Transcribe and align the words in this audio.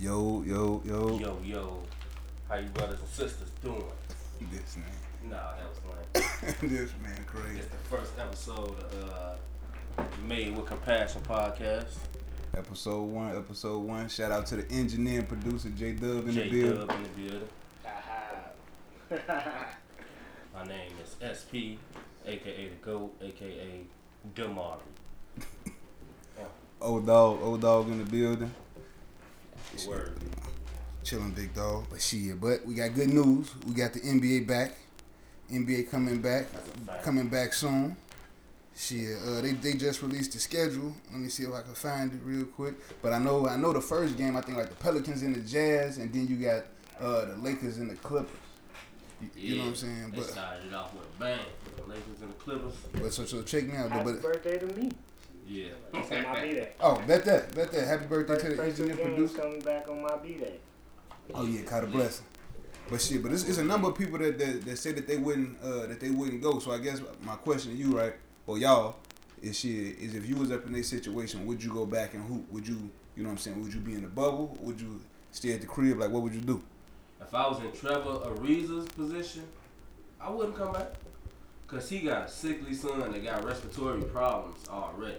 Yo, 0.00 0.42
yo, 0.46 0.80
yo. 0.86 1.18
Yo, 1.18 1.38
yo. 1.44 1.82
How 2.48 2.54
you 2.54 2.68
brothers 2.68 3.00
and 3.00 3.08
sisters 3.10 3.50
doing? 3.62 3.84
This 4.50 4.78
man. 4.78 4.86
Nah, 5.28 5.52
that 5.56 5.68
was 5.68 6.54
lame. 6.62 6.70
this 6.70 6.92
man 7.02 7.22
crazy. 7.26 7.58
It's 7.58 7.68
the 7.68 7.76
first 7.94 8.12
episode 8.18 8.78
of 8.78 9.10
uh, 9.98 10.04
Made 10.26 10.56
with 10.56 10.64
Compassion 10.64 11.20
podcast. 11.28 11.98
Episode 12.56 13.02
one, 13.02 13.36
episode 13.36 13.80
one. 13.80 14.08
Shout 14.08 14.32
out 14.32 14.46
to 14.46 14.56
the 14.56 14.72
engineer 14.74 15.18
and 15.18 15.28
producer 15.28 15.68
J 15.68 15.92
Dub 15.92 16.26
in 16.26 16.32
J 16.32 16.48
the 16.48 16.62
building. 16.62 16.78
J 16.78 16.86
Dub 16.86 16.90
in 16.96 17.02
the 17.02 17.08
building. 17.28 17.48
My 20.54 20.64
name 20.64 20.92
is 21.04 21.14
SP, 21.20 21.76
aka 22.24 22.68
the 22.70 22.76
GOAT, 22.80 23.14
aka 23.20 23.80
Damari. 24.34 24.80
Old 26.80 27.04
dog, 27.04 27.42
old 27.42 27.60
dog 27.60 27.90
in 27.90 27.98
the 28.02 28.10
building. 28.10 28.50
Word. 29.88 30.12
Chilling 31.04 31.30
big 31.30 31.54
dog. 31.54 31.86
But 31.90 32.00
shit, 32.00 32.40
but 32.40 32.64
we 32.66 32.74
got 32.74 32.94
good 32.94 33.08
news. 33.12 33.50
We 33.66 33.72
got 33.74 33.92
the 33.92 34.00
NBA 34.00 34.46
back. 34.46 34.72
NBA 35.50 35.90
coming 35.90 36.20
back. 36.20 36.50
That's 36.52 36.68
a 36.68 36.72
fact. 36.86 37.04
Coming 37.04 37.28
back 37.28 37.52
soon. 37.52 37.96
Shit, 38.76 39.16
uh, 39.26 39.40
they, 39.40 39.52
they 39.52 39.74
just 39.74 40.00
released 40.00 40.32
the 40.32 40.38
schedule. 40.38 40.94
Let 41.10 41.20
me 41.20 41.28
see 41.28 41.42
if 41.42 41.52
I 41.52 41.62
can 41.62 41.74
find 41.74 42.12
it 42.12 42.20
real 42.24 42.44
quick. 42.44 42.74
But 43.02 43.12
I 43.12 43.18
know 43.18 43.46
I 43.46 43.56
know 43.56 43.72
the 43.72 43.80
first 43.80 44.16
game. 44.16 44.36
I 44.36 44.40
think 44.42 44.58
like 44.58 44.68
the 44.68 44.76
Pelicans 44.76 45.22
and 45.22 45.34
the 45.34 45.40
Jazz, 45.40 45.98
and 45.98 46.12
then 46.12 46.28
you 46.28 46.36
got 46.36 46.64
uh, 47.00 47.24
the 47.26 47.36
Lakers 47.42 47.78
and 47.78 47.90
the 47.90 47.96
Clippers. 47.96 48.30
You, 49.20 49.28
you 49.34 49.56
know 49.56 49.62
what 49.64 49.68
I'm 49.70 49.74
saying? 49.76 50.04
But, 50.10 50.12
They 50.12 50.20
But 50.22 50.30
started 50.30 50.66
it 50.66 50.74
off 50.74 50.94
with 50.94 51.02
a 51.04 51.20
bang. 51.20 51.40
The 51.76 51.82
Lakers 51.82 52.20
and 52.22 52.30
the 52.30 52.34
Clippers. 52.34 52.74
but 52.94 53.12
so 53.12 53.24
so 53.26 53.42
check 53.42 53.64
me 53.66 53.76
out. 53.76 53.90
Happy 53.90 54.12
But 54.12 54.22
birthday 54.22 54.58
to 54.58 54.66
me. 54.66 54.90
Yeah. 55.50 55.66
It's 55.94 56.12
on 56.12 56.22
my 56.22 56.40
B-Day. 56.44 56.68
oh, 56.80 57.02
bet 57.08 57.24
that, 57.24 57.54
bet 57.54 57.72
that. 57.72 57.86
Happy 57.86 58.06
birthday 58.06 58.54
First, 58.54 58.76
to 58.76 58.82
the 58.84 58.92
engineer 58.92 59.06
producer. 59.06 59.38
coming 59.38 59.60
back 59.60 59.88
on 59.88 60.00
my 60.02 60.16
B-Day. 60.16 60.58
Oh 61.34 61.44
yeah, 61.44 61.62
caught 61.62 61.82
a 61.84 61.86
blessing. 61.88 62.24
But 62.88 63.00
shit, 63.00 63.22
but 63.22 63.32
it's, 63.32 63.44
it's 63.48 63.58
a 63.58 63.64
number 63.64 63.88
of 63.88 63.96
people 63.98 64.18
that, 64.18 64.38
that 64.38 64.64
that 64.64 64.76
said 64.76 64.96
that 64.96 65.06
they 65.08 65.16
wouldn't 65.16 65.60
uh, 65.62 65.86
that 65.86 65.98
they 66.00 66.10
wouldn't 66.10 66.40
go. 66.42 66.58
So 66.60 66.70
I 66.72 66.78
guess 66.78 67.00
my 67.22 67.34
question 67.36 67.72
to 67.72 67.76
you, 67.76 67.96
right, 67.96 68.14
or 68.46 68.58
y'all, 68.58 68.96
is 69.42 69.58
shit 69.58 69.98
is 69.98 70.14
if 70.14 70.28
you 70.28 70.36
was 70.36 70.50
up 70.52 70.66
in 70.66 70.72
this 70.72 70.88
situation, 70.88 71.46
would 71.46 71.62
you 71.62 71.72
go 71.72 71.84
back 71.86 72.14
and 72.14 72.24
who 72.24 72.44
would 72.50 72.66
you 72.66 72.90
you 73.16 73.22
know 73.24 73.28
what 73.28 73.32
I'm 73.34 73.38
saying? 73.38 73.62
Would 73.62 73.74
you 73.74 73.80
be 73.80 73.94
in 73.94 74.02
the 74.02 74.08
bubble? 74.08 74.56
Would 74.60 74.80
you 74.80 75.00
stay 75.32 75.52
at 75.52 75.60
the 75.60 75.66
crib? 75.66 75.98
Like 75.98 76.10
what 76.10 76.22
would 76.22 76.34
you 76.34 76.40
do? 76.40 76.62
If 77.20 77.34
I 77.34 77.46
was 77.48 77.60
in 77.60 77.70
Trevor 77.72 78.18
Ariza's 78.24 78.88
position, 78.88 79.42
I 80.20 80.30
wouldn't 80.30 80.56
come 80.56 80.72
back. 80.72 80.94
Cause 81.66 81.88
he 81.88 82.00
got 82.00 82.26
a 82.26 82.28
sickly 82.28 82.74
son 82.74 82.98
that 83.12 83.22
got 83.24 83.44
respiratory 83.44 84.02
problems 84.02 84.58
already, 84.68 85.18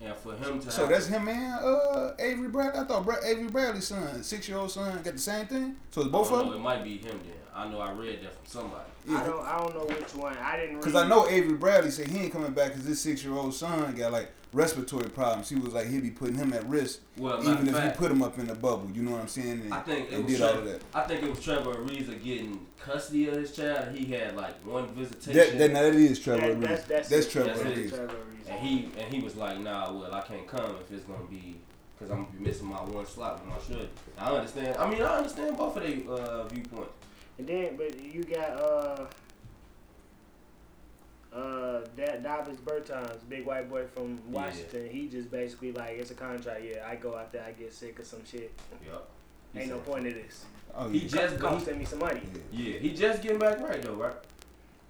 and 0.00 0.14
for 0.16 0.34
him 0.34 0.60
to 0.60 0.70
So 0.70 0.86
that's 0.86 1.06
him, 1.06 1.24
man. 1.24 1.52
Uh, 1.62 2.12
Avery 2.18 2.48
Bradley. 2.48 2.80
I 2.80 2.84
thought 2.84 3.04
Bra- 3.04 3.16
Avery 3.24 3.48
Bradley's 3.48 3.86
son, 3.86 4.22
six 4.22 4.48
year 4.48 4.58
old 4.58 4.70
son, 4.70 4.94
got 5.02 5.14
the 5.14 5.18
same 5.18 5.46
thing. 5.46 5.76
So 5.90 6.02
it's 6.02 6.10
both 6.10 6.30
of 6.32 6.38
know, 6.44 6.50
them. 6.52 6.60
It 6.60 6.62
might 6.62 6.84
be 6.84 6.98
him 6.98 7.20
then. 7.24 7.34
I 7.54 7.68
know 7.68 7.78
I 7.80 7.92
read 7.92 8.22
that 8.22 8.34
from 8.34 8.46
somebody. 8.46 8.84
I 9.10 9.24
don't. 9.24 9.46
I 9.46 9.58
don't 9.58 9.74
know 9.74 9.84
which 9.94 10.14
one. 10.14 10.36
I 10.38 10.56
didn't. 10.56 10.78
Because 10.80 10.94
I 10.96 11.06
know 11.06 11.28
Avery 11.28 11.54
Bradley 11.56 11.90
said 11.90 12.08
he 12.08 12.18
ain't 12.24 12.32
coming 12.32 12.52
back 12.52 12.72
because 12.72 12.84
his 12.86 13.00
six 13.00 13.22
year 13.22 13.32
old 13.34 13.54
son 13.54 13.94
got 13.94 14.10
like 14.12 14.30
respiratory 14.52 15.08
problems. 15.10 15.48
He 15.50 15.56
was 15.56 15.72
like 15.74 15.86
he'd 15.88 16.02
be 16.02 16.10
putting 16.10 16.34
him 16.36 16.52
at 16.52 16.66
risk 16.68 17.00
Well, 17.16 17.40
even 17.42 17.68
if 17.68 17.74
fact, 17.74 17.94
you 17.94 17.98
put 18.06 18.10
him 18.10 18.22
up 18.22 18.38
in 18.38 18.46
the 18.48 18.54
bubble. 18.54 18.90
You 18.92 19.02
know 19.02 19.12
what 19.12 19.20
I'm 19.20 19.28
saying? 19.28 19.60
And, 19.62 19.74
I 19.74 19.80
think 19.80 20.08
it 20.10 20.14
and 20.14 20.24
was 20.24 20.32
did 20.32 20.42
all 20.42 20.52
Trevor, 20.52 20.68
of 20.74 20.80
that. 20.80 20.82
I 20.98 21.02
think 21.06 21.22
it 21.22 21.30
was 21.30 21.40
Trevor 21.44 21.74
Ariza 21.74 22.22
getting 22.24 22.66
custody 22.80 23.28
of 23.28 23.36
his 23.36 23.54
child. 23.54 23.96
He 23.96 24.04
had 24.06 24.36
like 24.36 24.54
one 24.66 24.88
visitation, 24.94 25.34
That, 25.34 25.58
that, 25.58 25.72
now 25.72 25.82
that 25.82 25.94
is 25.94 26.18
Trevor 26.18 26.40
That- 26.40 26.56
Ariza. 26.56 26.68
that's 26.68 26.86
that's 26.88 27.08
That's. 27.08 27.32
Trevor 27.32 27.48
That's. 27.50 27.60
Ariza. 27.62 27.88
Trevor 27.90 28.14
Ariza. 28.14 28.50
and 28.50 28.60
he 28.66 28.90
and 28.98 29.14
he 29.14 29.20
was 29.20 29.36
like, 29.36 29.60
"Nah, 29.60 29.92
well, 29.92 30.12
I 30.12 30.22
can't 30.22 30.46
come 30.48 30.76
if 30.80 30.90
it's 30.92 31.04
gonna 31.04 31.24
be." 31.30 31.56
Cause 31.96 32.10
I'm 32.10 32.24
gonna 32.24 32.36
be 32.36 32.44
missing 32.44 32.66
my 32.66 32.78
one 32.82 33.06
slot 33.06 33.40
when 33.46 33.54
I 33.56 33.62
should. 33.62 33.88
I 34.18 34.30
understand. 34.34 34.76
I 34.76 34.90
mean, 34.90 35.00
I 35.00 35.16
understand 35.18 35.56
both 35.56 35.76
of 35.76 35.82
their 35.84 35.92
uh, 36.12 36.42
viewpoints. 36.48 36.90
And 37.38 37.46
then, 37.46 37.76
but 37.76 38.00
you 38.00 38.22
got 38.24 38.50
uh 38.50 39.06
uh 41.34 41.80
that 41.96 42.22
Davis 42.22 42.58
Bertans, 42.64 43.18
big 43.28 43.44
white 43.44 43.68
boy 43.68 43.86
from 43.86 44.20
Washington. 44.30 44.88
He 44.88 45.08
just 45.08 45.30
basically 45.30 45.72
like 45.72 45.90
it's 45.98 46.10
a 46.10 46.14
contract. 46.14 46.62
Yeah, 46.64 46.86
I 46.88 46.94
go 46.96 47.16
out 47.16 47.32
there, 47.32 47.44
I 47.46 47.52
get 47.52 47.72
sick 47.72 47.98
or 47.98 48.04
some 48.04 48.24
shit. 48.24 48.52
Yep. 48.86 49.08
Ain't 49.56 49.70
no 49.70 49.78
point 49.78 50.06
of 50.06 50.14
this. 50.14 50.44
Oh, 50.74 50.88
He 50.88 50.98
yeah. 50.98 51.08
just 51.08 51.32
It's 51.34 51.42
got. 51.42 51.52
costing 51.52 51.78
me 51.78 51.84
some 51.84 52.00
money. 52.00 52.20
yeah. 52.52 52.64
Yeah, 52.74 52.78
he 52.80 52.90
just 52.92 53.22
getting 53.22 53.38
back 53.38 53.60
right 53.60 53.80
though, 53.82 53.94
right? 53.94 54.14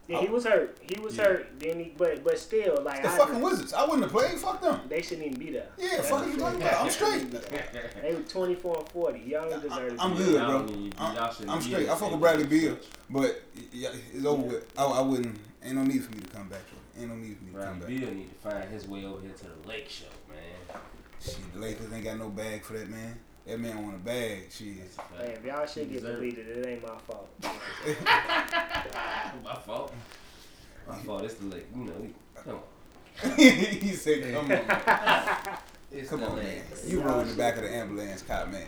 Yeah, 0.06 0.20
he 0.20 0.28
was 0.28 0.44
hurt. 0.44 0.76
He 0.82 1.00
was 1.00 1.16
Yeah. 1.16 1.24
hurt. 1.24 1.58
Then 1.58 1.78
he, 1.78 1.94
but 1.96 2.22
but 2.22 2.38
still, 2.38 2.82
like 2.82 3.02
The 3.02 3.08
I, 3.10 3.16
fucking 3.18 3.40
Wizards. 3.40 3.72
I 3.72 3.84
wouldn't 3.84 4.02
have 4.02 4.12
played. 4.12 4.38
Fuck 4.38 4.60
them. 4.60 4.80
they 4.88 5.00
shouldn't 5.00 5.26
even 5.28 5.38
be 5.38 5.50
there. 5.50 5.68
Yeah, 5.78 5.88
That's 5.96 6.10
fuck 6.10 6.24
the 6.24 6.30
you 6.32 6.36
talking 6.38 6.60
about. 6.60 6.82
I'm 6.84 6.90
straight. 6.90 7.12
shouldn't 7.12 7.30
be 7.32 7.38
there. 7.38 7.90
They 8.02 8.14
were 8.14 8.20
24 8.20 8.78
and 8.80 8.88
40. 8.90 9.18
Y'all 9.20 9.48
don't 9.50 9.62
deserve 9.62 9.96
to 9.96 10.02
I'm 10.02 10.12
be 10.12 10.18
good, 10.18 10.38
bro. 10.40 10.48
Y'all 10.50 10.62
need- 10.64 10.94
I'm- 10.98 11.30
I'm 11.48 11.60
straight. 11.62 11.88
I 11.88 11.94
fuck 11.96 12.10
with 12.10 12.20
Bradley 12.20 12.44
position. 12.44 12.74
Beal, 12.74 12.84
but 13.10 13.42
yeah, 13.72 13.88
it's 14.12 14.26
over 14.26 14.42
with. 14.42 14.72
I, 14.78 14.84
I 14.84 15.00
wouldn't. 15.00 15.38
Ain't 15.64 15.76
no 15.76 15.84
need 15.84 16.04
for 16.04 16.12
me 16.12 16.20
to 16.20 16.28
come 16.28 16.48
back. 16.48 16.60
Bro. 16.68 17.02
Ain't 17.02 17.10
no 17.10 17.16
need 17.16 17.38
for 17.38 17.44
me 17.44 17.52
to 17.52 17.58
come 17.66 17.78
back. 17.78 17.88
Bradley 17.88 17.98
back. 17.98 18.06
Beal 18.08 18.14
need 18.18 18.28
to 18.42 18.50
find 18.50 18.68
his 18.70 18.86
way 18.86 19.04
over 19.06 19.22
here 19.22 19.32
to 19.32 19.44
the 19.44 19.68
lake 19.68 19.88
show, 19.88 20.04
man. 20.28 20.80
Shit, 21.24 21.36
the 21.54 21.60
Lakers 21.60 21.90
ain't 21.90 22.04
got 22.04 22.18
no 22.18 22.28
bag 22.28 22.62
for 22.62 22.74
that 22.74 22.90
man. 22.90 23.18
That 23.46 23.60
man 23.60 23.82
want 23.82 23.96
a 23.96 23.98
bag. 23.98 24.44
Shit. 24.50 24.78
That's 24.80 24.96
a. 24.96 25.02
Hey, 25.22 25.32
if 25.32 25.44
y'all 25.44 25.66
shit 25.66 25.90
get 25.92 26.00
Deserve 26.00 26.22
it. 26.22 26.34
deleted, 26.34 26.56
it 26.58 26.66
ain't 26.66 26.82
my 26.82 26.96
fault. 27.06 27.28
My 29.44 29.54
fault. 29.54 29.92
My 30.88 30.96
fault. 30.98 31.24
It's 31.24 31.34
the 31.34 31.46
lake. 31.46 31.66
You 31.74 31.84
know, 31.84 31.92
we, 32.00 32.08
come 32.42 32.54
on. 32.54 32.62
he 33.36 33.92
said, 33.92 34.22
"Come 34.32 34.44
on, 34.44 34.48
man. 34.48 34.64
It's 35.92 36.08
come 36.10 36.22
on, 36.24 36.36
man. 36.36 36.62
You 36.86 37.00
rode 37.02 37.22
in 37.22 37.28
the 37.28 37.34
back 37.36 37.56
of 37.56 37.62
the 37.62 37.72
ambulance, 37.72 38.22
cop 38.22 38.48
man." 38.50 38.64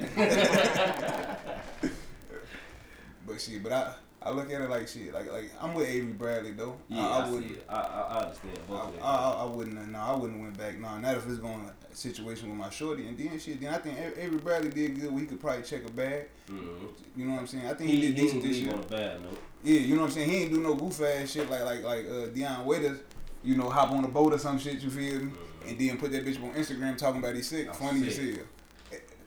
but 3.26 3.40
shit, 3.40 3.62
but 3.64 3.72
I, 3.72 3.94
I 4.26 4.30
look 4.32 4.52
at 4.52 4.60
it 4.60 4.68
like 4.68 4.88
shit. 4.88 5.14
Like, 5.14 5.30
like 5.32 5.52
I'm 5.60 5.72
with 5.72 5.88
Avery 5.88 6.12
Bradley 6.12 6.50
though. 6.50 6.76
Yeah, 6.88 7.06
I, 7.06 7.20
I, 7.20 7.26
I 7.26 7.30
wouldn't. 7.30 7.58
I, 7.68 7.74
I, 7.74 8.18
understand 8.22 8.58
I. 8.68 8.72
I, 8.74 9.14
I, 9.14 9.30
I 9.30 9.44
wouldn't. 9.44 9.92
No, 9.92 9.98
I 9.98 10.14
wouldn't 10.16 10.32
have 10.32 10.40
went 10.42 10.58
back. 10.58 10.78
No, 10.80 10.98
not 10.98 11.16
if 11.16 11.28
it's 11.28 11.38
going 11.38 11.70
a 11.70 11.96
situation 11.96 12.48
with 12.48 12.58
my 12.58 12.68
shorty 12.70 13.06
and 13.06 13.16
then 13.16 13.38
shit. 13.38 13.60
Then 13.60 13.72
I 13.72 13.78
think 13.78 13.98
Avery 14.16 14.38
Bradley 14.38 14.70
did 14.70 15.00
good. 15.00 15.12
Where 15.12 15.20
he 15.20 15.26
could 15.26 15.40
probably 15.40 15.62
check 15.62 15.86
a 15.86 15.92
bag. 15.92 16.28
mm-hmm. 16.50 16.86
You 17.14 17.26
know 17.26 17.34
what 17.34 17.40
I'm 17.42 17.46
saying? 17.46 17.66
I 17.66 17.74
think 17.74 17.90
he, 17.90 17.96
He, 17.96 18.06
did 18.08 18.16
decent 18.16 18.42
this 18.42 18.58
year. 18.58 18.74
bad. 18.90 19.20
Yeah, 19.62 19.80
you 19.80 19.94
know 19.94 20.02
what 20.02 20.08
I'm 20.08 20.12
saying. 20.12 20.30
He 20.30 20.36
ain't 20.38 20.52
do 20.52 20.60
no 20.60 20.74
goof 20.74 21.00
ass 21.02 21.30
shit 21.30 21.48
like 21.48 21.64
like 21.64 21.84
like 21.84 22.06
uh, 22.10 22.26
Dion 22.26 22.66
Waiters. 22.66 22.98
You 23.44 23.56
know, 23.56 23.70
hop 23.70 23.92
on 23.92 24.04
a 24.04 24.08
boat 24.08 24.32
or 24.32 24.38
some 24.38 24.58
shit. 24.58 24.80
You 24.80 24.90
feel 24.90 25.20
me? 25.20 25.30
Mhm. 25.30 25.70
And 25.70 25.78
then 25.78 25.98
put 25.98 26.10
that 26.12 26.24
bitch 26.24 26.42
on 26.42 26.52
Instagram 26.54 26.96
talking 26.98 27.20
about 27.20 27.34
he's 27.36 27.48
sick. 27.48 27.68
I'm 27.68 27.74
Funny 27.74 28.06
as 28.06 28.16
sick. 28.16 28.36
hell. 28.36 28.44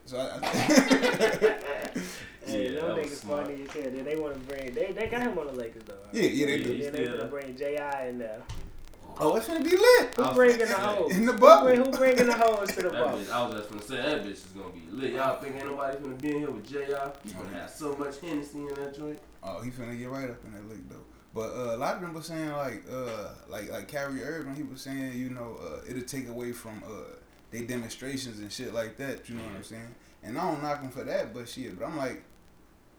So 0.06 0.18
I, 0.18 0.40
I 0.42 1.56
Hey, 2.52 2.74
Yeah, 2.74 2.82
them 2.82 2.98
niggas 2.98 3.26
funny 3.26 3.64
as 3.64 3.72
hell. 3.72 4.04
They 4.04 4.16
want 4.16 4.34
to 4.34 4.40
bring. 4.42 4.74
They 4.74 4.92
they 4.92 5.08
got 5.08 5.22
him 5.22 5.38
on 5.38 5.48
the 5.48 5.54
Lakers 5.54 5.84
though. 5.86 5.94
yeah, 6.12 6.24
yeah, 6.24 6.46
they 6.46 6.64
do. 6.64 6.72
he 6.74 6.82
Then 6.84 6.92
they 6.94 7.04
still 7.06 7.10
want 7.18 7.22
to 7.22 7.28
bring 7.28 7.56
Ji 7.58 7.76
in 8.08 8.18
there. 8.20 8.42
Oh, 9.22 9.36
it's 9.36 9.48
gonna 9.48 9.62
be 9.64 9.72
lit. 9.72 10.16
Who 10.16 10.34
bringing 10.34 10.60
the 10.60 10.66
finna 10.66 10.96
hoes? 10.96 11.12
in 11.12 11.26
the 11.26 11.34
Who 11.34 11.38
bubble. 11.40 11.68
bring- 11.68 11.84
Who 11.84 11.92
bringing 11.92 12.26
the 12.28 12.34
hoes 12.34 12.70
to 12.70 12.84
the 12.84 12.90
bubble? 12.90 13.18
bitch, 13.18 13.30
I 13.32 13.46
was 13.48 13.56
just 13.56 13.70
gonna 13.70 13.82
say 13.82 13.96
that 13.98 14.24
bitch 14.24 14.32
is 14.32 14.44
gonna 14.56 14.70
be 14.70 14.84
lit. 14.92 15.14
Y'all 15.14 15.42
think 15.42 15.56
ain't 15.56 15.66
nobody 15.66 15.98
gonna 16.02 16.16
be 16.16 16.30
in 16.30 16.40
here 16.40 16.52
with 16.52 16.66
Jr. 16.70 16.78
You 16.78 17.34
gonna 17.34 17.50
have 17.60 17.70
so 17.70 17.96
much 17.98 18.20
Hennessy 18.22 18.60
in 18.60 18.68
that 18.76 18.96
joint. 18.98 19.20
Oh, 19.44 19.62
he 19.62 19.72
finna 19.72 19.98
get 19.98 20.10
right 20.10 20.30
up 20.30 20.38
in 20.46 20.54
that 20.54 20.70
league 20.70 20.88
though. 20.90 20.96
But 21.34 21.50
uh, 21.54 21.76
a 21.76 21.78
lot 21.78 21.96
of 21.96 22.02
them 22.02 22.14
were 22.14 22.22
saying 22.22 22.50
like, 22.54 22.84
uh, 22.92 23.30
like 23.50 23.70
like 23.72 23.92
Kyrie 23.92 24.24
Irving, 24.24 24.56
he 24.56 24.64
was 24.64 24.82
saying, 24.82 25.14
you 25.14 25.30
know, 25.32 25.58
uh, 25.62 25.82
it'll 25.90 26.02
take 26.04 26.30
away 26.30 26.54
from 26.54 26.82
uh, 26.86 27.16
they 27.52 27.62
demonstrations 27.64 28.40
and 28.40 28.52
shit 28.52 28.74
like 28.74 28.96
that. 28.98 29.28
You 29.28 29.36
know 29.36 29.44
what 29.44 29.56
I'm 29.58 29.64
saying? 29.64 29.96
And 30.24 30.38
I 30.38 30.50
don't 30.50 30.62
knock 30.64 30.82
him 30.82 30.92
for 30.92 31.04
that, 31.04 31.34
but 31.34 31.50
shit. 31.50 31.78
But 31.78 31.86
I'm 31.88 31.98
like, 31.98 32.24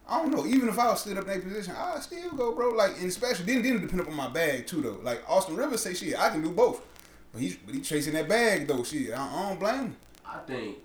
I 0.09 0.19
don't 0.23 0.33
know. 0.35 0.47
Even 0.47 0.69
if 0.69 0.79
I 0.79 0.89
was 0.89 1.01
stood 1.01 1.17
up 1.17 1.25
in 1.25 1.31
that 1.31 1.43
position, 1.43 1.75
I 1.77 2.01
still 2.01 2.31
go, 2.33 2.53
bro. 2.53 2.71
Like, 2.71 2.99
and 2.99 3.07
especially 3.09 3.47
then 3.47 3.63
then 3.63 3.81
depend 3.81 4.01
up 4.01 4.09
on 4.09 4.15
my 4.17 4.29
bag 4.29 4.67
too, 4.67 4.83
though. 4.83 4.99
Like 5.03 5.23
Austin 5.29 5.57
Rivers 5.57 5.83
say, 5.83 5.95
shit, 5.95 6.19
I 6.19 6.31
can 6.31 6.43
do 6.43 6.51
both. 6.51 6.85
But 7.33 7.43
he's 7.43 7.57
but 7.57 7.75
he 7.75 7.81
chasing 7.81 8.15
that 8.15 8.29
bag 8.29 8.67
though. 8.67 8.83
Shit, 8.83 9.13
I, 9.13 9.25
I 9.25 9.49
don't 9.49 9.61
blame 9.61 9.75
him. 9.81 9.97
I 10.27 10.39
think 10.39 10.79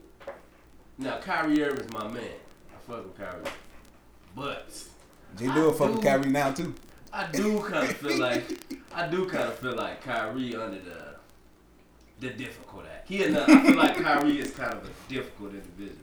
now 0.97 1.17
Kyrie 1.19 1.63
Irving's 1.63 1.91
my 1.91 2.07
man. 2.07 2.23
I 2.23 2.91
fuck 2.91 3.03
with 3.03 3.17
Kyrie, 3.17 3.41
but 4.35 4.83
J 5.37 5.47
Dub 5.47 5.75
fuck 5.75 5.91
with 5.93 6.01
do. 6.01 6.07
Kyrie 6.07 6.29
now 6.29 6.51
too. 6.51 6.73
I 7.11 7.31
do 7.31 7.61
kind 7.61 7.89
of 7.89 7.97
feel 7.97 8.19
like 8.19 8.43
I 8.93 9.07
do 9.07 9.25
kind 9.27 9.45
of 9.45 9.57
feel 9.57 9.75
like 9.75 10.03
Kyrie 10.03 10.55
under 10.55 10.79
the 10.79 11.15
the 12.19 12.29
difficult 12.29 12.85
act. 12.85 13.07
He 13.07 13.23
another, 13.23 13.53
I 13.53 13.63
feel 13.63 13.75
like 13.75 13.97
Kyrie 13.97 14.39
is 14.39 14.51
kind 14.51 14.73
of 14.73 14.85
a 14.85 15.09
difficult 15.13 15.53
individual. 15.53 16.01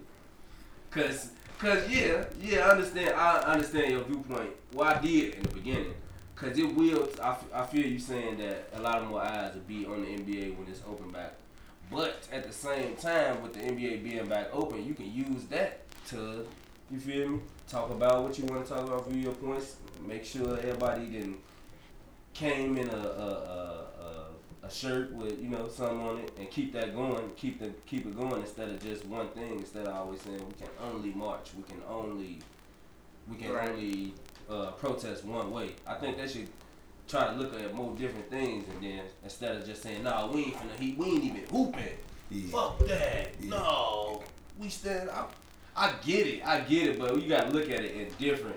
Cause, 0.91 1.31
cause 1.63 1.89
yeah, 1.89 2.25
yeah, 2.41 2.67
I 2.67 2.71
understand. 2.71 3.15
I 3.15 3.39
understand 3.53 3.93
your 3.93 4.03
viewpoint. 4.03 4.51
Well, 4.73 4.89
I 4.89 5.01
did 5.01 5.35
in 5.35 5.43
the 5.43 5.49
beginning. 5.51 5.95
Cause 6.35 6.59
it 6.59 6.75
will. 6.75 7.09
I, 7.23 7.37
I 7.55 7.65
feel 7.67 7.87
you 7.87 8.01
saying 8.01 8.39
that 8.39 8.69
a 8.75 8.81
lot 8.81 8.99
of 8.99 9.09
more 9.09 9.23
eyes 9.23 9.55
will 9.55 9.63
be 9.63 9.87
on 9.87 10.03
the 10.03 10.09
NBA 10.09 10.57
when 10.59 10.67
it's 10.69 10.81
open 10.89 11.11
back. 11.11 11.35
But 11.91 12.27
at 12.33 12.45
the 12.45 12.53
same 12.53 12.97
time, 12.97 13.43
with 13.43 13.53
the 13.53 13.61
NBA 13.61 14.03
being 14.03 14.27
back 14.27 14.49
open, 14.53 14.85
you 14.85 14.95
can 14.95 15.13
use 15.13 15.45
that 15.51 15.81
to, 16.09 16.47
you 16.91 16.99
feel 16.99 17.29
me? 17.29 17.41
Talk 17.69 17.91
about 17.91 18.25
what 18.25 18.39
you 18.39 18.45
want 18.47 18.67
to 18.67 18.73
talk 18.73 18.87
about, 18.87 19.09
view 19.09 19.23
your 19.23 19.33
points, 19.35 19.77
make 20.05 20.25
sure 20.25 20.59
everybody 20.59 21.07
didn't 21.07 21.37
came 22.35 22.79
in 22.79 22.89
a, 22.89 22.97
a, 22.97 22.97
a, 22.97 23.87
a 24.63 24.67
a 24.67 24.71
shirt 24.71 25.13
with 25.13 25.41
you 25.43 25.49
know 25.49 25.69
something 25.69 26.01
on 26.01 26.19
it 26.19 26.31
and 26.39 26.51
keep 26.51 26.73
that 26.73 26.95
going, 26.95 27.31
keep 27.37 27.59
the 27.59 27.71
keep 27.87 28.07
it 28.07 28.17
going 28.19 28.41
instead 28.43 28.69
of 28.69 28.83
just 28.83 29.05
one 29.07 29.29
thing. 29.29 29.59
Instead 29.59 29.87
of 29.87 29.95
always 29.97 30.21
saying 30.23 30.39
we 30.47 30.55
can 30.55 30.69
only 30.83 31.11
march, 31.11 31.51
we 31.57 31.63
can 31.65 31.83
only 31.89 32.39
we 33.29 33.37
can 33.37 33.53
Right. 33.53 33.69
only 33.69 34.15
uh, 34.51 34.73
protest 34.73 35.25
one 35.25 35.51
way. 35.51 35.71
I 35.87 35.95
think 35.95 36.17
they 36.17 36.29
should 36.29 36.49
try 37.09 37.29
to 37.29 37.33
look 37.35 37.55
at 37.61 37.75
more 37.75 37.95
different 37.97 38.31
things 38.31 38.65
and 38.69 38.83
then 38.83 39.01
instead 39.25 39.57
of 39.57 39.67
just 39.67 39.83
saying 39.83 40.03
nah 40.05 40.27
we 40.31 40.45
ain't 40.45 40.55
finna 40.57 40.79
he 40.79 40.93
we 40.95 41.07
ain't 41.07 41.25
even 41.25 41.45
hooping. 41.51 41.99
Yeah. 42.31 42.51
Fuck 42.51 42.79
that. 42.87 43.35
Yeah. 43.41 43.51
No. 43.51 44.23
We 44.59 44.69
stand 44.69 45.11
I, 45.11 45.27
I 45.75 45.93
get 46.05 46.27
it, 46.27 46.47
I 46.47 46.61
get 46.61 46.89
it, 46.89 46.99
but 46.99 47.21
you 47.21 47.29
gotta 47.29 47.51
look 47.51 47.69
at 47.71 47.81
it 47.81 47.97
in 47.97 48.09
different. 48.19 48.57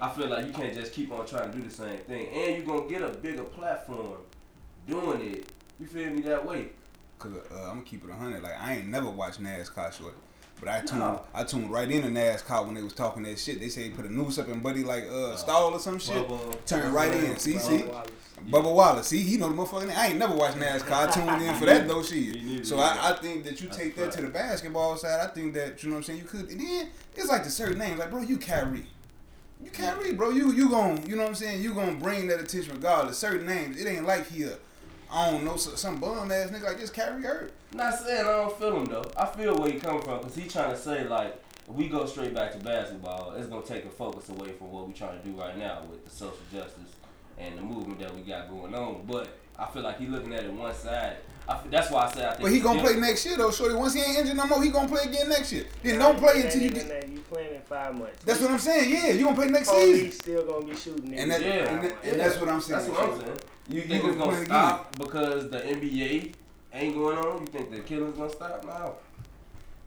I 0.00 0.10
feel 0.10 0.28
like 0.28 0.46
you 0.46 0.52
can't 0.52 0.74
just 0.74 0.92
keep 0.92 1.10
on 1.12 1.26
trying 1.26 1.50
to 1.50 1.56
do 1.58 1.64
the 1.64 1.74
same 1.74 1.98
thing. 1.98 2.28
And 2.28 2.56
you're 2.56 2.66
gonna 2.76 2.88
get 2.88 3.02
a 3.02 3.08
bigger 3.08 3.44
platform 3.44 4.18
doing 4.88 5.20
it. 5.20 5.52
You 5.80 5.86
feel 5.86 6.10
me 6.10 6.22
that 6.22 6.44
way? 6.46 6.68
Cause 7.18 7.32
uh, 7.52 7.60
I'm 7.62 7.68
gonna 7.68 7.82
keep 7.82 8.04
it 8.04 8.10
hundred. 8.10 8.42
Like 8.42 8.60
I 8.60 8.74
ain't 8.76 8.88
never 8.88 9.08
watched 9.10 9.42
NASCAR 9.42 9.92
short, 9.92 10.14
but 10.60 10.68
I 10.68 10.80
tuned 10.80 11.00
No. 11.00 11.22
I 11.32 11.44
tuned 11.44 11.70
right 11.70 11.90
into 11.90 12.08
NASCAR 12.08 12.66
when 12.66 12.74
they 12.74 12.82
was 12.82 12.92
talking 12.92 13.22
that 13.22 13.38
shit. 13.38 13.60
They 13.60 13.68
say 13.68 13.88
they 13.88 13.94
put 13.94 14.04
a 14.04 14.12
noose 14.12 14.38
up 14.38 14.48
in 14.48 14.60
Buddy 14.60 14.84
like 14.84 15.04
uh 15.10 15.36
stall 15.36 15.72
or 15.72 15.78
some 15.78 15.98
shit. 15.98 16.28
Bubba- 16.28 16.64
Turn 16.66 16.92
right 16.92 17.12
in. 17.12 17.36
See, 17.38 17.54
Bubba 17.54 17.60
see. 17.60 17.82
Wallace. 17.84 18.10
Bubba 18.50 18.74
Wallace, 18.74 19.06
see, 19.08 19.20
he 19.22 19.36
know 19.38 19.48
the 19.48 19.54
motherfucking 19.54 19.88
name. 19.88 19.96
I 19.96 20.06
ain't 20.08 20.18
never 20.18 20.34
watched 20.34 20.58
NASCAR. 20.58 21.08
I 21.08 21.10
tuned 21.10 21.42
in 21.42 21.54
for 21.54 21.64
that 21.66 21.88
though 21.88 22.02
shit. 22.02 22.66
So. 22.66 22.78
I, 22.78 23.12
I 23.12 23.16
think 23.16 23.44
that 23.44 23.60
you 23.60 23.68
That's 23.68 23.78
take 23.78 23.96
that 23.96 24.12
to 24.12 24.22
the 24.22 24.28
basketball 24.28 24.96
side. 24.96 25.20
I 25.20 25.32
think 25.32 25.54
that 25.54 25.82
you 25.82 25.88
know 25.88 25.94
what 25.94 25.98
I'm 26.00 26.04
saying. 26.04 26.18
You 26.18 26.24
could. 26.24 26.50
And 26.50 26.60
then 26.60 26.88
it's 27.14 27.28
like 27.28 27.44
the 27.44 27.50
certain 27.50 27.78
names, 27.78 27.98
like 27.98 28.10
bro, 28.10 28.20
you 28.22 28.36
Kyrie. 28.36 28.86
You 29.62 29.70
Kyrie, 29.70 30.12
bro. 30.12 30.30
You 30.30 30.52
you 30.52 30.68
gon' 30.68 31.06
you 31.06 31.16
know 31.16 31.22
what 31.22 31.28
I'm 31.30 31.34
saying. 31.36 31.62
You 31.62 31.72
gonna 31.72 31.94
bring 31.94 32.26
that 32.26 32.40
attention 32.40 32.74
regardless. 32.74 33.16
Certain 33.16 33.46
names, 33.46 33.80
it 33.80 33.88
ain't 33.88 34.04
like 34.06 34.26
he 34.28 34.42
a 34.42 34.58
I 35.14 35.30
don't 35.30 35.44
know 35.44 35.56
some, 35.56 35.76
some 35.76 36.00
bum 36.00 36.32
ass 36.32 36.50
nigga 36.50 36.64
like 36.64 36.80
this 36.80 36.90
Kyrie 36.90 37.24
Irving. 37.24 37.50
Not 37.72 37.94
saying 37.94 38.26
I 38.26 38.32
don't 38.32 38.58
feel 38.58 38.76
him 38.78 38.86
though. 38.86 39.04
I 39.16 39.26
feel 39.26 39.56
where 39.56 39.70
he 39.70 39.78
coming 39.78 40.02
from 40.02 40.18
because 40.18 40.34
he 40.34 40.48
trying 40.48 40.72
to 40.72 40.76
say 40.76 41.06
like 41.06 41.40
if 41.68 41.72
we 41.72 41.88
go 41.88 42.04
straight 42.04 42.34
back 42.34 42.50
to 42.52 42.58
basketball, 42.58 43.32
it's 43.36 43.46
gonna 43.46 43.64
take 43.64 43.84
the 43.84 43.90
focus 43.90 44.28
away 44.28 44.50
from 44.52 44.72
what 44.72 44.88
we 44.88 44.92
trying 44.92 45.16
to 45.20 45.24
do 45.24 45.32
right 45.40 45.56
now 45.56 45.82
with 45.88 46.04
the 46.04 46.10
social 46.10 46.36
justice 46.52 46.90
and 47.38 47.56
the 47.56 47.62
movement 47.62 48.00
that 48.00 48.12
we 48.12 48.22
got 48.22 48.50
going 48.50 48.74
on. 48.74 49.04
But 49.06 49.28
I 49.56 49.66
feel 49.66 49.82
like 49.82 50.00
he 50.00 50.06
looking 50.06 50.34
at 50.34 50.42
it 50.42 50.52
one 50.52 50.74
side. 50.74 51.18
I 51.48 51.58
feel, 51.58 51.70
that's 51.70 51.92
why 51.92 52.06
I 52.06 52.12
say 52.12 52.24
I 52.24 52.30
think. 52.30 52.42
But 52.42 52.50
he 52.50 52.58
gonna 52.58 52.82
play 52.82 52.96
next 52.96 53.24
year 53.24 53.36
though, 53.36 53.52
shorty. 53.52 53.76
Once 53.76 53.94
he 53.94 54.00
ain't 54.00 54.18
injured 54.18 54.36
no 54.36 54.46
more, 54.48 54.60
he 54.64 54.70
gonna 54.70 54.88
play 54.88 55.04
again 55.04 55.28
next 55.28 55.52
year. 55.52 55.66
Then 55.84 56.00
don't 56.00 56.18
play 56.18 56.42
until 56.42 56.60
you 56.60 56.66
ain't 56.70 56.74
get. 56.74 57.13
Even 57.40 57.52
that. 57.52 57.52
You 57.52 57.52
playing 57.52 57.54
in 57.54 57.62
five 57.62 57.98
months. 57.98 58.24
That's 58.24 58.40
what 58.40 58.50
I'm 58.50 58.58
saying. 58.58 58.90
Yeah, 58.90 59.12
you 59.12 59.24
gonna 59.24 59.36
play 59.36 59.48
next 59.48 59.68
season. 59.70 59.98
Police 59.98 60.14
still 60.18 60.44
gonna 60.46 60.66
be 60.66 60.76
shooting 60.76 61.10
niggas 61.10 61.18
And, 61.22 61.30
that, 61.30 61.40
Yeah. 61.40 61.46
and, 61.74 61.84
that- 61.84 62.04
and 62.04 62.20
that's 62.20 62.40
what 62.40 62.48
I'm 62.48 62.60
saying. 62.60 62.78
That's 62.80 62.90
what 62.90 63.08
I'm 63.10 63.20
saying. 63.20 63.38
You, 63.68 63.80
You 63.80 63.88
think 63.88 64.04
it's 64.04 64.16
gonna 64.16 64.32
play 64.32 64.44
stop 64.44 64.98
because 64.98 65.50
the 65.50 65.58
NBA 65.58 66.34
ain't 66.72 66.94
going 66.94 67.18
on? 67.18 67.40
You 67.40 67.46
think 67.46 67.70
the 67.70 67.80
killing's 67.80 68.16
gonna 68.16 68.30
stop? 68.30 68.64
No. 68.64 68.96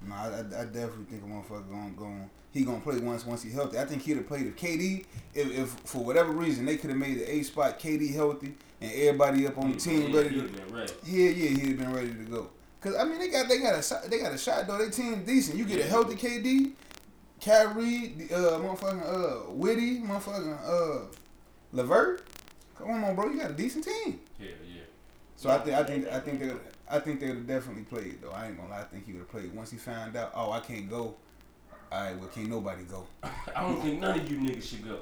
No, 0.07 0.15
I, 0.15 0.27
I, 0.27 0.61
I 0.61 0.65
definitely 0.65 1.05
think 1.09 1.23
a 1.23 1.25
motherfucker 1.27 1.69
gonna 1.69 1.91
go. 1.97 2.11
He 2.51 2.63
gonna 2.63 2.79
play 2.79 2.97
once 2.97 3.25
once 3.25 3.43
he 3.43 3.51
healthy. 3.51 3.77
I 3.77 3.85
think 3.85 4.01
he'd 4.03 4.17
have 4.17 4.27
played 4.27 4.47
if 4.47 4.55
KD, 4.55 5.05
if, 5.33 5.51
if 5.57 5.69
for 5.85 6.03
whatever 6.03 6.31
reason 6.31 6.65
they 6.65 6.77
could 6.77 6.89
have 6.89 6.97
made 6.99 7.19
the 7.19 7.29
A 7.31 7.43
spot 7.43 7.79
KD 7.79 8.13
healthy 8.13 8.55
and 8.81 8.91
everybody 8.93 9.45
up 9.47 9.57
on 9.57 9.71
the 9.73 9.77
team 9.77 10.09
Yeah, 10.11 10.17
ready 10.17 10.29
he 10.29 10.41
to. 10.41 10.47
been 10.47 10.73
ready. 10.75 10.93
Yeah, 11.05 11.29
yeah, 11.29 11.49
he'd 11.49 11.67
have 11.69 11.77
been 11.77 11.93
ready 11.93 12.09
to 12.09 12.23
go. 12.31 12.49
Cause 12.79 12.95
I 12.95 13.03
mean 13.05 13.19
they 13.19 13.29
got 13.29 13.47
they 13.49 13.59
got 13.59 13.73
a 13.75 14.09
they 14.09 14.19
got 14.19 14.33
a 14.33 14.37
shot 14.37 14.65
though. 14.67 14.77
They 14.77 14.89
team 14.89 15.23
decent. 15.25 15.57
You 15.57 15.65
get 15.65 15.79
a 15.81 15.83
healthy 15.83 16.15
KD, 16.15 16.71
Kyrie, 17.43 18.07
the, 18.17 18.35
uh, 18.35 18.59
motherfucking 18.59 19.03
uh, 19.47 19.51
Witty, 19.51 20.01
motherfucking 20.01 20.57
uh, 20.67 21.05
Levert. 21.71 22.23
Come 22.77 23.03
on, 23.03 23.15
bro, 23.15 23.29
you 23.29 23.39
got 23.39 23.51
a 23.51 23.53
decent 23.53 23.85
team. 23.85 24.19
Yeah, 24.39 24.47
yeah. 24.67 24.81
So 25.35 25.49
I 25.49 25.59
think 25.59 25.75
I 25.77 25.83
think 25.83 26.07
I 26.07 26.19
think 26.19 26.39
they 26.39 26.47
would 26.47 26.59
I 26.89 26.99
think 26.99 27.19
they 27.19 27.27
would 27.27 27.37
have 27.37 27.47
definitely 27.47 27.83
played 27.83 28.21
though. 28.21 28.31
I 28.31 28.47
ain't 28.47 28.57
gonna 28.57 28.69
lie. 28.69 28.79
I 28.81 28.83
think 28.83 29.05
he 29.05 29.13
would 29.13 29.19
have 29.19 29.29
played 29.29 29.53
once 29.53 29.69
he 29.71 29.77
found 29.77 30.15
out. 30.15 30.31
Oh, 30.35 30.51
I 30.51 30.59
can't 30.61 30.89
go. 30.89 31.15
All 31.91 32.03
right, 32.03 32.17
well, 32.17 32.27
can't 32.27 32.49
nobody 32.49 32.83
go. 32.83 33.05
I 33.55 33.61
don't 33.61 33.81
think 33.81 34.01
none 34.01 34.19
of 34.19 34.29
you 34.31 34.37
niggas 34.39 34.63
should 34.63 34.83
go. 34.85 34.99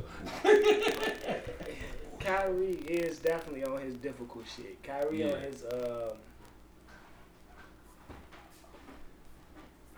Kyrie 2.19 2.79
is 2.88 3.19
definitely 3.19 3.63
on 3.63 3.81
his 3.81 3.95
difficult 3.95 4.45
shit. 4.47 4.81
Kyrie 4.83 5.19
Yeah. 5.23 5.33
on 5.33 5.41
his 5.41 5.63
um 5.71 6.17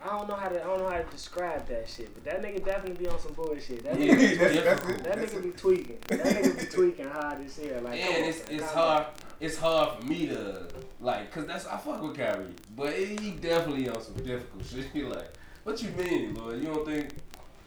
I 0.07 0.17
don't 0.17 0.29
know 0.29 0.35
how 0.35 0.47
to 0.49 0.61
I 0.61 0.65
don't 0.65 0.79
know 0.79 0.89
how 0.89 0.97
to 0.97 1.03
describe 1.11 1.67
that 1.67 1.89
shit, 1.89 2.13
but 2.13 2.23
that 2.25 2.41
nigga 2.41 2.63
definitely 2.63 3.03
be 3.03 3.09
on 3.09 3.19
some 3.19 3.33
bullshit. 3.33 3.83
That 3.83 3.99
Yeah, 3.99 4.15
nigga, 4.15 4.37
that's, 4.37 4.63
that's 4.63 4.85
that 4.85 5.03
That's 5.03 5.33
nigga 5.33 5.43
be 5.43 5.49
tweaking. 5.51 5.97
That 6.07 6.19
nigga 6.19 6.59
be 6.59 6.65
tweaking 6.75 7.09
hard 7.09 7.41
as 7.45 7.57
hell. 7.57 7.81
Like, 7.81 7.99
and 7.99 8.25
it's 8.25 8.47
man, 8.49 8.59
it's 8.59 8.71
hard 8.71 9.05
it's 9.39 9.57
hard 9.57 9.99
for 9.99 10.05
me 10.05 10.27
to 10.27 10.67
like 11.01 11.31
cause 11.31 11.45
that's 11.45 11.65
I 11.67 11.77
fuck 11.77 12.01
with 12.01 12.15
Kyrie, 12.17 12.53
but 12.75 12.93
he 12.93 13.31
definitely 13.31 13.89
on 13.89 14.01
some 14.01 14.15
difficult 14.15 14.65
shit. 14.69 14.85
He 14.93 15.03
like, 15.03 15.33
what 15.63 15.81
you 15.83 15.89
mean, 15.89 16.35
Lord? 16.35 16.57
You 16.59 16.67
don't 16.67 16.85
think 16.85 17.09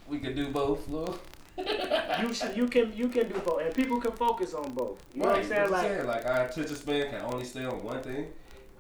we 0.09 0.19
could 0.19 0.35
do 0.35 0.49
both, 0.49 0.89
Lord? 0.89 1.19
You 1.59 2.33
should, 2.39 2.57
you 2.57 2.67
can 2.69 2.93
you 2.97 3.09
can 3.09 3.29
do 3.29 3.39
both, 3.41 3.61
and 3.61 3.75
people 3.75 4.01
can 4.01 4.13
focus 4.13 4.55
on 4.55 4.73
both. 4.73 4.99
You 5.15 5.23
know 5.23 5.29
what 5.29 5.41
I'm 5.41 5.47
saying? 5.47 5.71
Like, 5.71 6.07
Like 6.07 6.07
like 6.07 6.27
our 6.27 6.47
attention 6.47 6.75
span 6.77 7.11
can 7.11 7.21
only 7.23 7.45
stay 7.45 7.65
on 7.65 7.83
one 7.83 8.03
thing. 8.03 8.29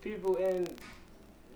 people 0.00 0.36
and 0.38 0.80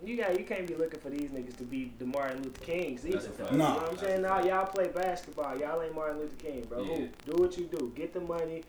you 0.06 0.16
got 0.16 0.38
you 0.38 0.44
can't 0.44 0.66
be 0.66 0.74
looking 0.74 1.00
for 1.00 1.10
these 1.10 1.30
niggas 1.30 1.56
to 1.58 1.64
be 1.64 1.92
the 1.98 2.06
Martin 2.06 2.42
Luther 2.42 2.64
Kings 2.64 3.06
either. 3.06 3.16
That's 3.18 3.26
a 3.26 3.30
though. 3.30 3.36
fact. 3.44 3.52
You 3.52 3.58
know 3.58 3.68
No. 3.68 3.74
what 3.80 3.90
I'm 3.92 3.98
saying? 3.98 4.22
Now 4.22 4.42
y'all 4.44 4.66
play 4.66 4.88
basketball. 4.88 5.58
Y'all 5.58 5.82
ain't 5.82 5.94
Martin 5.94 6.18
Luther 6.20 6.36
King, 6.36 6.64
bro. 6.68 6.82
Yeah. 6.82 6.96
Who? 6.96 7.08
Do 7.32 7.42
what 7.42 7.56
you 7.58 7.64
do. 7.66 7.92
Get 7.94 8.12
the 8.14 8.20
money. 8.20 8.62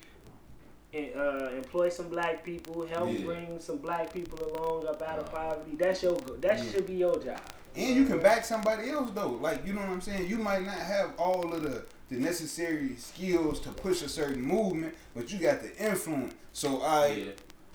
And, 0.93 1.09
uh, 1.15 1.49
employ 1.55 1.89
some 1.89 2.07
black 2.09 2.43
people. 2.43 2.85
Help 2.87 3.11
Yeah. 3.11 3.25
bring 3.25 3.59
some 3.59 3.77
black 3.77 4.13
people 4.13 4.39
along 4.49 4.87
up 4.87 5.01
out 5.01 5.19
of 5.19 5.29
poverty. 5.31 5.75
That's 5.75 6.01
your 6.03 6.15
go- 6.17 6.35
that 6.37 6.57
Yeah. 6.63 6.71
should 6.71 6.87
be 6.87 6.93
your 6.95 7.17
job. 7.21 7.41
And 7.75 7.95
you 7.97 8.05
can 8.05 8.19
back 8.19 8.45
somebody 8.45 8.89
else 8.89 9.09
though. 9.13 9.31
Like 9.41 9.65
you 9.65 9.73
know 9.73 9.81
what 9.81 9.89
I'm 9.89 9.99
saying. 10.01 10.27
You 10.29 10.37
might 10.37 10.63
not 10.63 10.75
have 10.77 11.11
all 11.19 11.53
of 11.53 11.63
the 11.63 11.83
the 12.07 12.15
necessary 12.17 12.95
skills 12.97 13.59
to 13.61 13.69
push 13.69 14.03
a 14.03 14.07
certain 14.07 14.41
movement, 14.41 14.93
but 15.15 15.33
you 15.33 15.39
got 15.39 15.61
the 15.63 15.75
influence. 15.83 16.35
So 16.53 16.81
I 16.81 17.07
yeah. 17.07 17.31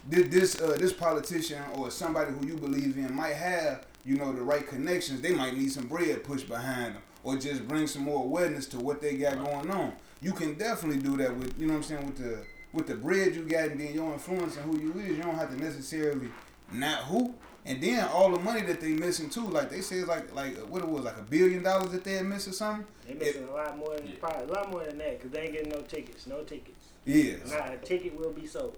Did 0.09 0.31
this 0.31 0.61
uh, 0.61 0.77
this 0.79 0.93
politician 0.93 1.63
or 1.77 1.91
somebody 1.91 2.33
who 2.33 2.47
you 2.47 2.57
believe 2.57 2.97
in 2.97 3.15
might 3.15 3.35
have 3.35 3.87
you 4.05 4.17
know 4.17 4.33
the 4.33 4.43
right 4.43 4.67
connections. 4.67 5.21
They 5.21 5.35
might 5.35 5.57
need 5.57 5.71
some 5.73 5.87
bread 5.87 6.25
pushed 6.25 6.49
behind 6.49 6.95
them, 6.95 7.03
or 7.23 7.37
just 7.37 7.69
bring 7.69 7.87
some 7.87 8.03
more 8.03 8.25
awareness 8.25 8.67
to 8.69 8.79
what 8.79 9.01
they 9.01 9.17
got 9.17 9.45
going 9.45 9.71
on. 9.71 9.93
You 10.23 10.33
can 10.33 10.55
definitely 10.55 11.03
do 11.03 11.17
that 11.19 11.37
with 11.37 11.59
you 11.61 11.67
know 11.67 11.75
what 11.75 11.79
I'm 11.79 11.83
saying 11.85 12.07
with 12.07 12.17
the 12.17 12.45
with 12.73 12.87
the 12.87 12.95
bread 12.95 13.35
you 13.35 13.43
got 13.43 13.65
and 13.71 13.81
then 13.81 13.93
your 13.95 14.13
influence 14.13 14.57
and 14.57 14.65
who 14.65 14.81
you 14.81 14.93
is. 15.01 15.17
You 15.17 15.23
don't 15.23 15.35
have 15.37 15.51
to 15.51 15.63
necessarily 15.63 16.29
not 16.73 17.05
who. 17.05 17.35
And 17.67 17.83
then 17.83 18.09
all 18.09 18.31
the 18.33 18.39
money 18.41 18.63
that 18.63 18.81
they 18.81 18.93
missing 18.93 19.29
too, 19.29 19.47
like 19.47 19.69
they 19.69 19.83
say, 19.83 19.97
it's 19.97 20.09
like 20.09 20.35
like 20.35 20.57
what 20.69 20.83
it 20.83 20.89
was, 20.89 21.05
like 21.05 21.19
a 21.19 21.23
billion 21.23 21.63
dollars 21.63 21.91
that 21.93 22.05
they 22.05 22.15
had 22.15 22.25
missed 22.27 22.49
or 22.49 22.53
something. 22.53 22.87
They 23.07 23.15
missing 23.15 23.47
a 23.49 23.53
lot 23.53 23.77
more 23.77 23.97
than 23.97 24.07
Yeah. 24.07 24.15
probably 24.19 24.49
a 24.49 24.53
lot 24.53 24.71
more 24.71 24.85
than 24.85 24.97
that 24.99 25.19
because 25.19 25.31
they 25.31 25.41
ain't 25.43 25.53
getting 25.53 25.73
no 25.73 25.83
tickets. 25.83 26.27
No 26.27 26.43
tickets. 26.43 26.87
Yeah, 27.05 27.37
Not 27.49 27.75
a 27.75 27.79
ticket 27.79 28.19
will 28.19 28.31
be 28.33 28.47
sold. 28.47 28.77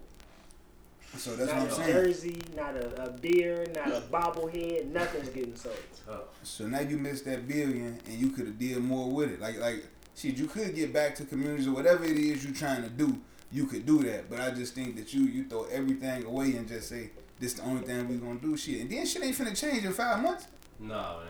So 1.17 1.37
that's 1.37 1.53
not 1.53 1.63
what 1.63 1.67
I'm 1.67 1.69
a 1.69 1.75
saying. 1.75 1.93
jersey, 1.93 2.43
not 2.57 2.77
a, 2.77 3.05
a 3.05 3.11
beer, 3.11 3.67
not 3.75 3.89
a 3.89 4.01
bobblehead. 4.01 4.87
Nothing's 4.93 5.29
getting 5.29 5.57
sold. 5.57 5.77
Tough. 6.07 6.21
So 6.43 6.67
now 6.67 6.81
you 6.81 6.97
missed 6.97 7.25
that 7.27 7.47
billion, 7.47 8.01
and 8.07 8.15
you 8.15 8.31
could 8.31 8.47
have 8.47 8.59
did 8.59 8.79
more 8.79 9.11
with 9.11 9.31
it. 9.31 9.41
Like 9.41 9.59
like 9.61 9.87
shit, 10.17 10.37
you 10.37 10.47
could 10.47 10.75
get 10.75 10.93
back 10.93 11.15
to 11.17 11.25
communities 11.25 11.69
or 11.69 11.73
whatever 11.73 12.05
it 12.05 12.17
is 12.17 12.45
you're 12.45 12.55
trying 12.55 12.83
to 12.83 12.89
do. 12.89 13.21
You 13.51 13.67
could 13.67 13.85
do 13.85 14.03
that, 14.05 14.31
but 14.31 14.41
I 14.41 14.51
just 14.51 14.75
think 14.75 14.97
that 14.97 15.13
you 15.13 15.25
you 15.25 15.45
throw 15.45 15.65
everything 15.65 16.25
away 16.25 16.57
and 16.57 16.67
just 16.67 16.89
say 16.89 17.11
this 17.39 17.55
the 17.55 17.63
only 17.65 17.83
thing 17.83 18.09
we 18.09 18.17
gonna 18.17 18.41
do. 18.41 18.57
Shit, 18.57 18.81
and 18.81 18.91
then 18.91 19.05
shit 19.07 19.23
ain't 19.23 19.37
finna 19.37 19.57
change 19.59 19.85
in 19.85 19.93
five 19.93 20.23
months. 20.23 20.47
No, 20.81 21.21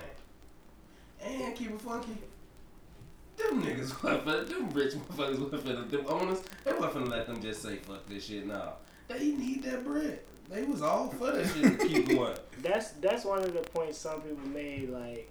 it 1.21 1.29
ain't. 1.29 1.43
And 1.43 1.57
keep 1.57 1.71
it 1.71 1.81
funky. 1.81 2.17
Them 3.37 3.63
niggas 3.63 4.03
wasn't 4.03 4.49
them 4.49 4.71
rich 4.71 4.95
motherfuckers 4.95 5.39
wasn't 5.41 5.65
finna, 5.65 5.91
them 5.91 6.05
owners, 6.07 6.43
they 6.65 6.73
wasn't 6.73 7.07
finna 7.07 7.11
let 7.11 7.27
them 7.27 7.41
just 7.43 7.63
say 7.63 7.77
fuck 7.77 8.07
this 8.09 8.27
shit 8.27 8.47
now. 8.47 8.75
They 9.19 9.31
need 9.33 9.63
that 9.65 9.85
bread. 9.85 10.21
They 10.51 10.65
was 10.65 10.83
all 10.83 11.09
for 11.09 11.33
that 11.33 11.47
shit 11.47 11.81
to 11.81 11.87
keep 11.87 12.09
going. 12.17 12.37
That's 12.61 12.91
that's 12.93 13.25
one 13.25 13.43
of 13.43 13.53
the 13.53 13.61
points 13.61 13.99
some 13.99 14.21
people 14.21 14.49
made. 14.49 14.91
Like 14.91 15.31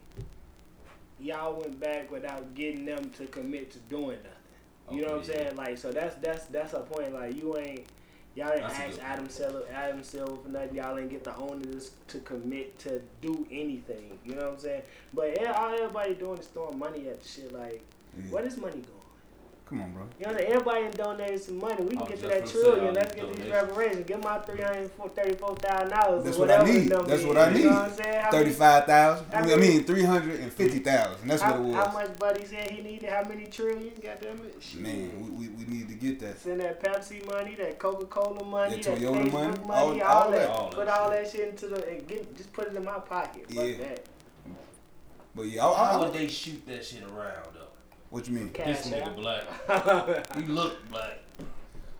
y'all 1.19 1.59
went 1.59 1.79
back 1.79 2.11
without 2.11 2.53
getting 2.55 2.85
them 2.85 3.09
to 3.17 3.25
commit 3.27 3.71
to 3.71 3.79
doing 3.79 4.17
nothing. 4.17 4.97
You 4.97 5.05
know 5.05 5.17
what 5.17 5.25
I'm 5.25 5.29
yeah. 5.29 5.35
saying? 5.35 5.55
Like 5.55 5.77
so 5.77 5.91
that's 5.91 6.15
that's 6.15 6.45
that's 6.45 6.73
a 6.73 6.79
point. 6.79 7.13
Like 7.13 7.35
you 7.35 7.57
ain't 7.57 7.85
y'all 8.35 8.49
didn't 8.49 8.69
That's 8.69 8.79
ask 8.79 9.03
Adam 9.03 9.29
Silver 9.29 9.63
Adam 9.71 10.03
Silver 10.03 10.37
for 10.41 10.49
nothing. 10.49 10.75
Y'all 10.75 10.97
ain't 10.97 11.09
get 11.09 11.23
the 11.23 11.35
owners 11.35 11.91
to 12.07 12.19
commit 12.19 12.77
to 12.79 13.01
do 13.21 13.45
anything. 13.51 14.17
You 14.25 14.35
know 14.35 14.45
what 14.45 14.53
I'm 14.53 14.59
saying? 14.59 14.81
But 15.13 15.39
yeah, 15.39 15.51
all 15.51 15.73
everybody 15.73 16.15
doing 16.15 16.39
is 16.39 16.47
throwing 16.47 16.79
money 16.79 17.07
at 17.07 17.21
the 17.21 17.27
shit. 17.27 17.53
Like 17.53 17.83
where 18.29 18.43
this 18.43 18.57
money 18.57 18.81
going? 18.81 19.00
Come 19.71 19.81
on, 19.83 19.93
bro. 19.93 20.03
You 20.19 20.25
know, 20.25 20.33
everybody 20.33 20.81
done 20.91 21.17
donated 21.17 21.41
some 21.41 21.57
money. 21.59 21.81
We 21.81 21.91
can 21.91 22.01
Oh, 22.01 22.05
get 22.05 22.19
to 22.19 22.27
that 22.27 22.41
for 22.41 22.41
the 22.41 22.47
sale, 22.61 22.73
trillion. 22.73 22.93
Let's 22.93 23.15
get 23.15 23.21
donation. 23.21 23.43
these 23.43 23.51
reparations. 23.53 24.05
Give 24.05 24.21
my 24.21 24.37
three 24.39 24.61
hundred 24.61 24.91
thirty-four 25.15 25.55
thousand 25.55 25.89
dollars. 25.97 26.23
That's 26.25 26.37
what 26.37 26.51
I 26.51 26.63
need. 26.65 26.79
the 26.79 26.89
number 26.95 27.07
That's 27.09 27.23
what 27.23 27.37
I 27.37 27.47
You 27.47 27.53
need. 27.55 27.63
know 27.63 27.69
what 27.71 27.77
I'm 27.83 27.93
saying? 27.95 28.21
How 28.21 28.31
many- 28.31 28.43
Thirty-five 28.43 28.85
thousand. 28.85 29.25
I 29.33 29.55
mean, 29.55 29.83
three 29.85 30.03
hundred 30.03 30.39
and 30.41 30.51
fifty 30.51 30.79
thousand. 30.79 31.25
That's 31.29 31.41
what 31.41 31.55
it 31.55 31.59
was. 31.61 31.75
how 31.75 31.91
much 31.93 32.19
Buddy 32.19 32.45
said 32.45 32.69
he 32.69 32.81
needed? 32.81 33.09
How 33.09 33.23
many 33.29 33.45
trillion? 33.45 33.93
Goddamn 34.03 34.41
it! 34.45 34.75
Man, 34.77 35.23
we, 35.23 35.47
we, 35.47 35.53
we 35.53 35.63
need 35.73 35.87
to 35.87 35.95
get 35.95 36.19
that. 36.19 36.37
Send 36.41 36.59
that 36.59 36.83
Pepsi 36.83 37.25
money, 37.25 37.55
that 37.55 37.79
Coca 37.79 38.05
Cola 38.07 38.43
money, 38.43 38.75
That 38.75 38.83
that, 38.83 38.99
Toyota 38.99 39.23
Facebook 39.23 39.31
money, 39.31 39.67
money, 39.67 40.01
all- 40.01 40.17
all, 40.17 40.23
all 40.25 40.31
that. 40.31 40.37
that. 40.39 40.49
All 40.49 40.67
Put 40.69 40.85
that 40.87 40.99
all 40.99 41.09
that 41.11 41.31
shit 41.31 41.47
into 41.47 41.67
the 41.69 41.87
and 41.89 42.05
get 42.09 42.35
just 42.35 42.51
put 42.51 42.67
it 42.67 42.75
in 42.75 42.83
my 42.83 42.99
pocket. 42.99 43.45
Fuck 43.49 43.65
Yeah. 43.65 43.77
that. 43.77 44.05
But 45.33 45.43
yeah, 45.43 45.65
I, 45.65 45.73
How 45.73 45.83
I, 46.01 46.03
would 46.03 46.13
they 46.13 46.27
shoot 46.27 46.67
that 46.67 46.83
shit 46.85 47.03
around 47.03 47.47
though? 47.53 47.61
What 48.11 48.27
you 48.27 48.33
mean? 48.35 48.51
This 48.53 48.87
nigga 48.87 49.15
black. 49.15 49.43
He 50.37 50.43
look 50.43 50.87
black. 50.91 51.17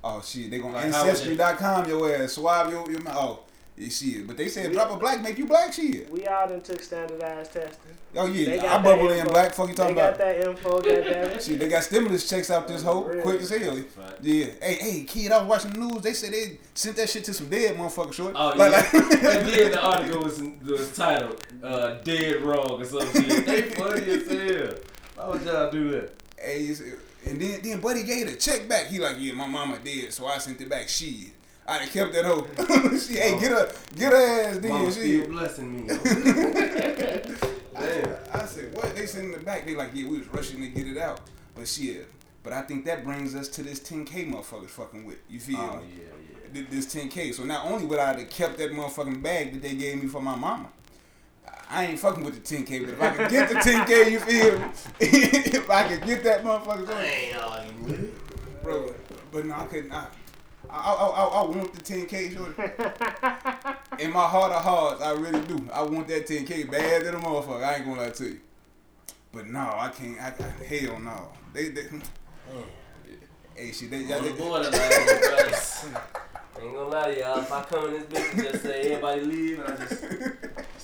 Oh 0.04 0.22
shit, 0.22 0.50
they 0.52 0.60
gonna 0.60 0.74
Like, 0.74 0.92
how 0.92 1.04
would 1.04 1.10
ancestry.com 1.12 1.88
your 1.90 2.16
ass, 2.16 2.34
swab 2.34 2.70
your 2.72 2.90
your 2.92 3.02
mouth. 3.02 3.16
Oh, 3.18 3.40
you 3.78 3.90
see 3.90 4.12
it. 4.20 4.28
But 4.28 4.36
they 4.38 4.48
said 4.48 4.72
drop 4.74 4.92
a 4.92 4.98
black 4.98 5.22
make 5.22 5.38
you 5.38 5.46
black 5.46 5.74
shit. 5.74 6.10
we 6.12 6.26
all 6.28 6.48
done 6.48 6.62
took 6.62 6.82
standardized 6.82 7.54
testing. 7.54 7.94
Oh 8.16 8.26
yeah, 8.26 8.56
I 8.56 8.58
that 8.58 8.84
bubble 8.84 9.10
in 9.12 9.26
black. 9.28 9.54
Fuck 9.54 9.70
you 9.70 9.76
talking 9.76 9.96
They 9.96 10.02
talking 10.02 10.18
got 10.18 10.18
about? 10.18 10.18
that 10.18 10.48
info, 10.50 10.82
goddamn 10.82 11.30
it. 11.32 11.44
Shit, 11.44 11.60
they 11.60 11.70
got 11.70 11.84
stimulus 11.84 12.28
checks 12.30 12.52
out 12.52 12.68
this 12.68 12.84
hoe 12.84 13.04
Really? 13.06 13.22
quick 13.22 13.42
as 13.42 13.50
hell. 13.52 13.76
Fact. 13.78 14.18
Yeah. 14.22 14.46
Hey, 14.62 14.74
hey, 14.76 15.04
kid, 15.04 15.32
I 15.32 15.38
was 15.44 15.48
watching 15.48 15.72
the 15.72 15.80
news. 15.88 16.02
They 16.02 16.14
said 16.14 16.34
they 16.34 16.60
sent 16.74 16.98
that 16.98 17.10
shit 17.10 17.24
to 17.26 17.34
some 17.34 17.48
dead 17.50 17.78
motherfucker 17.78 18.12
short. 18.14 18.34
Oh 18.36 18.50
Like- 18.50 18.58
yeah. 18.60 18.68
like- 18.68 18.94
and 18.94 19.48
then 19.48 19.72
the 19.72 19.82
article 19.82 20.24
was, 20.24 20.42
was 20.66 20.96
titled 20.96 21.46
uh, 21.64 21.94
"Dead 22.04 22.42
Wrong" 22.42 22.82
or 22.82 22.86
something. 22.86 23.24
They 23.46 23.62
funny 23.62 24.02
as 24.12 24.28
hell. 24.28 24.74
Why 25.22 25.30
would 25.30 25.42
y'all 25.44 25.70
do 25.72 25.92
that? 25.92 26.14
Hey, 26.40 26.68
and 27.28 27.40
then 27.40 27.60
then 27.62 27.80
Buddy 27.80 28.02
gave 28.04 28.28
the 28.28 28.36
check 28.36 28.68
back. 28.68 28.88
He 28.88 28.98
like, 29.00 29.18
yeah, 29.20 29.34
my 29.34 29.46
mama 29.48 29.78
did, 29.84 30.12
so 30.12 30.26
I 30.26 30.40
sent 30.40 30.60
it 30.62 30.70
back. 30.70 30.90
She. 30.90 31.32
I 31.68 31.78
done 31.80 31.88
kept 31.90 32.14
that 32.14 32.26
hoe. 32.26 32.48
she, 32.98 33.14
hey, 33.20 33.40
get 33.40 33.52
her, 33.52 33.72
get 33.96 34.12
her 34.12 34.18
ass 34.18 34.60
Mama 34.64 34.84
then. 34.86 34.92
still 34.92 35.04
Shit. 35.22 35.30
blessing 35.30 35.76
me. 35.76 35.88
Damn. 37.74 38.16
I 38.34 38.46
said, 38.46 38.76
what? 38.76 38.96
They 38.96 39.06
sent 39.06 39.34
it 39.34 39.46
back. 39.46 39.66
They 39.66 39.76
like, 39.76 39.92
yeah, 39.94 40.08
we 40.10 40.18
was 40.18 40.28
rushing 40.30 40.60
to 40.62 40.68
get 40.70 40.88
it 40.88 40.98
out, 40.98 41.22
but 41.56 41.68
shit. 41.68 42.08
But 42.44 42.54
I 42.54 42.64
think 42.64 42.86
that 42.86 43.04
brings 43.04 43.36
us 43.36 43.48
to 43.50 43.62
this 43.64 43.80
10k 43.80 44.32
motherfuckers 44.34 44.70
fucking 44.70 45.06
with. 45.06 45.18
You 45.30 45.40
feel 45.40 45.60
Oh 45.60 45.78
me? 45.78 45.84
yeah, 46.00 46.54
Th- 46.54 46.68
This 46.70 46.94
10k. 46.94 47.34
So 47.36 47.44
not 47.44 47.66
only 47.68 47.86
would 47.86 48.00
I 48.00 48.18
have 48.20 48.30
kept 48.32 48.58
that 48.58 48.72
motherfucking 48.72 49.22
bag 49.22 49.54
that 49.54 49.62
they 49.62 49.76
gave 49.76 50.02
me 50.02 50.08
for 50.10 50.22
my 50.22 50.36
mama. 50.36 50.70
I 51.72 51.86
ain't 51.86 52.00
fucking 52.00 52.24
with 52.24 52.44
the 52.44 52.56
10k, 52.56 52.86
but 52.86 52.90
if 52.94 53.02
I 53.02 53.10
could 53.12 53.30
get 53.30 53.50
the 53.50 53.56
10k, 53.56 54.12
you 54.12 54.20
feel 54.20 54.60
me? 54.60 54.66
if 55.00 55.70
I 55.70 55.88
could 55.88 56.06
get 56.06 56.24
that 56.26 56.44
motherfucker, 56.44 56.88
yeah. 56.90 57.40
I 57.40 57.66
ain't 57.66 58.64
bro. 58.64 58.94
But 59.32 59.46
no, 59.46 59.56
I 59.56 59.66
couldn't. 59.66 59.92
I, 59.92 60.08
I, 60.70 60.94
I, 60.94 61.24
I, 61.24 61.44
want 61.44 61.74
the 61.74 61.82
10K, 61.82 62.34
shorty. 62.34 62.54
In 64.04 64.12
my 64.12 64.26
heart 64.26 64.52
of 64.52 64.64
hearts, 64.64 65.02
I 65.02 65.12
really 65.12 65.42
do. 65.42 65.68
I 65.74 65.82
want 65.84 66.08
that 66.10 66.28
10K 66.28 66.70
bad 66.70 67.06
than 67.06 67.16
a 67.16 67.20
motherfucker. 67.20 67.64
I 67.64 67.76
ain't 67.76 67.86
gonna 67.86 68.02
lie 68.02 68.10
to 68.10 68.26
you. 68.26 68.40
But 69.32 69.48
no, 69.48 69.60
I 69.60 69.90
can't. 69.90 70.20
I, 70.20 70.28
I 70.28 70.64
hell 70.64 71.00
no. 71.00 71.30
They, 71.54 71.70
they 71.70 71.84
hmm. 71.84 72.00
oh. 72.54 72.64
hey, 73.56 73.72
shit, 73.72 73.90
they, 73.90 74.14
On 74.14 74.24
they, 74.24 74.30
the 74.30 74.34
borderline, 74.34 74.72
brothers. 74.72 75.86
Ain't 76.62 76.74
gonna 76.74 76.90
lie 76.90 77.14
to 77.14 77.20
y'all. 77.20 77.40
If 77.40 77.52
I 77.52 77.64
come 77.64 77.86
in 77.88 77.94
this 77.94 78.04
bitch 78.04 78.34
and 78.34 78.44
just 78.44 78.64
say 78.64 78.82
everybody 78.82 79.22
leave, 79.22 79.60
and 79.60 79.74
I 79.74 79.78
just 79.78 80.04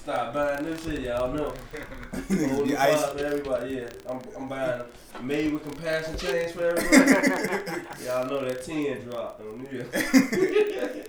start 0.08 0.34
buying 0.34 0.64
this 0.64 0.84
shit, 0.86 1.02
y'all 1.02 1.34
know. 1.34 1.44
Hold 2.14 2.68
the 2.68 2.68
Yeah, 2.72 2.82
ice. 2.82 3.02
vibe 3.04 3.12
for 3.20 3.26
everybody, 3.26 3.76
yeah. 3.76 3.90
I'm, 4.10 4.22
I'm 4.38 4.48
buying 4.48 4.82
made 5.22 5.52
with 5.52 5.64
compassion 5.64 6.18
change 6.18 6.52
for 6.54 6.64
everybody. 6.78 7.82
y'all 8.06 8.26
know 8.26 8.46
that 8.46 8.64
10 8.64 9.04
dropped 9.10 9.42
on 9.42 9.64
New 9.64 9.70
Year. 9.70 9.88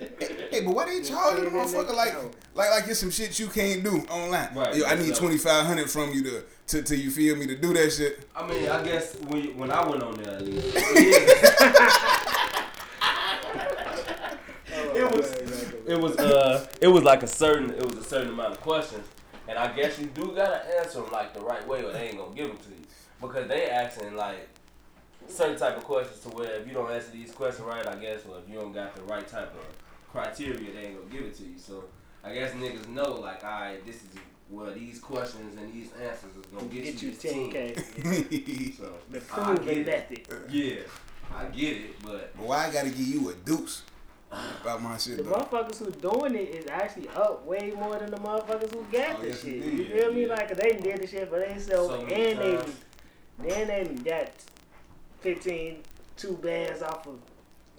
Hey, 0.51 0.61
but 0.65 0.73
why 0.73 0.85
they 0.85 1.01
charging 1.03 1.43
the 1.45 1.51
motherfucker 1.51 1.95
like, 1.95 2.13
like, 2.55 2.71
like 2.71 2.87
it's 2.87 2.99
some 2.99 3.11
shit 3.11 3.37
you 3.39 3.47
can't 3.47 3.83
do 3.83 3.99
online? 4.09 4.49
Right, 4.55 4.75
Yo, 4.75 4.83
I 4.85 4.95
need 4.95 5.13
twenty 5.15 5.37
five 5.37 5.63
hundred 5.67 5.89
from 5.91 6.11
you 6.11 6.23
to, 6.23 6.43
to, 6.67 6.81
to 6.81 6.97
you 6.97 7.11
feel 7.11 7.35
me 7.35 7.45
to 7.45 7.55
do 7.55 7.71
that 7.75 7.91
shit. 7.93 8.27
I 8.35 8.47
mean, 8.47 8.67
I 8.67 8.83
guess 8.83 9.15
when, 9.27 9.55
when 9.55 9.69
I 9.71 9.87
went 9.87 10.01
on 10.01 10.15
there, 10.15 10.33
at 10.33 10.41
least. 10.43 10.75
It 14.95 15.15
was- 15.15 15.38
it 15.89 15.99
was 15.99 16.15
uh 16.17 16.65
it 16.81 16.87
was 16.87 17.03
like 17.03 17.23
a 17.23 17.27
certain 17.27 17.69
it 17.71 17.83
was 17.85 17.97
a 17.97 18.03
certain 18.03 18.29
amount 18.29 18.51
of 18.53 18.61
questions 18.61 19.05
and 19.47 19.57
I 19.57 19.71
guess 19.75 19.97
you 19.99 20.05
do 20.05 20.33
gotta 20.35 20.61
answer 20.79 21.01
them 21.01 21.11
like 21.11 21.33
the 21.33 21.41
right 21.41 21.65
way 21.67 21.83
or 21.83 21.91
they 21.91 22.09
ain't 22.09 22.17
gonna 22.17 22.35
give 22.35 22.47
them 22.47 22.57
to 22.57 22.69
you 22.69 22.85
because 23.21 23.47
they 23.47 23.67
asking 23.69 24.15
like 24.15 24.47
certain 25.27 25.57
type 25.57 25.77
of 25.77 25.83
questions 25.83 26.19
to 26.21 26.29
where 26.29 26.51
if 26.59 26.67
you 26.67 26.73
don't 26.73 26.91
answer 26.91 27.11
these 27.11 27.31
questions 27.31 27.65
right 27.67 27.85
I 27.87 27.95
guess 27.95 28.19
or 28.29 28.37
if 28.37 28.47
you 28.51 28.59
don't 28.59 28.71
got 28.73 28.95
the 28.95 29.01
right 29.03 29.27
type 29.27 29.53
of 29.53 29.65
criteria 30.11 30.71
they 30.73 30.87
ain't 30.87 30.97
gonna 30.99 31.11
give 31.11 31.25
it 31.25 31.35
to 31.37 31.43
you 31.43 31.57
so 31.57 31.85
I 32.23 32.33
guess 32.33 32.51
niggas 32.53 32.87
know 32.87 33.13
like 33.15 33.43
alright 33.43 33.85
this 33.85 33.95
is 33.97 34.09
where 34.49 34.71
these 34.73 34.99
questions 34.99 35.57
and 35.59 35.71
these 35.73 35.89
answers 35.93 36.35
is 36.35 36.45
gonna 36.51 36.65
get, 36.67 36.83
Get 36.83 37.01
you 37.01 37.09
you 37.09 37.15
this 37.15 37.21
10 37.33 37.51
10K. 37.51 38.77
so 38.77 38.93
The 39.11 39.17
I 39.17 39.21
proven 39.21 39.65
get 39.65 39.77
it. 39.77 39.85
method. 39.85 40.51
yeah 40.51 40.75
I 41.35 41.45
get 41.45 41.77
it 41.77 41.91
but 42.03 42.35
But 42.35 42.45
why 42.45 42.67
I 42.67 42.71
gotta 42.71 42.89
give 42.89 42.99
you 43.07 43.29
a 43.29 43.33
deuce 43.33 43.83
about 44.31 44.81
my 44.81 44.93
The 44.93 44.99
shit 44.99 45.17
though? 45.17 45.31
motherfuckers 45.31 45.77
who 45.79 45.91
doing 45.91 46.35
it 46.35 46.49
is 46.55 46.67
actually 46.69 47.07
up 47.09 47.45
way 47.45 47.71
more 47.75 47.97
than 47.97 48.11
the 48.11 48.17
motherfuckers 48.17 48.73
who 48.73 48.83
got 48.91 49.17
Oh, 49.17 49.21
the 49.21 49.27
yes, 49.27 49.41
shit. 49.43 49.55
indeed. 49.55 49.79
You 49.79 49.85
feel 49.85 50.13
me? 50.13 50.21
Yeah. 50.27 50.33
Like 50.33 50.55
they 50.55 50.71
did 50.77 51.01
the 51.01 51.07
shit 51.07 51.29
for 51.29 51.39
themselves 51.39 51.89
So 51.89 51.99
and 52.01 52.07
many 52.09 52.33
they 52.35 52.55
times. 52.57 52.75
then 53.39 53.67
they 53.67 53.83
got 54.11 54.31
15 55.21 55.77
two 56.17 56.33
bands 56.33 56.81
off 56.81 57.07
of 57.07 57.19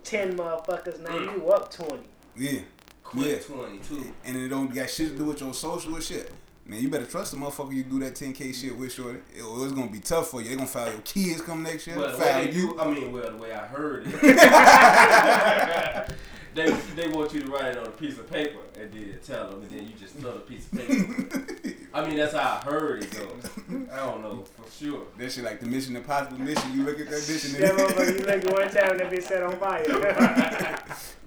10 0.05 0.37
motherfuckers. 0.37 0.99
Now 1.01 1.11
Mm. 1.11 1.37
you 1.37 1.49
up 1.51 1.71
20. 1.73 2.01
Yeah. 2.37 2.61
quick 3.05 3.27
Yeah. 3.27 3.55
22 3.57 4.15
and 4.25 4.37
it 4.37 4.49
don't 4.49 4.75
got 4.75 4.89
shit 4.91 5.11
to 5.13 5.17
do 5.19 5.25
with 5.27 5.41
your 5.41 5.53
social 5.55 5.97
or 5.97 6.01
shit. 6.01 6.33
Man, 6.67 6.81
you 6.81 6.89
better 6.89 7.05
trust 7.07 7.33
the 7.33 7.37
motherfucker 7.39 7.75
you 7.75 7.83
do 7.83 7.99
that 8.01 8.15
10k 8.15 8.53
shit 8.55 8.77
with, 8.77 8.93
shorty. 8.93 9.19
It, 9.35 9.43
it's 9.43 9.73
gonna 9.73 9.91
be 9.91 9.99
tough 9.99 10.29
for 10.29 10.41
you. 10.41 10.51
They 10.51 10.55
gonna 10.57 10.69
file 10.69 10.91
your 10.93 11.01
kids 11.01 11.41
come 11.43 11.63
next 11.65 11.87
year. 11.87 11.97
Well, 11.99 12.13
file 12.17 12.45
you. 12.47 12.53
do, 12.53 12.79
I 12.79 12.87
mean, 12.93 13.11
well, 13.13 13.31
the 13.31 13.37
way 13.39 13.53
I 13.53 13.67
heard 13.67 14.05
it, 14.07 14.15
they 16.55 16.71
they 16.97 17.09
want 17.09 17.33
you 17.33 17.41
to 17.41 17.51
write 17.51 17.73
it 17.73 17.79
on 17.79 17.87
a 17.87 17.91
piece 17.91 18.19
of 18.19 18.31
paper 18.31 18.59
and 18.79 18.93
then 18.93 19.19
tell 19.25 19.51
them, 19.51 19.63
and 19.63 19.71
then 19.71 19.87
you 19.87 19.95
just 19.99 20.15
throw 20.17 20.33
the 20.33 20.41
piece 20.41 20.67
of 20.73 20.79
paper. 20.79 21.77
I 21.95 22.07
mean, 22.07 22.17
that's 22.17 22.35
how 22.35 22.61
I 22.61 22.65
heard 22.65 23.03
it 23.03 23.11
goes. 23.11 23.51
I 23.93 23.97
don't 23.97 24.23
know 24.23 24.45
for 24.45 24.71
sure. 24.71 25.07
That 25.19 25.33
shit 25.33 25.45
like 25.45 25.61
the 25.61 25.67
Mission 25.67 25.97
Impossible 25.97 26.39
mission. 26.39 26.73
You 26.75 26.85
look 26.85 27.01
at 27.01 27.11
that 27.11 27.29
mission 27.29 27.61
That 27.61 27.71
and 27.71 27.79
motherfucker 27.79 28.19
you 28.21 28.27
look 28.27 28.45
at 28.45 28.53
one 28.53 28.71
time 28.71 28.91
and 28.93 29.01
that 29.01 29.11
bitch 29.11 29.23
set 29.25 29.43
on 29.43 29.57
fire. 29.57 29.85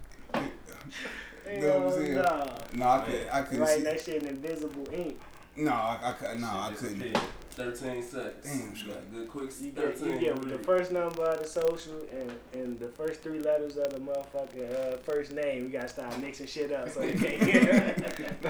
Know 1.59 1.79
what 1.79 1.93
I'm 1.93 2.01
saying? 2.01 2.15
Nah. 2.15 2.47
no, 2.73 2.87
I 2.87 2.99
could, 3.01 3.27
I 3.31 3.41
couldn't 3.43 3.59
Writing 3.61 3.77
see. 3.77 3.83
that 3.83 4.01
shit 4.01 4.23
in 4.23 4.29
invisible 4.29 4.87
ink. 4.91 5.19
No, 5.55 5.71
I, 5.71 5.99
I 6.01 6.11
could, 6.13 6.39
no, 6.39 6.47
I 6.47 6.71
couldn't. 6.75 6.99
disappeared. 6.99 7.23
Thirteen 7.51 8.01
seconds. 8.01 8.33
Damn, 8.43 8.69
You 8.71 8.75
sure. 8.75 8.93
good 9.13 9.29
quick. 9.29 9.49
You 9.61 9.69
get, 9.69 9.95
Thirteen. 9.97 10.13
you 10.19 10.19
get 10.33 10.41
the 10.49 10.57
first 10.57 10.91
number 10.91 11.21
of 11.23 11.39
the 11.39 11.47
social 11.47 11.93
and, 12.11 12.31
and 12.53 12.79
the 12.79 12.87
first 12.87 13.21
three 13.21 13.37
letters 13.39 13.77
of 13.77 13.93
the 13.93 13.99
motherfucking 13.99 14.93
uh, 14.93 14.97
first 14.97 15.33
name. 15.33 15.65
We 15.65 15.69
gotta 15.69 15.87
start 15.87 16.19
mixing 16.19 16.47
shit 16.47 16.71
up 16.71 16.89
so 16.89 17.03
you 17.03 17.13
can't 17.13 17.43
hear. 17.43 17.95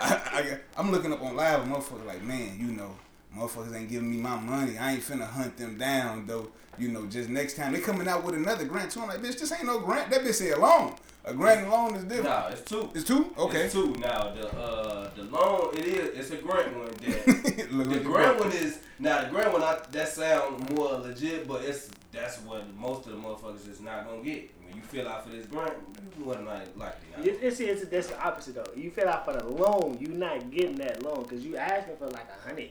I, 0.00 0.20
I, 0.32 0.58
I'm 0.78 0.90
looking 0.90 1.12
up 1.12 1.20
on 1.22 1.36
live, 1.36 1.60
and 1.62 1.70
motherfucker 1.72 2.06
like, 2.06 2.22
man, 2.22 2.56
you 2.58 2.68
know, 2.72 2.94
motherfuckers 3.36 3.74
ain't 3.76 3.90
giving 3.90 4.10
me 4.10 4.16
my 4.16 4.38
money. 4.40 4.78
I 4.78 4.92
ain't 4.92 5.02
finna 5.02 5.26
hunt 5.28 5.58
them 5.58 5.76
down 5.76 6.26
though. 6.26 6.48
You 6.78 6.88
know, 6.88 7.04
just 7.04 7.28
next 7.28 7.56
time 7.56 7.74
they 7.74 7.80
coming 7.80 8.08
out 8.08 8.24
with 8.24 8.34
another 8.36 8.64
grant 8.64 8.90
too. 8.90 9.00
I'm 9.02 9.08
like, 9.08 9.18
bitch, 9.20 9.38
this 9.38 9.52
ain't 9.52 9.66
no 9.66 9.80
grant. 9.80 10.10
That 10.10 10.22
bitch 10.22 10.34
say 10.34 10.52
a 10.52 10.58
loan. 10.58 10.94
A 11.24 11.34
grant 11.34 11.60
and 11.60 11.70
loan 11.70 11.94
is 11.96 12.04
different. 12.04 12.24
Nah, 12.24 12.48
it's 12.48 12.62
two. 12.62 12.90
It's 12.94 13.04
two. 13.04 13.32
Okay. 13.36 13.64
It's 13.64 13.74
two. 13.74 13.94
Now 13.98 14.32
the 14.34 14.48
uh 14.58 15.10
the 15.14 15.24
loan 15.24 15.74
it 15.74 15.84
is 15.84 16.18
it's 16.18 16.30
a 16.30 16.36
grant 16.36 16.76
one 16.76 16.86
that 16.88 17.26
The 17.70 17.96
at 17.96 18.04
grant 18.04 18.40
one 18.40 18.52
is 18.52 18.78
now 18.98 19.22
the 19.22 19.30
grant 19.30 19.52
one. 19.52 19.62
I, 19.62 19.78
that 19.92 20.08
sound 20.08 20.70
more 20.70 20.92
legit, 20.94 21.46
but 21.46 21.62
it's 21.62 21.90
that's 22.10 22.38
what 22.38 22.74
most 22.76 23.06
of 23.06 23.12
the 23.12 23.18
motherfuckers 23.18 23.68
is 23.68 23.80
not 23.80 24.06
gonna 24.06 24.22
get. 24.22 24.50
When 24.64 24.76
you 24.76 24.82
fill 24.82 25.08
out 25.08 25.24
for 25.24 25.30
this 25.30 25.46
grant, 25.46 25.74
you 26.16 26.24
more 26.24 26.34
than 26.34 26.46
likely 26.46 26.72
not. 26.78 27.26
It's, 27.26 27.42
it's, 27.42 27.60
it's, 27.60 27.90
that's 27.90 28.06
the 28.08 28.20
opposite 28.24 28.54
though. 28.54 28.72
You 28.74 28.90
fill 28.90 29.08
out 29.08 29.24
for 29.24 29.34
the 29.34 29.44
loan, 29.44 29.98
you 30.00 30.08
not 30.08 30.50
getting 30.50 30.76
that 30.76 31.02
loan 31.02 31.24
because 31.24 31.44
you 31.44 31.56
asking 31.56 31.96
for 31.96 32.06
like 32.06 32.28
a 32.28 32.48
hundred 32.48 32.70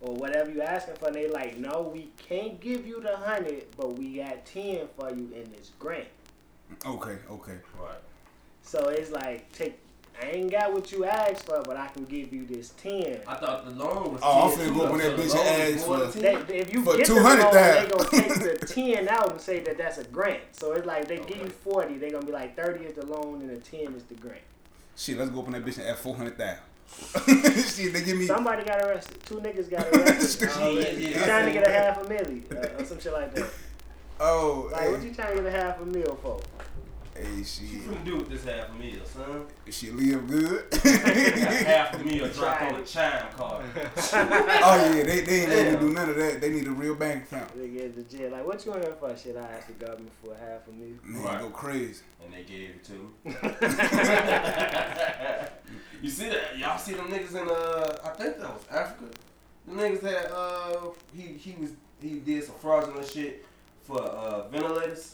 or 0.00 0.14
whatever 0.14 0.50
you 0.50 0.62
asking 0.62 0.94
for. 0.94 1.08
And 1.08 1.16
they 1.16 1.28
like, 1.28 1.58
no, 1.58 1.90
we 1.94 2.10
can't 2.28 2.60
give 2.60 2.86
you 2.86 3.00
the 3.02 3.16
hundred, 3.16 3.66
but 3.76 3.98
we 3.98 4.16
got 4.16 4.46
ten 4.46 4.88
for 4.98 5.10
you 5.10 5.30
in 5.34 5.52
this 5.52 5.72
grant. 5.78 6.08
Okay. 6.86 7.16
Okay. 7.30 7.58
Right. 7.78 7.98
So 8.62 8.88
it's 8.88 9.10
like, 9.10 9.50
take. 9.52 9.78
I 10.22 10.26
ain't 10.32 10.50
got 10.50 10.74
what 10.74 10.92
you 10.92 11.06
asked 11.06 11.46
for, 11.46 11.62
but 11.62 11.78
I 11.78 11.86
can 11.88 12.04
give 12.04 12.30
you 12.30 12.44
this 12.44 12.70
ten. 12.70 13.20
I 13.26 13.36
thought 13.36 13.64
the 13.64 13.70
loan 13.70 14.12
was. 14.12 14.20
Oh, 14.22 14.50
I'm 14.50 14.58
10 14.58 14.68
finna 14.68 14.76
go 14.76 14.84
up 14.84 14.92
on 14.92 14.98
that 14.98 15.16
bitch 15.16 15.32
the 15.32 15.38
and 15.40 15.74
ask 15.74 15.86
for- 15.86 15.98
than 15.98 16.46
They, 16.46 16.58
if 16.58 16.74
you 16.74 16.84
For 16.84 16.96
get 16.98 17.06
the 17.06 17.14
loan, 17.14 17.38
they 17.54 17.88
gonna 17.90 18.10
take 18.10 18.58
the 18.60 18.66
ten 18.74 19.08
out 19.08 19.30
and 19.32 19.40
say 19.40 19.60
that 19.60 19.78
that's 19.78 19.96
a 19.96 20.04
grant. 20.04 20.42
So 20.52 20.72
it's 20.72 20.84
like 20.84 21.08
they 21.08 21.20
give 21.20 21.38
you 21.38 21.48
forty, 21.48 21.96
they 21.96 22.10
gonna 22.10 22.26
be 22.26 22.32
like 22.32 22.54
thirty 22.54 22.84
is 22.84 22.94
the 22.94 23.06
loan 23.06 23.40
and 23.40 23.48
the 23.48 23.56
ten 23.56 23.94
is 23.94 24.02
the 24.04 24.14
grant. 24.14 24.42
Shit, 24.94 25.16
let's 25.16 25.30
go 25.30 25.40
up 25.40 25.46
on 25.46 25.52
that 25.52 25.64
bitch 25.64 25.78
and 25.78 25.86
add 25.86 25.96
four 25.96 26.14
hundred 26.14 26.36
thousand. 26.36 26.64
Shit, 27.64 27.92
they 27.94 28.02
give 28.02 28.18
me. 28.18 28.26
Somebody 28.26 28.64
got 28.64 28.82
arrested. 28.82 29.22
Two 29.24 29.36
niggas 29.36 29.70
got 29.70 29.86
arrested. 29.94 30.50
Oh, 30.54 30.70
yeah, 30.70 30.90
yeah. 30.90 31.24
Trying 31.24 31.46
to 31.46 31.52
get 31.52 31.66
a 31.66 31.72
half 31.72 32.04
a 32.04 32.08
million 32.08 32.44
uh, 32.52 32.82
or 32.82 32.84
some 32.84 33.00
shit 33.00 33.12
like 33.12 33.34
that. 33.36 33.48
Oh, 34.22 34.68
Like, 34.72 34.82
hey, 34.82 34.92
what 34.92 35.02
you 35.02 35.14
trying 35.14 35.36
to 35.36 35.42
get 35.42 35.54
a 35.54 35.56
half 35.62 35.80
a 35.80 35.86
meal 35.86 36.18
for? 36.22 36.40
hey, 37.14 37.22
What 37.24 37.38
you 37.38 37.44
she, 37.44 37.62
finna 37.64 38.04
do 38.04 38.16
with 38.18 38.28
this 38.28 38.44
half 38.44 38.68
a 38.68 38.72
meal, 38.74 39.00
son? 39.04 39.46
she 39.70 39.90
live 39.90 40.26
good. 40.28 40.64
Half 41.66 41.94
a 41.94 41.98
meal 42.04 42.28
dropped 42.28 42.62
on 42.62 42.74
a 42.80 42.84
chime 42.84 43.26
card. 43.36 43.64
oh 43.76 44.92
yeah, 44.94 45.02
they, 45.04 45.20
they 45.22 45.40
ain't 45.42 45.50
let 45.50 45.72
me 45.72 45.78
do 45.88 45.92
none 45.92 46.08
of 46.10 46.16
that. 46.16 46.40
They 46.40 46.50
need 46.50 46.66
a 46.66 46.70
real 46.70 46.94
bank 46.94 47.24
account. 47.24 47.54
They 47.56 47.68
get 47.68 47.94
the 47.96 48.02
jail. 48.16 48.30
Like, 48.32 48.46
what 48.46 48.64
you 48.66 48.74
in 48.74 48.82
here 48.82 48.94
for? 48.98 49.16
Shit, 49.16 49.36
I 49.36 49.40
asked 49.52 49.68
the 49.68 49.74
government 49.74 50.12
for 50.22 50.34
half 50.34 50.66
a 50.68 50.72
meal. 50.72 50.96
Man, 51.04 51.22
Right. 51.22 51.40
go 51.40 51.48
crazy. 51.50 52.02
And 52.24 52.32
they 52.34 52.42
gave 52.42 52.70
it 52.70 52.84
to 52.84 52.92
me. 52.92 53.08
you 56.02 56.10
see 56.10 56.28
that? 56.28 56.58
Y'all 56.58 56.78
see 56.78 56.92
them 56.94 57.06
niggas 57.06 57.34
in 57.40 57.48
uh 57.48 57.96
I 58.04 58.08
think 58.10 58.38
that 58.38 58.50
was 58.52 58.64
Africa. 58.70 59.04
The 59.66 59.72
niggas 59.74 60.02
had 60.02 60.30
uh 60.32 60.90
he 61.14 61.22
he 61.22 61.56
was 61.60 61.70
he 62.02 62.18
did 62.18 62.44
some 62.44 62.56
fraudulent 62.56 63.06
shit 63.08 63.44
for 63.90 64.02
uh 64.02 64.48
ventilators. 64.48 65.12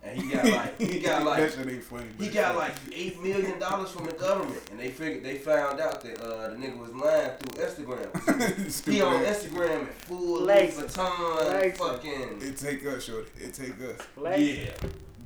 And 0.00 0.20
he 0.20 0.30
got 0.32 0.44
like 0.44 0.80
he 0.80 1.00
got 1.08 1.24
like 1.24 1.40
that 1.40 1.52
shit 1.54 1.68
ain't 1.68 1.82
funny. 1.82 2.06
He 2.20 2.28
got 2.28 2.54
like 2.56 2.72
eight 2.94 3.20
million 3.20 3.58
dollars 3.58 3.90
from 3.90 4.06
the 4.06 4.12
government, 4.12 4.60
and 4.70 4.78
they 4.78 4.90
figured 4.90 5.24
they 5.24 5.34
found 5.38 5.80
out 5.80 6.00
that 6.02 6.20
uh, 6.22 6.50
the 6.50 6.56
nigga 6.56 6.78
was 6.78 6.94
lying 6.94 7.30
through 7.38 7.64
Instagram. 7.64 8.84
He 8.92 9.02
on. 9.02 9.24
Instagram 9.24 9.82
at 9.88 9.94
full 10.02 10.38
Louis 10.40 10.44
Lazy. 10.46 10.82
Vuitton, 10.82 11.76
fucking 11.76 12.38
It 12.40 12.56
take 12.56 12.86
us, 12.86 13.04
shorty. 13.04 13.28
It 13.40 13.52
take 13.54 13.74
us. 13.82 14.06
Like, 14.16 14.38
yeah. 14.40 14.70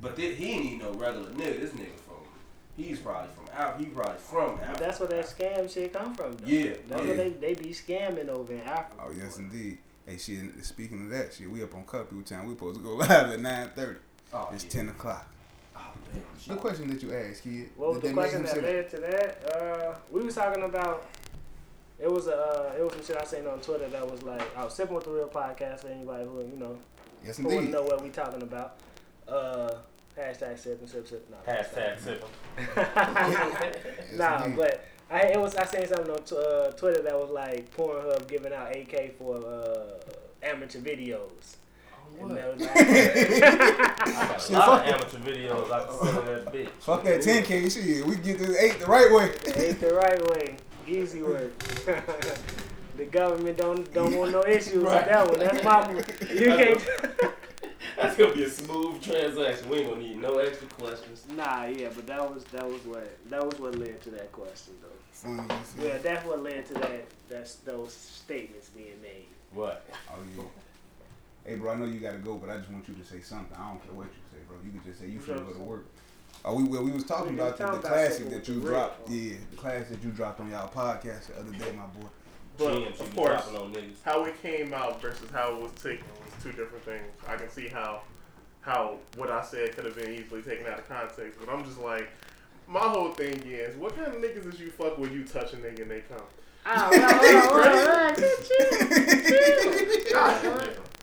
But 0.01 0.15
thi- 0.15 0.33
he 0.33 0.51
ain't 0.53 0.65
even 0.65 0.79
no 0.79 0.91
regular 0.93 1.29
nigga. 1.29 1.59
This 1.61 1.69
nigga 1.71 1.95
from 2.05 2.15
he's 2.75 2.97
probably 2.99 3.29
from 3.35 3.45
out. 3.55 3.79
He 3.79 3.85
probably 3.85 4.17
from 4.17 4.55
But 4.55 4.63
Africa. 4.63 4.79
that's 4.83 4.99
where 4.99 5.09
that 5.09 5.25
scam 5.27 5.71
shit 5.71 5.93
come 5.93 6.15
from, 6.15 6.33
though. 6.37 6.47
Yeah, 6.47 6.73
That's 6.89 7.01
yeah. 7.03 7.07
where 7.09 7.15
they, 7.17 7.29
they 7.29 7.53
be 7.53 7.69
scamming 7.69 8.27
over 8.27 8.51
in 8.53 8.61
Africa. 8.61 9.03
Oh 9.07 9.11
yes, 9.15 9.37
indeed. 9.37 9.77
Hey, 10.05 10.17
she 10.17 10.39
Speaking 10.61 11.03
of 11.05 11.09
that, 11.11 11.33
shit, 11.33 11.49
we 11.49 11.63
up 11.63 11.73
on 11.75 11.85
Cup 11.85 12.09
time. 12.25 12.45
We 12.47 12.53
supposed 12.53 12.77
to 12.77 12.83
go 12.83 12.95
live 12.95 13.09
at 13.11 13.39
nine 13.39 13.69
thirty. 13.75 13.99
Oh, 14.33 14.49
It's 14.53 14.63
yeah. 14.65 14.69
ten 14.69 14.89
o'clock. 14.89 15.27
Oh, 15.75 15.79
damn, 16.13 16.55
The 16.55 16.61
question 16.61 16.89
that 16.89 17.01
you 17.01 17.13
asked, 17.13 17.43
kid. 17.43 17.69
What 17.75 17.93
was 17.93 17.99
the 18.01 18.13
question 18.13 18.43
that 18.43 18.61
led 18.61 18.89
to 18.91 18.97
that? 18.97 19.55
Uh, 19.55 19.95
we 20.11 20.21
was 20.23 20.35
talking 20.35 20.63
about. 20.63 21.05
It 21.99 22.11
was 22.11 22.27
a 22.27 22.35
uh, 22.35 22.73
it 22.77 22.83
was 22.83 22.93
some 22.93 23.05
shit 23.05 23.17
I 23.17 23.23
seen 23.23 23.47
on 23.47 23.59
Twitter 23.61 23.87
that 23.87 24.09
was 24.09 24.23
like 24.23 24.57
I 24.57 24.65
was 24.65 24.73
sipping 24.75 24.95
with 24.95 25.05
the 25.05 25.11
real 25.11 25.27
podcast 25.29 25.81
for 25.81 25.87
anybody 25.87 26.25
who 26.25 26.39
you 26.41 26.57
know 26.57 26.77
Yes, 27.25 27.37
who 27.37 27.47
want 27.47 27.67
to 27.67 27.71
know 27.71 27.83
what 27.83 28.03
we 28.03 28.09
talking 28.09 28.41
about. 28.41 28.75
Uh, 29.25 29.69
hashtag 30.19 30.59
sipping 30.59 30.87
sip 30.87 31.07
sip. 31.07 31.29
No, 31.29 31.37
Hashtag 31.49 31.99
sipping. 31.99 32.29
Yes, 32.75 34.17
nah, 34.17 34.43
indeed. 34.43 34.57
but 34.57 34.85
I 35.09 35.19
it 35.21 35.39
was 35.39 35.55
I 35.55 35.65
seen 35.65 35.87
something 35.87 36.11
on 36.11 36.23
t- 36.23 36.35
uh, 36.35 36.71
Twitter 36.71 37.01
that 37.03 37.13
was 37.13 37.29
like 37.29 37.75
Pornhub 37.75 38.27
giving 38.27 38.53
out 38.53 38.75
AK 38.75 39.17
for 39.17 39.37
uh, 39.37 39.99
amateur 40.41 40.79
videos. 40.79 41.55
And 42.19 42.29
What? 42.29 42.35
that 42.35 42.53
was 42.53 42.61
like, 42.61 42.77
I 42.77 43.39
got 43.39 44.49
a 44.49 44.53
lot 44.53 44.87
of 44.87 44.93
amateur 44.93 45.17
videos 45.19 45.71
I 45.71 45.85
can 45.85 46.25
that 46.25 46.53
bitch. 46.53 46.69
Fuck 46.79 47.03
that 47.03 47.21
ten 47.21 47.43
K 47.43 47.69
shit. 47.69 48.05
We 48.05 48.15
get 48.17 48.39
this 48.39 48.57
eight 48.59 48.79
the 48.79 48.85
right 48.85 49.11
way. 49.11 49.31
Ain't 49.55 49.79
the 49.79 49.93
right 49.93 50.29
way. 50.29 50.55
Easy 50.87 51.21
work. 51.23 51.57
the 52.97 53.05
government 53.05 53.57
don't 53.57 53.91
don't 53.93 54.15
want 54.17 54.31
no 54.31 54.43
issues 54.45 54.83
with 54.83 54.91
that 55.05 55.27
one. 55.29 55.39
That's 55.39 55.63
my 55.63 55.89
you 56.33 56.45
can't. 56.45 57.32
That's 58.03 58.17
gonna 58.17 58.33
be 58.33 58.43
a 58.43 58.49
smooth 58.49 59.01
transaction. 59.01 59.69
We 59.69 59.77
ain't 59.79 59.89
gonna 59.89 60.01
need 60.01 60.17
no 60.21 60.37
extra 60.37 60.67
questions. 60.67 61.25
Nah, 61.35 61.65
yeah, 61.65 61.89
but 61.95 62.05
that 62.07 62.33
was 62.33 62.43
that 62.45 62.67
was 62.69 62.81
what 62.85 63.17
that 63.29 63.45
was 63.45 63.57
what 63.59 63.75
led 63.75 64.01
to 64.03 64.09
that 64.11 64.31
question 64.31 64.73
though. 64.81 64.87
Funny 65.11 65.39
as 65.49 65.73
hell. 65.73 65.85
Yeah, 65.87 65.97
that's 65.99 66.25
what 66.25 66.43
led 66.43 66.65
to 66.67 66.73
that 66.75 67.05
that's 67.29 67.55
those 67.55 67.93
statements 67.93 68.69
being 68.69 69.01
made. 69.01 69.25
What? 69.53 69.85
Oh 70.11 70.15
yeah. 70.37 70.43
Hey 71.45 71.55
bro, 71.55 71.71
I 71.71 71.75
know 71.75 71.85
you 71.85 71.99
gotta 71.99 72.17
go, 72.17 72.35
but 72.35 72.49
I 72.49 72.57
just 72.57 72.69
want 72.71 72.87
you 72.87 72.93
to 72.95 73.03
say 73.05 73.21
something. 73.21 73.55
I 73.57 73.69
don't 73.69 73.83
care 73.83 73.93
what 73.93 74.05
you 74.07 74.21
say, 74.31 74.37
bro. 74.47 74.57
You 74.63 74.71
can 74.71 74.83
just 74.83 74.99
say 74.99 75.07
you 75.07 75.19
finna 75.19 75.45
go 75.45 75.53
to 75.53 75.59
work. 75.59 75.85
Oh, 76.45 76.55
we 76.55 76.63
well, 76.65 76.83
we 76.83 76.91
was 76.91 77.05
talking 77.05 77.35
We 77.35 77.39
about 77.41 77.57
the, 77.57 77.63
talking 77.63 77.81
the 77.81 77.87
about 77.87 77.97
classic 77.97 78.29
that 78.29 78.47
you 78.47 78.59
dropped. 78.59 79.09
red. 79.09 79.17
Yeah, 79.17 79.33
the 79.51 79.57
classic 79.57 79.89
that 79.89 80.03
you 80.03 80.11
dropped 80.11 80.39
on 80.41 80.49
y'all 80.51 80.69
podcast 80.69 81.27
the 81.27 81.39
other 81.39 81.51
day, 81.51 81.71
my 81.77 81.85
boy. 81.99 82.07
But 82.57 82.73
GMs, 82.75 82.99
of 82.99 83.15
course, 83.15 83.43
dropping 83.49 83.61
on 83.61 83.73
niggas. 83.73 83.95
how 84.05 84.25
it 84.25 84.39
came 84.41 84.73
out 84.73 85.01
versus 85.01 85.29
how 85.31 85.55
it 85.55 85.61
was 85.61 85.71
taken 85.81 86.05
was 86.22 86.22
two 86.43 86.51
different 86.51 86.83
things. 86.83 87.05
I 87.27 87.35
can 87.37 87.49
see 87.49 87.67
how 87.67 88.01
how 88.61 88.97
what 89.15 89.29
I 89.31 89.43
said 89.43 89.75
could 89.75 89.85
have 89.85 89.95
been 89.95 90.11
easily 90.11 90.41
taken 90.41 90.67
out 90.67 90.79
of 90.79 90.87
context, 90.87 91.39
but 91.39 91.49
I'm 91.53 91.63
just 91.65 91.79
like, 91.79 92.09
my 92.67 92.79
whole 92.79 93.11
thing 93.11 93.41
is, 93.45 93.75
what 93.77 93.95
kind 93.95 94.07
of 94.07 94.15
niggas 94.21 94.53
is 94.53 94.59
you 94.59 94.69
fuck 94.71 94.97
with 94.97 95.11
you 95.11 95.23
touch 95.23 95.53
a 95.53 95.57
nigga 95.57 95.81
and 95.81 95.91
they 95.91 96.01
come? 96.01 96.21
Oh, 96.65 96.89
well, 96.91 97.55
well. 97.55 98.15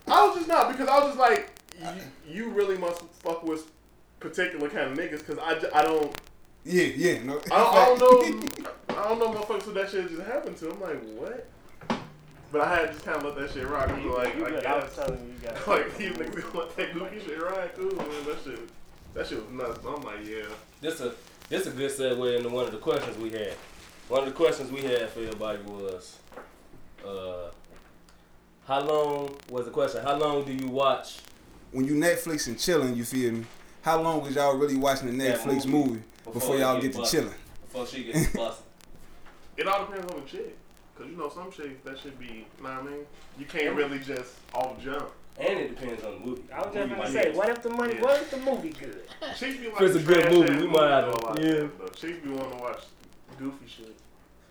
I 0.07 0.25
was 0.27 0.35
just 0.35 0.47
not 0.47 0.71
because 0.71 0.87
I 0.87 0.99
was 0.99 1.07
just 1.09 1.19
like, 1.19 1.49
you, 2.27 2.27
you 2.27 2.49
really 2.49 2.77
must 2.77 3.01
fuck 3.23 3.43
with 3.43 3.71
particular 4.19 4.69
kind 4.69 4.91
of 4.91 4.97
niggas 4.97 5.19
because 5.25 5.39
I, 5.39 5.53
I 5.77 5.83
don't 5.83 6.13
Yeah, 6.63 6.83
yeah, 6.83 7.23
no. 7.23 7.39
I 7.51 7.57
don't, 7.57 7.75
I 7.75 7.85
don't 7.85 7.99
know 8.59 8.69
I 8.89 8.93
don't 9.09 9.19
know 9.19 9.31
motherfuckers 9.33 9.63
who 9.63 9.73
that 9.73 9.89
shit 9.89 10.09
just 10.09 10.21
happened 10.23 10.57
to. 10.57 10.71
I'm 10.71 10.81
like, 10.81 11.03
what? 11.15 11.47
But 12.51 12.61
I 12.61 12.75
had 12.75 12.87
to 12.87 12.93
just 12.93 13.05
kind 13.05 13.17
of 13.17 13.23
let 13.23 13.35
that 13.37 13.51
shit 13.51 13.67
rock. 13.67 13.89
I 13.89 13.93
was 13.93 14.17
like, 14.17 14.35
You 14.35 14.45
I 14.45 14.49
good. 14.49 14.65
I 14.65 14.75
was 14.75 14.95
telling 14.95 15.19
you, 15.25 15.33
you 15.33 15.47
got 15.47 15.55
it. 15.55 15.67
Like 15.67 15.97
these 15.97 16.11
niggas 16.11 16.51
gonna 16.51 16.65
let 16.65 16.75
that 16.75 16.93
goofy 16.93 17.19
shit 17.19 17.41
ride 17.41 17.75
too, 17.75 17.91
man. 17.95 18.07
That 18.25 18.37
shit, 18.43 18.59
that 19.13 19.27
shit 19.27 19.37
was 19.45 19.51
nuts. 19.53 19.79
I'm 19.85 20.01
like, 20.03 20.25
yeah. 20.25 20.43
This 20.81 20.99
a 20.99 21.13
this 21.49 21.67
a 21.67 21.71
good 21.71 21.91
segue 21.91 22.37
into 22.37 22.49
one 22.49 22.65
of 22.65 22.71
the 22.71 22.77
questions 22.77 23.17
we 23.17 23.29
had. 23.31 23.53
One 24.09 24.21
of 24.23 24.25
the 24.25 24.31
questions 24.35 24.71
we 24.71 24.81
had 24.81 25.09
for 25.09 25.19
everybody 25.21 25.61
was, 25.63 26.17
uh, 27.07 27.51
how 28.67 28.81
long 28.81 29.35
was 29.49 29.65
the 29.65 29.71
question? 29.71 30.03
How 30.03 30.17
long 30.17 30.43
do 30.43 30.51
you 30.53 30.67
watch? 30.67 31.19
when 31.71 31.85
you 31.85 31.93
Netflix 31.93 32.47
and 32.47 32.59
chilling, 32.59 32.95
you 32.95 33.05
feel 33.05 33.31
me? 33.31 33.45
How 33.81 34.01
long 34.01 34.21
was 34.21 34.35
y'all 34.35 34.57
really 34.57 34.75
watching 34.75 35.07
the 35.17 35.23
Netflix 35.23 35.65
movie 35.65 35.69
movie 35.69 36.03
before, 36.17 36.33
before 36.33 36.55
you 36.55 36.61
y'all 36.61 36.75
get 36.75 36.83
get 36.83 36.91
to 36.93 36.97
busted? 36.99 37.19
chilling? 37.21 37.35
Before 37.63 37.87
she 37.87 38.03
gets 38.03 38.33
busted. 38.35 38.65
It 39.57 39.67
all 39.67 39.85
depends 39.85 40.11
on 40.13 40.21
the 40.21 40.27
chick. 40.27 40.57
Cause 41.01 41.09
you 41.09 41.17
know 41.17 41.29
some 41.29 41.51
shit 41.51 41.83
that 41.83 41.97
should 41.97 42.19
be, 42.19 42.45
know 42.61 42.69
what 42.69 42.71
I 42.71 42.81
mean? 42.83 43.05
You 43.39 43.45
can't 43.45 43.75
really 43.75 43.97
just 43.99 44.35
off 44.53 44.79
jump. 44.83 45.09
And 45.39 45.57
it 45.59 45.79
depends 45.79 46.03
on 46.03 46.19
the 46.19 46.19
movie. 46.27 46.43
I 46.53 46.59
was 46.59 46.73
The 46.73 46.79
just 46.81 46.89
movie 46.89 47.01
gonna 47.01 47.11
say, 47.11 47.31
what 47.31 47.49
if 47.49 47.63
the 47.63 47.69
money? 47.71 47.95
Yeah. 47.95 48.01
What 48.01 48.21
if 48.21 48.29
the 48.31 48.37
movie 48.37 48.69
good? 48.69 49.01
Chicks 49.35 49.57
be 49.57 49.71
like 49.71 49.81
If 49.81 49.95
it's 49.95 49.95
a 49.95 50.07
good 50.07 50.31
movie, 50.31 50.55
we 50.57 50.67
might 50.67 50.89
have 50.89 51.05
to- 51.05 51.11
a 51.11 51.25
lot 51.25 51.39
of 51.39 51.43
yeah. 51.43 51.53
times, 51.61 51.71
though. 51.79 51.87
Chicks 51.87 52.23
be 52.23 52.29
wanting 52.29 52.57
to 52.57 52.63
watch 52.63 52.83
goofy 53.39 53.65
shit. 53.67 53.95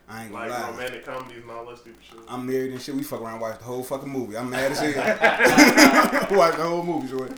I 0.08 0.24
ain't 0.24 0.32
gonna 0.32 0.48
Like 0.50 0.60
lie. 0.60 0.70
romantic 0.70 1.04
comedies 1.06 1.42
and 1.42 1.50
all 1.52 1.66
that 1.66 1.78
stupid 1.78 2.00
shit. 2.02 2.18
I'm 2.26 2.44
married 2.46 2.72
and 2.72 2.82
shit. 2.82 2.94
We 2.96 3.04
fuck 3.04 3.20
around, 3.20 3.34
and 3.34 3.42
watch 3.42 3.58
the 3.58 3.64
whole 3.64 3.84
fucking 3.84 4.08
movie. 4.08 4.36
I'm 4.36 4.50
mad 4.50 4.72
as 4.72 4.80
hell. 4.80 4.92
watch 6.36 6.56
the 6.56 6.62
whole 6.64 6.82
movie, 6.82 7.06
shorty. 7.06 7.34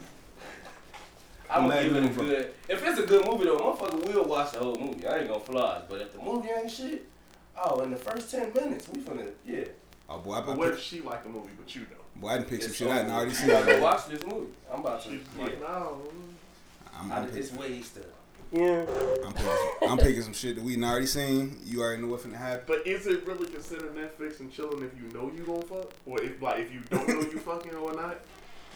I 1.51 1.59
would 1.59 1.69
Mad 1.69 1.83
give 1.85 1.97
it 1.97 2.05
a 2.05 2.09
good. 2.15 2.55
If 2.67 2.83
it's 2.87 2.99
a 2.99 3.03
good 3.07 3.27
movie 3.27 3.45
though, 3.45 3.59
motherfucker 3.59 4.15
will 4.15 4.25
watch 4.25 4.53
the 4.53 4.61
whole 4.61 4.77
movie. 4.77 5.07
I 5.07 5.19
ain't 5.19 5.29
gonna 5.29 5.41
fly. 5.41 5.83
But 5.87 6.01
if 6.01 6.13
the 6.15 6.23
movie 6.23 6.49
ain't 6.49 6.71
shit, 6.71 7.05
oh, 7.63 7.81
in 7.81 7.91
the 7.91 7.97
first 7.97 8.31
ten 8.31 8.53
minutes, 8.55 8.89
we 8.89 9.01
finna 9.01 9.31
yeah. 9.47 9.65
Oh 10.09 10.19
boy, 10.19 10.33
I 10.35 10.41
But 10.41 10.47
been 10.47 10.57
what 10.59 10.69
if 10.69 10.81
she 10.81 11.01
like 11.01 11.23
the 11.25 11.31
movie 11.31 11.51
but 11.59 11.75
you 11.75 11.83
don't? 11.83 12.21
boy, 12.21 12.29
I 12.29 12.37
done 12.39 12.47
picked 12.47 12.65
some 12.65 12.73
shit 12.73 12.89
out 12.89 13.01
and 13.03 13.13
I 13.13 13.15
over. 13.15 13.15
already 13.17 13.31
You 13.31 13.37
seen 13.37 13.49
gotta 13.49 13.67
go 13.67 13.73
it. 13.77 13.83
watch 13.83 14.07
this 14.09 14.27
movie. 14.27 14.47
I'm 14.73 14.81
about 14.81 15.03
to. 15.03 15.09
She's 15.11 15.21
Yeah. 15.39 15.45
like, 15.45 15.61
no. 15.61 15.99
I'm, 16.99 17.11
I, 17.13 17.17
I'm, 17.19 17.25
it's 17.25 17.49
picking, 17.51 17.57
way 17.59 17.81
stuff. 17.83 18.05
Yeah. 18.53 18.85
I'm, 19.25 19.33
picking, 19.33 19.89
I'm 19.89 19.99
picking 19.99 20.23
some 20.23 20.35
shit 20.35 20.57
that 20.57 20.65
we 20.65 20.75
done 20.75 20.85
already 20.85 21.07
seen. 21.07 21.59
You 21.65 21.81
already 21.81 22.03
know 22.03 22.09
what's 22.09 22.25
finna 22.25 22.37
happen. 22.37 22.65
But 22.67 22.87
is 22.87 23.07
it 23.07 23.27
really 23.27 23.47
considered 23.49 23.95
Netflix 23.97 24.41
and 24.41 24.53
chilling 24.53 24.83
if 24.85 24.91
you 25.01 25.09
know 25.19 25.31
you 25.35 25.43
gonna 25.45 25.63
fuck, 25.63 25.91
or 26.05 26.21
if 26.23 26.41
like 26.43 26.59
if 26.59 26.73
you 26.75 26.81
don't 26.91 27.09
know 27.09 27.21
you 27.21 27.39
fucking 27.39 27.75
or 27.75 27.95
not? 27.95 28.21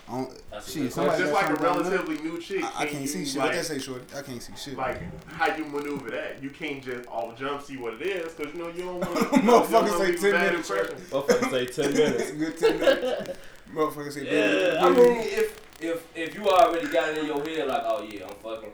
I 0.09 0.13
don't, 0.13 0.51
That's 0.51 0.69
a 0.69 0.71
shit, 0.71 0.83
good 0.83 0.93
somebody 0.93 1.19
Just 1.23 1.33
got 1.33 1.43
like 1.43 1.45
a 1.45 1.47
something 1.57 1.65
going 1.65 1.87
on. 1.87 1.93
relatively 1.93 2.31
new 2.31 2.41
chick, 2.41 2.63
I, 2.65 2.67
I 2.67 2.71
can 2.85 2.89
can't 2.89 3.01
you, 3.03 3.07
see 3.09 3.25
shit. 3.27 3.37
Like, 3.39 3.47
What 3.49 3.55
that 3.57 3.65
say, 3.65 3.79
shorty? 3.81 4.05
I 4.17 4.23
can't 4.23 4.43
see 4.43 4.53
shit. 4.57 4.77
like 4.79 5.27
how 5.29 5.57
you 5.57 5.65
maneuver 5.65 6.11
that. 6.11 6.43
You 6.43 6.51
can't 6.51 6.83
just 6.85 7.09
all 7.09 7.33
jump 7.33 7.63
see 7.63 7.77
what 7.77 7.95
it 7.95 8.03
is 8.03 8.33
because 8.35 8.55
you 8.55 8.61
know 8.61 8.69
you 8.69 8.83
don't 8.85 9.01
want 9.01 9.15
to. 9.17 9.25
Motherfucker 9.41 9.99
say 9.99 10.31
10 10.31 10.41
minutes, 10.41 10.71
Motherfucker 10.71 11.51
say 11.51 11.67
ten 11.67 11.93
minutes. 11.93 12.31
Good 12.31 12.59
ten 12.59 12.79
minutes. 12.79 13.39
Motherfucker 13.75 14.13
say, 14.13 14.75
Yeah, 14.75 14.85
I 14.85 14.91
mean, 14.91 15.17
if 15.23 15.61
if 15.81 16.07
if 16.15 16.35
you 16.37 16.49
already 16.49 16.87
got 16.89 17.09
it 17.11 17.19
in 17.19 17.27
your 17.27 17.45
head, 17.45 17.67
like, 17.67 17.83
oh 17.85 18.03
yeah, 18.09 18.27
I'm 18.29 18.35
fucking. 18.37 18.71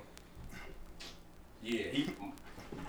Yeah, 1.62 1.82
he. 1.92 2.10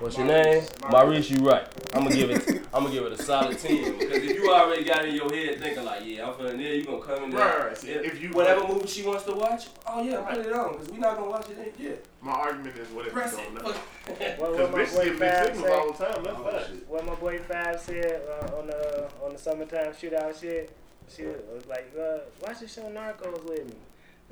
What's 0.03 0.17
your 0.17 0.27
name? 0.27 0.61
Maurice, 0.89 1.29
you 1.29 1.37
right. 1.47 1.65
I'm 1.93 2.03
gonna 2.03 2.13
give 2.13 2.29
it. 2.29 2.61
I'm 2.73 2.83
gonna 2.83 2.93
give 2.93 3.05
it 3.05 3.13
a 3.13 3.23
solid 3.23 3.57
ten 3.57 3.97
because 3.97 4.17
if 4.17 4.35
you 4.35 4.51
already 4.51 4.83
got 4.83 5.05
in 5.05 5.15
your 5.15 5.33
head 5.33 5.57
thinking 5.61 5.85
like, 5.85 6.01
yeah, 6.05 6.27
I'm 6.27 6.33
feeling 6.33 6.57
there, 6.57 6.73
you 6.73 6.83
gonna 6.83 6.99
come 7.01 7.23
in 7.23 7.29
there. 7.29 7.39
Right, 7.39 7.67
right. 7.67 7.77
See, 7.77 7.87
if 7.91 8.21
you 8.21 8.31
whatever 8.31 8.67
movie 8.67 8.85
she 8.85 9.03
wants 9.03 9.23
to 9.23 9.31
watch, 9.33 9.67
oh 9.87 10.03
yeah, 10.03 10.19
put 10.23 10.45
it 10.45 10.51
on 10.51 10.73
because 10.73 10.89
we 10.89 10.97
not 10.97 11.15
gonna 11.17 11.29
watch 11.29 11.47
it. 11.51 11.73
in- 11.79 11.85
Yeah, 11.85 11.91
my 12.19 12.33
argument 12.33 12.77
is 12.79 12.89
what 12.89 13.07
if 13.07 13.13
press 13.13 13.31
you 13.31 13.39
it. 13.39 13.55
don't 13.55 13.63
know? 13.63 13.71
What, 14.37 14.51
Because 14.51 14.59
what 14.59 14.71
my 14.73 14.79
bitches 14.83 14.95
boy 14.95 15.03
get 15.05 15.19
mixed 15.19 15.19
Fab 15.19 15.55
signals 15.55 15.71
all 15.71 15.91
the 15.93 16.05
time. 16.05 16.23
That's 16.25 16.37
Oh, 16.37 16.77
What 16.89 17.05
my 17.05 17.15
boy 17.15 17.39
Five 17.39 17.79
said 17.79 18.21
uh, 18.29 18.57
on 18.57 18.67
the 18.67 19.09
on 19.23 19.31
the 19.31 19.39
summertime 19.39 19.93
shootout 19.93 20.37
shit. 20.41 20.75
She 21.07 21.23
was 21.23 21.65
like, 21.69 21.89
uh, 21.97 22.17
"Watch 22.41 22.59
the 22.59 22.67
show 22.67 22.81
Narcos 22.91 23.41
with 23.47 23.67
me." 23.69 23.75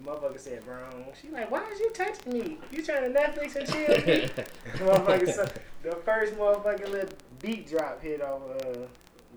The 0.04 0.10
motherfucker 0.10 0.40
said, 0.40 0.66
"Bro, 0.66 0.78
she 1.22 1.30
like, 1.30 1.52
why 1.52 1.64
is 1.72 1.80
you 1.80 1.92
touching 1.94 2.34
me? 2.34 2.58
You 2.72 2.84
trying 2.84 3.12
to 3.14 3.20
Netflix 3.20 3.56
and 3.56 3.68
chill?" 3.68 3.88
the 4.78 4.84
motherfucker, 4.84 5.34
said- 5.34 5.62
the 5.84 5.92
first 5.98 6.36
motherfucking 6.36 6.90
little 6.90 7.10
beat 7.40 7.70
drop 7.70 8.02
hit 8.02 8.22
off 8.22 8.42
uh, 8.50 8.80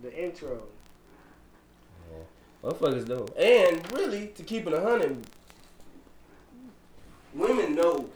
the 0.03 0.25
intro. 0.25 0.63
Motherfuckers 2.63 3.07
though, 3.07 3.27
and 3.39 3.93
really 3.93 4.29
to 4.29 4.43
keep 4.43 4.67
it 4.67 4.73
a 4.73 4.81
hundred, 4.81 5.19
women 7.35 7.75
know, 7.75 8.09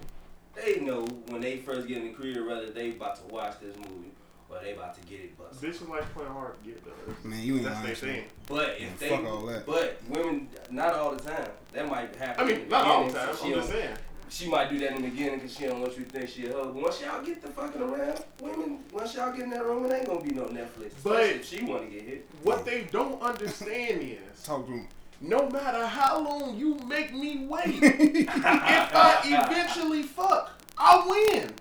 they 0.54 0.80
know 0.80 1.06
when 1.26 1.42
they 1.42 1.58
first 1.58 1.87
get 1.87 1.98
in 1.98 2.04
the 2.04 2.12
career 2.12 2.46
whether 2.46 2.70
they 2.70 2.92
about 2.92 3.16
to 3.16 3.34
watch 3.34 3.61
this 3.61 3.76
movie 3.76 4.11
or 4.58 4.64
they 4.64 4.72
about 4.72 4.94
to 4.94 5.00
get 5.06 5.20
it 5.20 5.38
busted. 5.38 5.70
Bitches 5.74 5.88
like 5.88 6.12
playing 6.14 6.30
hard 6.32 6.54
to 6.62 6.68
get 6.70 6.84
though. 6.84 7.28
Man, 7.28 7.42
you 7.42 7.54
ain't 7.56 7.64
That's 7.64 7.76
their 7.80 7.86
honest. 7.86 8.02
thing. 8.02 8.24
But 8.46 8.80
Yeah, 8.80 8.86
if 8.86 8.98
they, 8.98 9.08
fuck 9.10 9.24
all 9.24 9.46
that. 9.46 9.66
but 9.66 10.00
women, 10.08 10.48
not 10.70 10.94
all 10.94 11.12
the 11.14 11.22
time. 11.22 11.48
That 11.72 11.88
might 11.88 12.14
happen. 12.16 12.44
I 12.44 12.48
mean, 12.50 12.68
not 12.68 12.86
all 12.86 13.06
the 13.06 13.12
time. 13.12 13.34
so 13.34 13.44
I'm 13.44 13.48
she 13.50 13.54
just 13.54 13.70
saying. 13.70 13.96
She 14.30 14.46
might 14.50 14.68
do 14.68 14.78
that 14.80 14.90
in 14.94 15.00
the 15.02 15.08
beginning 15.08 15.36
because 15.38 15.56
she 15.56 15.64
don't 15.64 15.80
want 15.80 15.96
you 15.96 16.04
to 16.04 16.10
think 16.10 16.28
she 16.28 16.46
a 16.48 16.52
hoe. 16.52 16.64
But 16.66 16.74
once 16.82 17.00
y'all 17.00 17.22
get 17.24 17.40
the 17.40 17.48
fucking 17.48 17.80
around, 17.80 18.22
women, 18.42 18.80
once 18.92 19.14
y'all 19.14 19.32
get 19.32 19.40
in 19.44 19.50
that 19.50 19.64
room, 19.64 19.86
it 19.86 19.92
ain't 19.94 20.06
gonna 20.06 20.20
be 20.20 20.34
no 20.34 20.44
Netflix. 20.44 20.92
But- 21.02 21.22
if 21.24 21.48
she 21.48 21.64
want 21.64 21.84
to 21.84 21.88
get 21.90 22.02
hit. 22.06 22.28
What 22.42 22.66
they 22.66 22.82
don't 22.92 23.22
understand 23.22 24.02
is, 24.02 24.42
Talk 24.44 24.66
to 24.66 24.72
him. 24.72 24.88
no 25.22 25.48
matter 25.48 25.86
how 25.86 26.20
long 26.20 26.58
you 26.58 26.74
make 26.86 27.14
me 27.14 27.46
wait, 27.46 27.64
if 27.82 28.28
I 28.44 29.20
eventually 29.24 30.02
fuck, 30.02 30.60
I 30.76 31.06
win. 31.08 31.54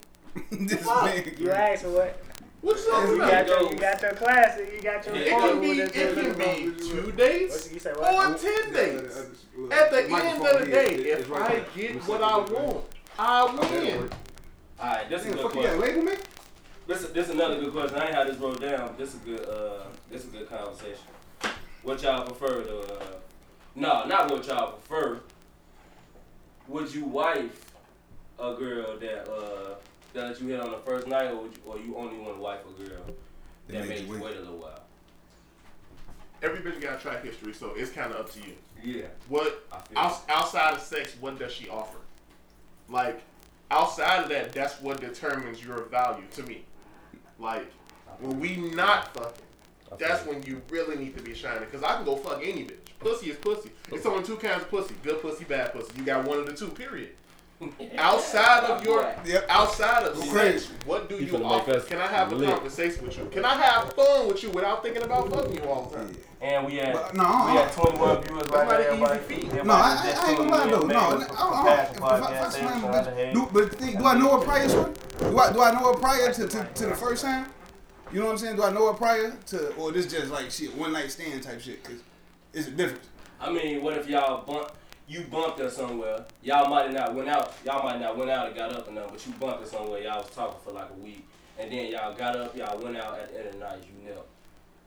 this 0.67 0.83
Fuck. 0.83 1.05
man. 1.05 1.35
You 1.39 1.51
asking 1.51 1.93
what? 1.93 2.21
What's 2.61 2.87
up 2.87 3.07
You 3.07 3.17
with 3.19 3.29
got 3.29 3.47
your, 3.47 3.71
you 3.71 3.77
got 3.77 4.01
your 4.01 4.13
classic. 4.13 4.73
You 4.75 4.81
got 4.81 5.05
your. 5.05 5.15
It 5.15 5.27
It 5.27 5.29
can 5.29 5.61
be, 5.61 5.71
it 5.79 5.93
can 5.93 6.33
be 6.33 6.83
two 6.89 7.01
What 7.05 7.17
days 7.17 7.69
you 7.71 7.79
say? 7.79 7.91
or 7.91 8.33
ten 8.35 8.73
days. 8.73 9.17
At 9.71 9.91
the 9.91 10.03
end 10.09 10.45
of 10.45 10.59
the 10.59 10.65
day, 10.65 10.95
if 10.95 11.31
I 11.31 11.63
get 11.75 11.95
what 12.07 12.23
I 12.23 12.37
want, 12.37 12.85
I 13.19 13.45
win. 13.45 14.09
All 14.79 14.87
right, 14.87 15.09
this 15.09 15.25
is 15.25 15.27
a 15.27 15.31
good 15.33 15.41
fuck 15.43 15.55
you 15.55 15.61
got 15.63 15.77
question. 15.77 15.95
label 15.95 16.01
me? 16.11 16.17
This 16.87 17.01
is 17.03 17.11
this 17.11 17.27
is 17.27 17.33
another 17.35 17.59
good 17.59 17.73
question. 17.73 17.97
I 17.99 18.05
ain't 18.07 18.15
had 18.15 18.27
this 18.27 18.37
wrote 18.37 18.61
down. 18.61 18.95
This 18.97 19.13
is 19.13 19.21
a 19.21 19.25
good 19.25 19.49
uh 19.49 19.83
this 20.09 20.23
is 20.23 20.33
a 20.33 20.37
good 20.37 20.49
conversation. 20.49 21.03
What 21.83 22.01
y'all 22.01 22.25
prefer 22.25 22.63
to 22.63 22.79
uh 22.93 23.05
no, 23.75 24.05
not 24.05 24.31
what 24.31 24.45
y'all 24.47 24.73
prefer. 24.73 25.19
Would 26.67 26.93
you 26.93 27.05
wife 27.05 27.73
a 28.39 28.53
girl 28.55 28.97
that 28.99 29.29
uh 29.29 29.75
that 30.17 30.27
let 30.27 30.41
you 30.41 30.47
hit 30.47 30.59
on 30.59 30.71
the 30.71 30.77
first 30.79 31.07
night 31.07 31.31
or 31.31 31.43
would 31.43 31.51
you, 31.53 31.61
or 31.65 31.77
you 31.77 31.95
only 31.95 32.17
want 32.17 32.35
to 32.35 32.41
wife 32.41 32.59
a 32.67 32.83
girl 32.83 33.03
They 33.67 33.75
that 33.75 33.81
made 33.81 33.89
made 33.89 33.99
you 33.99 34.05
you 34.07 34.11
wait. 34.13 34.21
wait 34.23 34.37
a 34.37 34.39
little 34.41 34.57
while? 34.57 34.81
Every 36.41 36.59
bitch 36.59 36.81
got 36.81 36.99
a 36.99 37.01
track 37.01 37.23
history, 37.23 37.53
so 37.53 37.73
it's 37.75 37.91
kind 37.91 38.11
of 38.11 38.19
up 38.19 38.31
to 38.33 38.39
you. 38.39 38.53
Yeah. 38.83 39.05
What 39.27 39.65
I 39.71 39.79
feel 39.79 39.97
outs- 39.97 40.21
outside 40.29 40.73
of 40.75 40.81
sex, 40.81 41.15
what 41.19 41.39
does 41.39 41.51
she 41.51 41.67
offer? 41.69 41.97
Like 42.89 43.21
outside 43.71 44.23
of 44.23 44.29
that, 44.29 44.51
that's 44.53 44.79
what 44.81 45.01
determines 45.01 45.63
your 45.63 45.83
value 45.83 46.25
to 46.35 46.43
me. 46.43 46.63
Like 47.39 47.71
when 48.19 48.39
we 48.39 48.55
not 48.57 49.13
fucking, 49.13 49.43
that's 49.97 50.25
when 50.25 50.43
you 50.43 50.61
really 50.69 50.95
need 50.95 51.15
to 51.17 51.23
be 51.23 51.33
shining. 51.33 51.67
Cause 51.69 51.83
I 51.83 51.95
can 51.95 52.05
go 52.05 52.15
fuck 52.15 52.41
any 52.43 52.63
bitch. 52.65 52.73
Pussy 52.99 53.29
is 53.29 53.37
pussy. 53.37 53.71
It's 53.91 54.05
only 54.05 54.23
two 54.23 54.37
kinds 54.37 54.63
of 54.63 54.69
pussy: 54.69 54.95
good 55.03 55.21
pussy, 55.21 55.43
bad 55.43 55.73
pussy. 55.73 55.91
You 55.97 56.03
got 56.03 56.25
one 56.25 56.39
of 56.39 56.45
the 56.47 56.53
two. 56.53 56.69
Period. 56.69 57.11
Outside 57.97 58.63
of 58.65 58.83
your, 58.85 59.11
Yep. 59.25 59.45
outside 59.49 60.03
of 60.03 60.15
Go 60.15 60.21
sex, 60.25 60.67
what 60.85 61.09
do 61.09 61.15
You 61.15 61.21
you 61.21 61.27
finna 61.33 61.39
make 61.39 61.51
offer? 61.51 61.79
Can 61.81 61.97
I 61.99 62.05
have 62.07 62.31
a 62.31 62.45
conversation 62.45 63.03
with 63.05 63.17
you? 63.17 63.25
Can 63.31 63.43
I 63.45 63.55
have 63.55 63.93
fun 63.93 64.27
with 64.27 64.43
you 64.43 64.51
without 64.51 64.83
thinking 64.83 65.01
about 65.03 65.31
fucking 65.33 65.55
you 65.55 65.63
all 65.63 65.85
the 65.89 65.97
time? 65.97 66.15
And 66.39 66.67
we 66.67 66.75
had 66.75 66.93
But, 66.93 67.15
no, 67.15 67.23
we 67.23 67.29
uh, 67.29 67.33
I- 67.33 67.51
had 67.63 67.73
21 67.73 68.21
viewers 68.23 68.43
That's 68.43 68.51
right 68.51 68.67
not 68.67 68.69
now. 68.69 68.75
an 68.77 68.81
easy 68.81 68.91
Everybody, 68.91 69.19
feat. 69.19 69.43
everybody 69.45 69.67
No, 69.67 69.73
I, 69.73 70.01
just 70.05 70.17
I, 70.17 70.25
I 70.25 70.29
ain't 70.29 70.37
gonna 70.37 70.51
lie 70.51 70.69
though. 70.69 70.79
No, 70.79 70.87
man, 70.87 70.97
I, 70.97 71.25
for 71.25 71.33
I, 71.33 71.87
Compassion 71.87 71.91
if, 71.91 71.97
if, 71.97 72.03
I, 72.03 72.17
if 72.17 72.23
I 72.23 72.27
Podcast, 72.27 72.51
slam 72.51 72.83
a 72.83 72.87
bitch, 72.87 73.33
do, 73.33 73.49
but 73.51 73.71
the 73.71 73.75
thing, 73.77 73.97
do 73.97 74.05
I 74.05 74.13
know 74.19 74.37
her 74.39 74.45
prior 74.45 74.67
to? 74.67 74.93
Do 75.19 75.39
I, 75.39 75.53
do 75.53 75.61
I 75.63 75.71
know 75.71 75.93
her 75.93 75.99
prior 75.99 76.33
to, 76.33 76.47
to, 76.47 76.69
to 76.75 76.85
the 76.85 76.95
first 77.05 77.23
time? 77.23 77.47
You 78.13 78.19
know 78.19 78.25
what 78.27 78.31
I'm 78.33 78.37
saying? 78.37 78.55
Do 78.55 78.63
I 78.63 78.71
know 78.71 78.87
her 78.87 78.93
prior 78.93 79.35
to, 79.47 79.73
or 79.75 79.91
this 79.91 80.05
just 80.05 80.29
like 80.31 80.51
shit, 80.51 80.77
one 80.77 80.93
night 80.93 81.09
stand 81.11 81.41
type 81.41 81.59
shit? 81.59 81.83
Cause 81.83 81.95
it's 82.53 82.67
a 82.67 82.71
difference. 82.71 83.07
I 83.41 83.51
mean, 83.51 83.81
what 83.83 83.97
if 83.97 84.07
y'all 84.07 84.45
bump, 84.45 84.71
you 85.07 85.21
bumped 85.21 85.59
her 85.59 85.69
somewhere? 85.69 86.25
Y'all 86.41 86.69
might 86.69 86.83
have 86.83 86.93
not 86.93 87.15
went 87.15 87.29
out. 87.29 87.53
Y'all 87.65 87.83
might 87.83 87.99
not 87.99 88.17
went 88.17 88.29
out 88.29 88.47
and 88.47 88.55
got 88.55 88.73
up 88.73 88.87
and 88.87 88.95
nothing, 88.95 89.11
but 89.11 89.25
you 89.27 89.33
bumped 89.33 89.61
her 89.61 89.67
somewhere. 89.67 90.01
Y'all 90.01 90.21
was 90.21 90.29
talking 90.31 90.59
for 90.63 90.71
like 90.71 90.89
a 90.89 91.03
week, 91.03 91.25
and 91.57 91.71
then 91.71 91.91
y'all 91.91 92.13
got 92.13 92.35
up. 92.35 92.55
Y'all 92.55 92.77
went 92.79 92.97
out 92.97 93.19
at 93.19 93.31
the 93.31 93.39
end 93.39 93.47
of 93.47 93.53
the 93.53 93.59
night. 93.59 93.83
You 94.03 94.09
know, 94.09 94.21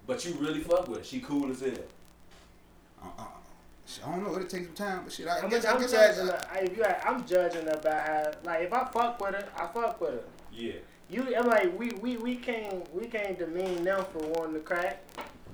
but 0.06 0.24
you 0.24 0.35
really 0.35 0.61
fuck 0.61 0.88
with 0.88 0.98
her. 0.98 1.04
She 1.04 1.20
cool 1.20 1.50
as 1.50 1.61
hell. 1.61 1.70
Uh, 3.02 3.06
uh, 3.18 3.24
I 4.04 4.11
don't 4.11 4.22
know. 4.22 4.37
It'll 4.37 4.46
take 4.46 4.66
some 4.66 4.74
time, 4.74 5.00
but 5.04 5.12
shit, 5.12 5.26
I 5.26 5.40
I'm, 5.40 5.48
guess, 5.48 5.64
I 5.64 5.72
I'm 5.72 5.80
guess 5.80 5.90
judging 5.90 6.28
I, 6.28 6.33
her. 6.33 6.48
I, 6.52 6.59
if 6.59 6.76
you, 6.76 6.85
I'm 6.85 7.26
judging 7.26 7.64
her 7.64 7.80
by 7.83 7.90
how, 7.90 8.33
like, 8.44 8.62
if 8.62 8.72
I 8.72 8.85
fuck 8.85 9.20
with 9.20 9.35
her, 9.35 9.48
I 9.56 9.66
fuck 9.66 10.00
with 10.00 10.11
her. 10.11 10.22
Yeah. 10.52 10.72
You, 11.09 11.35
I'm 11.37 11.46
like, 11.46 11.76
we, 11.76 11.90
we, 12.00 12.16
we 12.18 12.37
can't, 12.37 12.94
we 12.94 13.06
can't 13.06 13.37
demean 13.37 13.83
them 13.83 14.04
for 14.12 14.18
wanting 14.28 14.54
to 14.54 14.61
crack. 14.61 15.02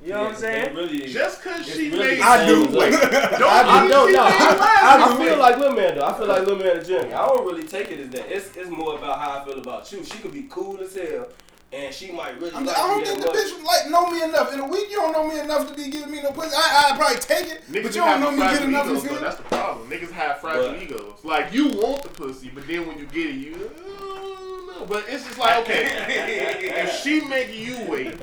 You 0.06 0.12
know 0.12 0.22
what 0.22 0.34
I'm 0.34 0.36
saying? 0.38 0.74
Really, 0.76 1.00
Just 1.08 1.42
cause 1.42 1.66
she 1.66 1.90
really 1.90 1.98
made 2.16 2.20
I 2.22 2.46
do. 2.46 2.60
Wait, 2.66 2.92
don't 2.92 3.10
I 3.42 3.88
don't 3.88 4.06
she 4.08 4.12
know. 4.14 4.22
I, 4.22 5.10
I 5.10 5.16
feel 5.18 5.36
like 5.36 5.58
Lil 5.58 5.72
Man 5.72 5.96
though. 5.96 6.04
I 6.06 6.16
feel 6.16 6.26
like 6.28 6.46
Lil 6.46 6.56
Man 6.56 6.76
and 6.76 6.86
Jimmy. 6.86 7.12
I 7.12 7.26
don't 7.26 7.44
really 7.44 7.64
take 7.66 7.90
it 7.90 7.98
as 7.98 8.10
that. 8.10 8.30
It's 8.30 8.56
it's 8.56 8.70
more 8.70 8.94
about 8.96 9.18
how 9.18 9.40
I 9.40 9.44
feel 9.44 9.58
about 9.58 9.90
you. 9.90 10.04
She 10.04 10.18
could 10.18 10.32
be 10.32 10.44
cool 10.48 10.78
as 10.80 10.94
hell, 10.94 11.26
and 11.72 11.92
she 11.92 12.12
might 12.12 12.38
really 12.40 12.54
I'm, 12.54 12.64
like 12.64 12.78
I 12.78 12.86
don't 12.86 13.04
think 13.04 13.20
the 13.20 13.26
much. 13.26 13.36
bitch 13.36 13.64
like 13.64 13.90
know 13.90 14.08
me 14.08 14.22
enough. 14.22 14.52
In 14.54 14.60
a 14.60 14.66
week, 14.68 14.88
you 14.90 14.96
don't 14.96 15.10
know 15.10 15.26
me 15.28 15.40
enough 15.40 15.68
to 15.68 15.74
be 15.74 15.90
giving 15.90 16.12
me 16.12 16.22
no 16.22 16.30
pussy. 16.30 16.54
I, 16.56 16.90
I'd 16.92 16.96
probably 16.96 17.18
take 17.18 17.48
it, 17.52 17.62
Niggas 17.68 17.72
but 17.72 17.92
be 17.92 17.98
you 17.98 18.04
don't 18.04 18.20
know 18.20 18.30
me 18.30 18.36
fragile 18.38 18.58
good 18.60 18.68
enough. 18.68 18.86
You 18.86 18.92
egos, 18.92 19.06
feel 19.08 19.20
That's 19.20 19.36
the 19.38 19.42
problem. 19.42 19.90
Niggas 19.90 20.10
have 20.12 20.38
fragile 20.40 20.70
But- 20.70 20.82
egos. 20.82 21.18
Like 21.24 21.52
you 21.52 21.68
want 21.70 22.02
the 22.04 22.10
pussy, 22.10 22.52
but 22.54 22.64
then 22.68 22.86
when 22.86 22.96
you 22.96 23.06
get 23.06 23.26
it, 23.26 23.34
you 23.34 23.54
uh, 23.56 24.78
no. 24.78 24.86
But 24.88 25.04
it's 25.08 25.24
just 25.26 25.36
like 25.36 25.56
okay, 25.64 25.88
if 26.84 26.92
she 27.02 27.22
make 27.22 27.52
you 27.52 27.76
wait, 27.90 28.14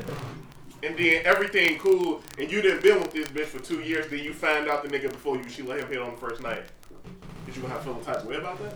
and 0.83 0.97
then 0.97 1.21
everything 1.25 1.79
cool, 1.79 2.21
and 2.37 2.51
you 2.51 2.61
didn't 2.61 2.83
been 2.83 2.99
with 2.99 3.11
this 3.11 3.27
bitch 3.27 3.45
for 3.45 3.59
two 3.59 3.79
years, 3.81 4.09
then 4.09 4.19
you 4.19 4.33
find 4.33 4.67
out 4.67 4.83
the 4.83 4.89
nigga 4.89 5.09
before 5.09 5.37
you 5.37 5.47
she 5.49 5.61
let 5.61 5.79
him 5.79 5.87
hit 5.87 5.99
on 5.99 6.11
the 6.11 6.17
first 6.17 6.41
night. 6.41 6.63
Did 7.45 7.55
you 7.55 7.61
gonna 7.61 7.73
have 7.73 7.83
feel 7.83 7.93
the 7.93 8.05
type 8.05 8.17
of 8.17 8.25
way 8.25 8.35
about 8.35 8.61
that? 8.61 8.73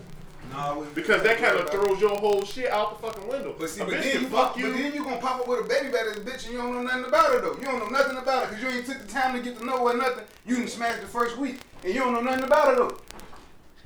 No, 0.52 0.58
I 0.58 0.86
Because 0.94 1.24
that 1.24 1.38
kind 1.38 1.58
of 1.58 1.70
throws 1.70 2.00
your 2.00 2.16
whole 2.18 2.44
shit 2.44 2.72
out 2.72 3.02
the 3.02 3.08
fucking 3.08 3.28
window. 3.28 3.56
But 3.58 3.70
see, 3.70 3.82
a 3.82 3.86
but 3.86 4.02
then 4.02 4.22
you 4.22 4.28
fuck 4.30 4.50
pop, 4.54 4.58
you. 4.58 4.68
but 4.72 4.78
then 4.78 4.94
you 4.94 5.04
gonna 5.04 5.18
pop 5.18 5.42
up 5.42 5.48
with 5.48 5.66
a 5.66 5.68
baby 5.68 5.90
back 5.90 6.06
as 6.10 6.18
a 6.18 6.22
bitch 6.22 6.46
and 6.46 6.54
you 6.54 6.58
don't 6.58 6.74
know 6.74 6.84
nothing 6.84 7.06
about 7.06 7.34
her 7.34 7.42
though. 7.42 7.56
You 7.58 7.64
don't 7.66 7.80
know 7.80 7.90
nothing 7.90 8.18
about 8.18 8.46
her 8.46 8.56
because 8.56 8.64
you 8.64 8.70
ain't 8.78 8.86
took 8.86 9.00
the 9.00 9.08
time 9.12 9.36
to 9.36 9.42
get 9.42 9.58
to 9.60 9.66
know 9.66 9.78
her 9.88 9.94
or 9.94 9.98
nothing. 9.98 10.24
You 10.46 10.58
done 10.58 10.68
smashed 10.68 11.02
the 11.02 11.08
first 11.08 11.38
week 11.38 11.60
and 11.84 11.94
you 11.94 12.00
don't 12.00 12.14
know 12.14 12.22
nothing 12.22 12.46
about 12.46 12.68
her 12.70 12.76
though. 12.76 12.98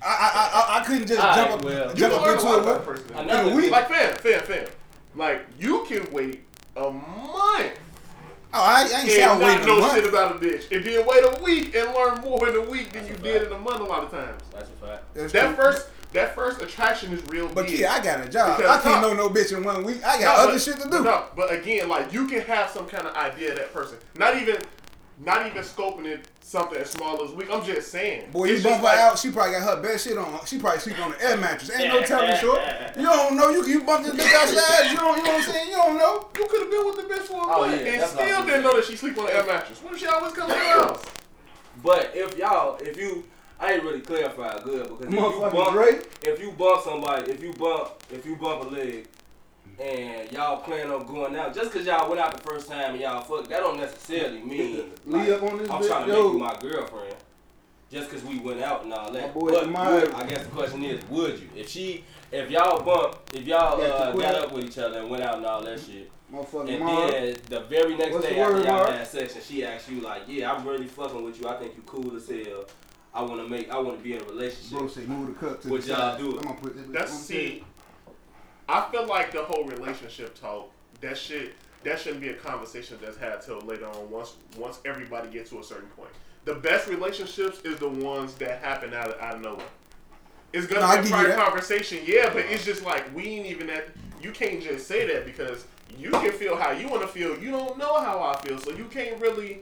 I 0.03 0.07
I 0.07 0.77
I, 0.77 0.79
I 0.81 0.85
couldn't 0.85 1.07
just 1.07 1.19
Alright, 1.21 1.35
jump 1.35 1.51
up 1.51 1.63
well, 1.65 1.89
You 1.89 1.95
jump 1.95 2.13
up 2.13 2.27
into 2.27 2.45
lot 2.45 2.57
it. 2.57 2.61
about 2.61 2.85
person. 2.85 3.15
Another 3.15 3.49
in 3.49 3.53
a 3.53 3.55
week. 3.55 3.71
Like 3.71 3.87
fam, 3.89 4.15
fam, 4.17 4.41
fam. 4.43 4.67
Like 5.15 5.45
you 5.59 5.83
can 5.87 6.11
wait 6.11 6.43
a 6.75 6.91
month 6.91 7.79
Oh, 8.53 8.59
I, 8.61 8.81
I 8.81 8.81
ain't 9.01 9.09
say 9.09 9.23
I 9.23 9.31
and 9.31 9.39
was 9.39 9.47
not 9.47 9.55
waiting 9.59 9.63
a 9.63 9.67
know 9.67 9.79
month. 9.79 9.93
shit 9.93 10.05
about 10.09 10.35
a 10.35 10.39
bitch, 10.39 10.75
and 10.75 10.85
then 10.85 11.05
wait 11.05 11.23
a 11.23 11.43
week 11.43 11.75
and 11.75 11.93
learn 11.93 12.19
more 12.21 12.49
in 12.49 12.55
a 12.55 12.61
week 12.69 12.91
than 12.91 13.07
you 13.07 13.15
did 13.15 13.43
in 13.43 13.51
a 13.53 13.57
month 13.57 13.79
a 13.79 13.83
lot 13.83 14.03
of 14.03 14.11
times. 14.11 14.41
That's 14.51 14.69
a 14.69 14.85
fact. 14.85 15.03
That's 15.13 15.31
That 15.33 15.47
true. 15.47 15.55
first, 15.55 15.87
that 16.11 16.35
first 16.35 16.61
attraction 16.61 17.13
is 17.13 17.23
real 17.29 17.47
But 17.47 17.67
big. 17.67 17.79
yeah, 17.79 17.93
I 17.93 18.03
got 18.03 18.19
a 18.25 18.29
job. 18.29 18.57
Because 18.57 18.79
I 18.79 18.81
can't 18.81 19.01
no. 19.01 19.13
know 19.13 19.27
no 19.27 19.29
bitch 19.29 19.55
in 19.55 19.63
one 19.63 19.83
week. 19.85 20.01
I 20.05 20.17
No, 20.17 20.21
got 20.23 20.39
other 20.39 20.51
but- 20.53 20.61
shit 20.61 20.77
to 20.81 20.89
do. 20.89 21.01
No, 21.03 21.25
but 21.35 21.53
again, 21.53 21.87
like 21.87 22.11
you 22.11 22.27
can 22.27 22.41
have 22.41 22.69
some 22.69 22.87
kind 22.87 23.07
of 23.07 23.15
idea 23.15 23.51
of 23.51 23.57
that 23.57 23.73
person. 23.73 23.97
Not 24.17 24.35
even, 24.35 24.57
not 25.23 25.45
even 25.47 25.63
scoping 25.63 26.05
it 26.05 26.27
something 26.41 26.77
as 26.79 26.89
small 26.89 27.23
as 27.23 27.31
week. 27.31 27.47
I'm 27.51 27.63
just 27.63 27.91
saying. 27.91 28.31
Boy, 28.31 28.45
you 28.45 28.53
bump 28.55 28.63
just 28.63 28.77
her 28.79 28.83
like- 28.83 28.99
out, 28.99 29.19
she 29.19 29.31
probably 29.31 29.53
got 29.53 29.63
her 29.77 29.81
best 29.81 30.05
shit 30.07 30.17
on. 30.17 30.45
She 30.45 30.57
probably 30.59 30.79
sleep 30.79 30.99
on 30.99 31.11
the 31.11 31.23
air 31.23 31.37
mattress. 31.37 31.71
Ain't 31.71 31.87
no 31.93 32.01
telling 32.03 32.35
short. 32.37 32.59
You 32.97 33.03
don't 33.03 33.37
know. 33.37 33.49
You 33.49 33.65
you 33.65 33.83
bump 33.83 34.05
this 34.05 34.13
bitch 34.15 34.33
outside. 34.33 34.91
You 34.91 34.97
don't. 34.97 35.17
You 35.17 35.23
know 35.23 35.29
what 35.31 35.47
I'm 35.47 35.51
saying? 35.53 35.69
You 35.69 35.75
don't 35.75 35.97
know. 35.97 36.27
You 36.37 36.45
could 36.47 36.61
have 36.61 36.71
been 36.71 36.85
with 36.85 36.95
the 36.97 37.13
bitch 37.13 37.21
for 37.27 37.35
a 37.35 37.37
Oh, 37.55 37.61
month 37.67 37.81
yeah, 37.81 37.87
and 37.93 38.01
that's 38.01 38.13
what 38.13 38.23
I 38.23 38.27
still 38.27 38.45
didn't 38.45 38.63
know 38.63 38.75
that 38.75 38.85
she 38.85 38.95
sleep 38.95 39.17
on 39.17 39.25
the 39.25 39.35
air 39.35 39.45
mattress. 39.45 39.81
What 39.81 39.93
if 39.93 39.99
she 39.99 40.05
always 40.07 40.33
come 40.33 40.49
to 40.49 40.53
the 40.53 40.59
house? 40.59 41.05
But 41.83 42.11
if 42.13 42.37
y'all, 42.37 42.77
if 42.81 42.97
you, 42.97 43.23
I 43.59 43.73
ain't 43.73 43.83
really 43.83 44.01
clarified 44.01 44.63
good 44.63 44.83
because 44.89 45.05
if 45.07 45.11
you 45.13 45.19
Motherfucking 45.19 45.51
bump, 45.53 46.03
if 46.23 46.39
you 46.41 46.51
bump 46.51 46.83
somebody, 46.83 47.31
if 47.31 47.41
you 47.41 47.53
bump, 47.53 47.91
if 48.11 48.25
you 48.25 48.35
bump 48.35 48.65
a 48.65 48.67
leg, 48.75 49.07
and 49.79 50.31
y'all 50.31 50.57
plan 50.61 50.89
on 50.91 51.05
going 51.07 51.35
out, 51.35 51.55
just 51.55 51.71
cause 51.71 51.85
y'all 51.85 52.07
went 52.09 52.21
out 52.21 52.35
the 52.35 52.41
first 52.41 52.67
time 52.69 52.91
and 52.91 53.01
y'all 53.01 53.21
fuck, 53.21 53.47
that 53.47 53.59
don't 53.61 53.77
necessarily 53.77 54.41
mean 54.41 54.75
Lee 55.05 55.19
like, 55.19 55.29
up 55.29 55.43
on 55.43 55.57
this 55.57 55.69
I'm 55.69 55.81
bitch, 55.81 55.87
trying 55.87 56.07
to 56.07 56.13
yo. 56.13 56.23
make 56.23 56.33
you 56.33 56.39
my 56.39 56.55
girlfriend. 56.71 57.15
Just 57.91 58.09
cause 58.09 58.23
we 58.23 58.39
went 58.39 58.61
out 58.61 58.83
and 58.83 58.93
all 58.93 59.11
that. 59.11 59.21
My 59.35 59.39
boy 59.41 59.51
but 59.51 59.63
Amari. 59.65 60.01
would, 60.03 60.13
I 60.13 60.25
guess 60.27 60.43
the 60.43 60.49
question 60.51 60.83
is, 60.83 61.03
would 61.09 61.39
you? 61.39 61.49
If 61.55 61.67
she, 61.69 62.03
if 62.31 62.49
y'all 62.49 62.81
bump, 62.83 63.17
if 63.33 63.45
y'all 63.45 63.81
Yeah, 63.81 63.87
to 63.87 63.93
uh, 63.93 64.11
got 64.13 64.35
up 64.35 64.51
with 64.53 64.65
each 64.65 64.77
other 64.77 64.99
and 64.99 65.09
went 65.09 65.23
out 65.23 65.37
and 65.37 65.45
all 65.45 65.61
that 65.63 65.79
shit, 65.79 66.09
Motherfucking 66.31 66.69
and 66.69 66.79
Mars. 66.79 67.11
then 67.11 67.35
the 67.49 67.59
very 67.61 67.97
next 67.97 68.13
What's 68.13 68.25
day 68.27 68.39
after 68.39 68.53
word, 68.53 68.63
y'all 68.65 68.73
Mark? 68.77 68.89
had 68.91 69.05
sex, 69.07 69.35
and 69.35 69.43
she 69.43 69.65
asked 69.65 69.89
you 69.89 69.99
like, 69.99 70.21
"Yeah, 70.27 70.53
I'm 70.53 70.65
really 70.65 70.87
fucking 70.87 71.21
with 71.21 71.41
you. 71.41 71.49
I 71.49 71.57
think 71.57 71.75
you 71.75 71.83
cool 71.85 72.15
as 72.15 72.29
hell. 72.29 72.63
I 73.13 73.21
want 73.23 73.41
to 73.41 73.49
make, 73.49 73.69
I 73.69 73.77
want 73.77 73.97
to 73.97 74.03
be 74.03 74.13
in 74.13 74.21
a 74.21 74.23
relationship." 74.23 74.71
Bro 74.77 74.87
say 74.87 75.01
move 75.01 75.27
the 75.27 75.33
cup 75.45 75.61
to 75.63 75.67
What 75.69 75.81
the 75.81 75.87
y'all 75.89 75.97
side. 75.97 76.19
do? 76.19 76.37
I'm 76.37 76.43
gonna 76.45 76.55
put 76.61 76.75
this 76.77 76.85
That's 76.89 77.11
on 77.11 77.17
see. 77.17 77.63
I 78.71 78.89
feel 78.91 79.05
like 79.05 79.31
the 79.31 79.43
whole 79.43 79.65
relationship 79.65 80.39
talk 80.39 80.71
that 81.01 81.17
shit 81.17 81.53
that 81.83 81.99
shouldn't 81.99 82.21
be 82.21 82.29
a 82.29 82.33
conversation 82.35 82.97
that's 83.01 83.17
had 83.17 83.41
till 83.41 83.59
later 83.61 83.87
on. 83.87 84.09
Once 84.09 84.35
once 84.57 84.79
everybody 84.85 85.29
gets 85.29 85.49
to 85.49 85.59
a 85.59 85.63
certain 85.63 85.89
point, 85.89 86.11
the 86.45 86.55
best 86.55 86.87
relationships 86.87 87.59
is 87.61 87.77
the 87.79 87.89
ones 87.89 88.35
that 88.35 88.59
happen 88.61 88.93
out 88.93 89.09
of, 89.09 89.19
out 89.21 89.35
of 89.35 89.41
nowhere. 89.41 89.65
It's 90.53 90.67
gonna 90.67 90.81
No, 90.81 90.91
be 90.93 90.99
a 90.99 91.01
give 91.03 91.11
private 91.11 91.35
conversation, 91.35 91.99
yeah, 92.05 92.29
but 92.33 92.45
it's 92.45 92.63
just 92.65 92.83
like 92.85 93.13
we 93.15 93.23
ain't 93.25 93.45
even 93.47 93.69
at. 93.69 93.89
You 94.21 94.31
can't 94.31 94.61
just 94.61 94.87
say 94.87 95.07
that 95.11 95.25
because 95.25 95.65
you 95.97 96.11
can 96.11 96.31
feel 96.31 96.55
how 96.55 96.71
you 96.71 96.87
want 96.87 97.01
to 97.01 97.07
feel. 97.07 97.37
You 97.39 97.51
don't 97.51 97.77
know 97.77 97.99
how 97.99 98.21
I 98.21 98.39
feel, 98.41 98.57
so 98.59 98.71
you 98.71 98.85
can't 98.85 99.19
really 99.19 99.61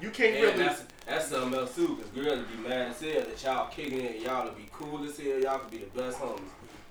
You 0.00 0.10
can't 0.10 0.34
And 0.36 0.44
really. 0.44 0.58
that's, 0.64 0.84
that's 1.06 1.26
something 1.28 1.58
else 1.58 1.74
too, 1.76 1.96
because 1.96 2.10
girls 2.12 2.38
would 2.38 2.62
be 2.62 2.68
mad 2.68 2.88
as 2.88 3.00
hell 3.00 3.20
that 3.20 3.42
y'all 3.44 3.68
kicking 3.68 4.00
it 4.00 4.22
y'all 4.22 4.44
would 4.46 4.56
be 4.56 4.66
cool 4.72 5.04
as 5.04 5.18
hell, 5.18 5.38
y'all 5.38 5.58
could 5.58 5.70
be 5.70 5.78
the 5.78 6.00
best 6.00 6.18
homies. 6.18 6.40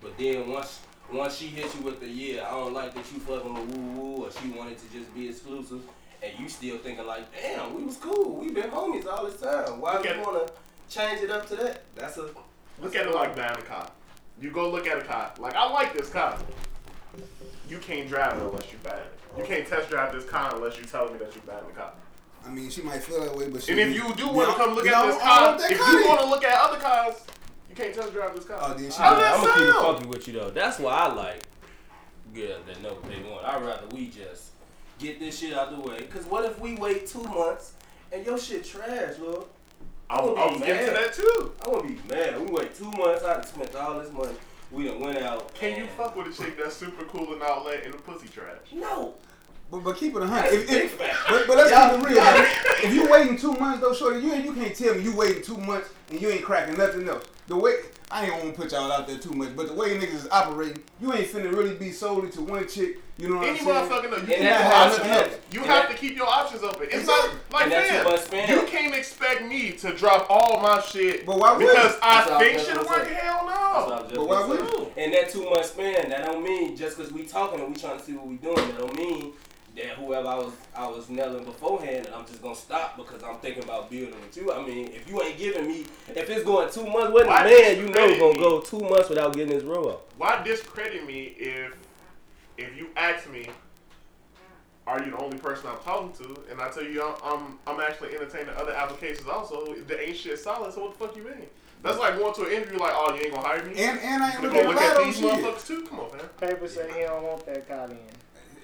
But 0.01 0.17
then 0.17 0.47
once 0.49 0.79
once 1.11 1.37
she 1.37 1.47
hits 1.47 1.75
you 1.75 1.81
with 1.81 1.99
the 1.99 2.07
yeah, 2.07 2.47
I 2.47 2.51
don't 2.51 2.73
like 2.73 2.93
that 2.93 3.11
you 3.11 3.19
fucking 3.19 3.53
with 3.53 3.75
woo 3.77 4.01
woo, 4.01 4.25
or 4.25 4.31
she 4.31 4.49
wanted 4.49 4.77
to 4.77 4.89
just 4.91 5.13
be 5.15 5.29
exclusive, 5.29 5.81
and 6.21 6.31
you 6.39 6.47
still 6.49 6.77
thinking 6.77 7.05
like, 7.05 7.23
damn, 7.41 7.73
we 7.75 7.83
was 7.83 7.97
cool, 7.97 8.35
we 8.35 8.51
been 8.51 8.69
homies 8.69 9.05
all 9.07 9.25
this 9.25 9.39
time. 9.39 9.79
Why 9.81 9.95
Look 9.95 10.05
you 10.05 10.21
wanna 10.21 10.45
change 10.89 11.21
it 11.21 11.31
up 11.31 11.47
to 11.47 11.55
that? 11.57 11.83
That's 11.95 12.17
a 12.17 12.29
Look 12.81 12.95
at 12.95 13.07
it 13.07 13.13
like 13.13 13.35
buying 13.35 13.57
a 13.57 13.61
car. 13.61 13.89
You 14.41 14.51
go 14.51 14.69
look 14.69 14.87
at 14.87 14.97
a 14.97 15.01
car. 15.01 15.33
Like 15.37 15.53
I 15.55 15.69
like 15.69 15.93
this 15.93 16.09
car. 16.09 16.37
You 17.67 17.77
can't 17.79 18.07
drive 18.07 18.37
it 18.37 18.43
unless 18.43 18.71
you 18.71 18.77
buy 18.83 18.91
it. 18.91 19.13
You 19.37 19.43
can't 19.43 19.67
test 19.67 19.89
drive 19.89 20.13
this 20.13 20.25
car 20.25 20.55
unless 20.55 20.77
you 20.77 20.85
tell 20.85 21.09
me 21.11 21.17
that 21.19 21.35
you 21.35 21.41
buying 21.45 21.65
the 21.67 21.73
car. 21.73 21.91
I 22.45 22.49
mean, 22.49 22.69
she 22.69 22.81
might 22.81 23.03
feel 23.03 23.19
that 23.21 23.35
way, 23.35 23.49
but 23.49 23.61
she. 23.61 23.71
And 23.73 23.81
if 23.81 23.93
you 23.93 24.13
do 24.15 24.29
want 24.29 24.49
to 24.49 24.55
come 24.55 24.73
look 24.75 24.87
at 24.87 24.93
I 24.95 25.05
this 25.07 25.15
don't- 25.17 25.23
I 25.23 25.27
car, 25.27 25.47
want 25.57 25.71
if 25.71 25.77
you 25.77 26.07
want 26.07 26.19
to 26.21 26.25
look 26.27 26.43
at 26.45 26.57
other 26.57 26.79
cars, 26.79 27.15
you 27.17 27.38
can't 27.79 27.95
test 27.95 28.13
drive 28.13 28.35
this 28.35 28.45
car. 28.45 28.57
Oh, 28.61 28.73
then 28.73 28.91
she. 28.91 28.97
How 28.97 29.13
I'm 29.13 29.19
that 29.19 29.35
gonna 29.37 29.53
keep 29.53 29.61
it 29.63 29.71
sound? 29.73 29.85
funky 29.85 30.07
with 30.07 30.27
you 30.27 30.33
though. 30.33 30.49
That's 30.49 30.79
why 30.79 30.91
I 30.93 31.13
like 31.13 31.43
girls 32.33 32.61
that 32.67 32.81
know 32.81 32.89
what 32.93 33.09
they 33.09 33.21
want. 33.29 33.45
I'd 33.45 33.61
rather 33.63 33.87
we 33.93 34.07
just 34.07 34.51
get 34.99 35.19
this 35.19 35.39
shit 35.39 35.53
out 35.53 35.71
the 35.71 35.79
way. 35.89 36.01
Cause 36.03 36.25
what 36.25 36.45
if 36.45 36.59
we 36.59 36.75
wait 36.75 37.07
two 37.07 37.23
months 37.23 37.73
and 38.11 38.25
your 38.25 38.37
shit 38.37 38.65
trash, 38.65 39.17
Lord? 39.19 39.45
I 40.09 40.21
was, 40.21 40.37
I 40.37 40.51
was 40.51 40.61
getting 40.61 40.87
to 40.87 40.91
that 40.93 41.13
too. 41.13 41.51
I 41.63 41.69
wanna 41.69 41.87
be 41.87 41.99
mad. 42.09 42.39
We 42.39 42.47
wait 42.47 42.75
two 42.75 42.91
months. 42.91 43.23
I 43.23 43.33
done 43.35 43.45
spent 43.45 43.75
all 43.75 43.99
this 43.99 44.11
money. 44.11 44.33
We 44.71 44.85
done 44.87 44.99
went 44.99 45.17
out. 45.19 45.53
Can 45.55 45.77
you 45.77 45.87
fuck 45.97 46.15
with 46.15 46.27
a 46.27 46.43
chick 46.43 46.57
that's 46.57 46.75
super 46.75 47.03
cool 47.05 47.33
and 47.33 47.41
outlet 47.41 47.83
in 47.85 47.91
the 47.91 47.97
pussy 47.97 48.27
trash? 48.27 48.57
No. 48.73 49.15
But, 49.71 49.83
but 49.83 49.97
keep 49.97 50.15
it 50.15 50.21
a 50.23 50.25
hundred. 50.27 50.53
If, 50.53 50.71
if, 50.71 50.97
but, 50.97 51.45
but 51.47 51.57
let's 51.57 51.69
Y'all- 51.71 51.95
keep 51.95 52.07
it 52.07 52.13
real. 52.13 52.23
If 52.89 52.93
you 52.93 53.09
waiting 53.09 53.37
two 53.37 53.53
months 53.53 53.81
though, 53.81 53.93
shorty, 53.93 54.19
you 54.19 54.33
ain't 54.33 54.45
you 54.45 54.53
can't 54.53 54.75
tell 54.75 54.95
me 54.95 55.03
you 55.03 55.15
waiting 55.15 55.43
two 55.43 55.57
months 55.57 55.89
and 56.09 56.21
you 56.21 56.29
ain't 56.29 56.43
cracking 56.43 56.77
nothing 56.77 57.07
else. 57.07 57.25
The 57.47 57.55
way 57.55 57.73
I 58.11 58.25
ain't 58.25 58.39
gonna 58.41 58.53
put 58.53 58.71
y'all 58.71 58.91
out 58.91 59.07
there 59.07 59.17
too 59.17 59.31
much, 59.31 59.55
but 59.55 59.67
the 59.67 59.73
way 59.73 59.97
niggas 59.97 60.13
is 60.13 60.27
operating, 60.31 60.83
you 61.01 61.13
ain't 61.13 61.27
finna 61.27 61.51
really 61.55 61.75
be 61.75 61.91
solely 61.91 62.29
to 62.31 62.41
one 62.41 62.67
chick. 62.67 62.97
You 63.17 63.29
know 63.29 63.37
what 63.37 63.47
Any 63.49 63.59
I'm 63.59 63.65
saying? 63.65 63.89
motherfucker 63.89 64.03
know 64.11 64.17
you 64.17 64.17
And 64.17 64.27
can 64.27 64.43
that's 64.45 64.63
have 64.63 64.91
options. 64.91 65.07
I 65.11 65.17
open. 65.19 65.31
look 65.31 65.41
You 65.51 65.59
And 65.61 65.69
have 65.69 65.83
that- 65.83 65.91
to 65.91 65.97
keep 65.97 66.15
your 66.15 66.27
options 66.27 66.63
open. 66.63 66.83
It's 66.83 66.93
Exactly. 66.95 67.29
not 67.51 67.51
like 67.51 67.63
And 67.63 67.71
that's 68.07 68.27
fam, 68.27 68.47
too. 68.47 68.53
You 68.55 68.61
can't 68.63 68.95
expect 68.95 69.43
me 69.45 69.71
to 69.73 69.93
drop 69.93 70.27
all 70.29 70.59
my 70.61 70.79
shit 70.81 71.25
But 71.25 71.37
why 71.37 71.51
would 71.53 71.59
because 71.59 71.93
you? 71.93 71.99
I 72.01 72.13
That's 72.15 72.29
what 72.29 72.33
I 72.33 72.39
think 72.45 72.53
was 72.57 72.65
shit 72.65 72.75
just 72.75 72.89
work. 72.89 73.03
saying. 73.05 73.15
Hell 73.17 73.45
That's 73.45 73.87
what 73.87 73.93
I 73.93 73.97
no. 73.97 74.03
was 74.03 74.11
But 74.13 74.27
why 74.27 74.35
gonna 74.35 74.47
would 74.79 74.93
say. 74.95 75.03
And 75.03 75.13
that 75.13 75.29
two 75.29 75.49
month 75.49 75.65
span, 75.65 76.09
that 76.09 76.25
don't 76.25 76.43
mean 76.43 76.77
just 76.77 76.97
because 76.97 77.11
we 77.11 77.23
talking 77.23 77.59
and 77.59 77.73
we 77.75 77.79
trying 77.79 77.97
to 77.99 78.03
see 78.05 78.13
what 78.13 78.25
we 78.27 78.35
doing, 78.37 78.55
that 78.55 78.77
don't 78.77 78.95
mean 78.95 79.33
that 79.79 79.95
whoever 79.97 80.27
I 80.27 80.35
was 80.35 80.53
I 80.75 80.87
was 80.87 81.09
nailing 81.09 81.43
beforehand 81.45 82.05
and 82.05 82.15
I'm 82.15 82.25
just 82.25 82.41
gonna 82.41 82.55
stop 82.55 82.97
because 82.97 83.23
I'm 83.23 83.37
thinking 83.37 83.63
about 83.63 83.89
building 83.89 84.13
with 84.19 84.35
you. 84.37 84.51
I 84.53 84.65
mean, 84.65 84.87
if 84.89 85.09
you 85.09 85.21
ain't 85.21 85.37
giving 85.37 85.67
me, 85.67 85.85
if 86.09 86.29
it's 86.29 86.43
going 86.43 86.69
two 86.71 86.85
months, 86.85 87.11
what 87.13 87.27
Why 87.27 87.43
man 87.45 87.77
you 87.77 87.83
know 87.83 87.87
discredit 87.93 88.19
gonna 88.19 88.33
me? 88.33 88.39
go 88.39 88.61
two 88.61 88.79
months 88.79 89.09
without 89.09 89.33
getting 89.33 89.53
his 89.53 89.63
row 89.63 89.89
up? 89.89 90.13
Why 90.17 90.43
discredit 90.43 91.05
me 91.07 91.33
if 91.37 91.73
if 92.57 92.75
you 92.77 92.89
ask 92.97 93.29
me, 93.31 93.47
are 94.85 95.01
you 95.03 95.11
the 95.11 95.17
only 95.17 95.37
person 95.37 95.69
I'm 95.69 95.79
talking 95.83 96.11
to? 96.25 96.41
And 96.51 96.59
I 96.61 96.69
tell 96.69 96.83
you, 96.83 97.03
I'm 97.03 97.15
I'm, 97.23 97.59
I'm 97.67 97.79
actually 97.79 98.15
entertaining 98.15 98.49
other 98.57 98.73
applications 98.73 99.27
also. 99.27 99.75
There 99.87 100.01
ain't 100.01 100.17
shit 100.17 100.39
solid. 100.39 100.73
So 100.73 100.81
what 100.85 100.97
the 100.97 101.05
fuck 101.07 101.15
you 101.15 101.23
mean? 101.23 101.47
That's 101.81 101.97
like 101.97 102.17
going 102.17 102.33
to 102.33 102.43
an 102.45 102.51
interview 102.51 102.77
like, 102.79 102.91
oh, 102.93 103.15
you 103.15 103.21
ain't 103.21 103.33
gonna 103.33 103.47
hire 103.47 103.63
me. 103.63 103.71
And 103.77 103.99
and 103.99 104.21
I 104.23 104.31
ain't 104.33 104.41
You 104.43 104.49
looking 104.49 104.63
gonna 104.65 104.79
at 104.81 104.97
look 104.97 104.99
at 104.99 105.05
these 105.05 105.17
shit. 105.19 105.33
motherfuckers 105.45 105.67
too? 105.67 105.85
Come 105.87 105.99
on, 106.01 106.11
man. 106.17 106.25
Paper 106.39 106.67
say 106.67 106.91
he 106.93 107.01
don't 107.05 107.23
want 107.23 107.45
that 107.45 107.67
car 107.69 107.85
in. 107.89 107.97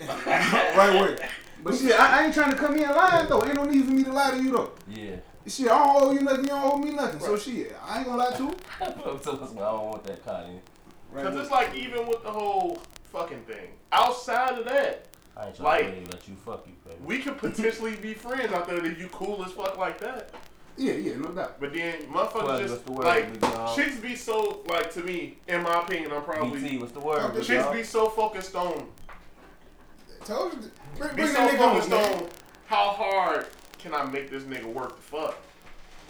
right 0.25 1.01
way. 1.01 1.29
But 1.63 1.75
shit, 1.75 1.99
I, 1.99 2.21
I 2.21 2.25
ain't 2.25 2.33
trying 2.33 2.51
to 2.51 2.57
come 2.57 2.77
here 2.77 2.89
lying 2.89 3.27
though. 3.27 3.43
Ain't 3.43 3.55
no 3.55 3.65
need 3.65 3.85
for 3.85 3.91
me 3.91 4.03
to 4.03 4.11
lie 4.11 4.31
to 4.31 4.37
you 4.43 4.51
though. 4.51 4.71
Yeah. 4.89 5.15
Shit, 5.47 5.67
I 5.67 5.69
don't 5.85 6.03
owe 6.03 6.11
you 6.11 6.21
nothing. 6.21 6.43
You 6.43 6.49
don't 6.49 6.73
owe 6.73 6.77
me 6.77 6.91
nothing. 6.91 7.19
So 7.19 7.33
Right. 7.33 7.41
shit, 7.41 7.75
I 7.87 7.97
ain't 7.99 8.07
gonna 8.07 8.17
lie 8.23 8.31
to 8.35 8.43
you. 8.43 8.55
I 8.81 8.89
don't 8.89 9.85
want 9.85 10.03
that 10.05 10.25
car 10.25 10.43
in. 10.43 10.59
Right 11.11 11.23
Because 11.23 11.39
it's 11.39 11.51
like 11.51 11.75
even 11.75 12.07
with 12.07 12.23
the 12.23 12.31
whole 12.31 12.79
fucking 13.11 13.41
thing. 13.43 13.69
Outside 13.91 14.57
of 14.59 14.65
that, 14.65 15.07
I 15.37 15.47
ain't 15.47 15.55
trying 15.55 15.65
Like- 15.85 16.05
to 16.09 16.11
let 16.17 16.27
you 16.27 16.35
fuck 16.35 16.65
you, 16.67 16.73
baby. 16.83 16.97
we 17.03 17.19
could 17.19 17.37
potentially 17.37 17.95
be 17.95 18.13
friends 18.13 18.51
out 18.53 18.67
there 18.67 18.79
that 18.79 18.97
you 18.97 19.07
cool 19.11 19.43
as 19.45 19.51
fuck 19.51 19.77
like 19.77 19.99
that. 19.99 20.31
Yeah, 20.77 20.93
yeah, 20.93 21.15
no 21.15 21.29
doubt. 21.29 21.59
But 21.59 21.73
then 21.73 22.01
motherfuckers 22.11 22.67
just 22.67 22.85
the 22.85 22.91
word, 22.91 23.05
like 23.05 23.31
big 23.31 23.39
dog? 23.41 23.75
chicks 23.77 23.95
be 23.97 24.13
so 24.15 24.61
like 24.67 24.91
to 24.93 25.03
me, 25.03 25.37
in 25.47 25.63
my 25.63 25.81
opinion, 25.81 26.11
I'm 26.11 26.21
probably 26.23 26.59
BT, 26.61 26.77
what's 26.79 26.91
the 26.91 26.99
word? 26.99 27.33
big 27.33 27.43
chicks 27.43 27.63
dog? 27.63 27.73
be 27.73 27.83
so 27.83 28.09
focused 28.09 28.55
on 28.55 28.87
Told 30.25 30.53
you. 30.53 30.71
Bring, 30.97 31.09
be 31.11 31.15
bring 31.21 31.27
so 31.27 31.33
that 31.33 31.53
nigga 31.53 31.93
on, 31.93 32.23
on 32.23 32.29
how 32.65 32.89
hard 32.89 33.45
can 33.77 33.93
I 33.93 34.05
make 34.05 34.31
this 34.31 34.43
nigga 34.43 34.65
work 34.65 34.95
the 34.95 35.01
fuck. 35.01 35.37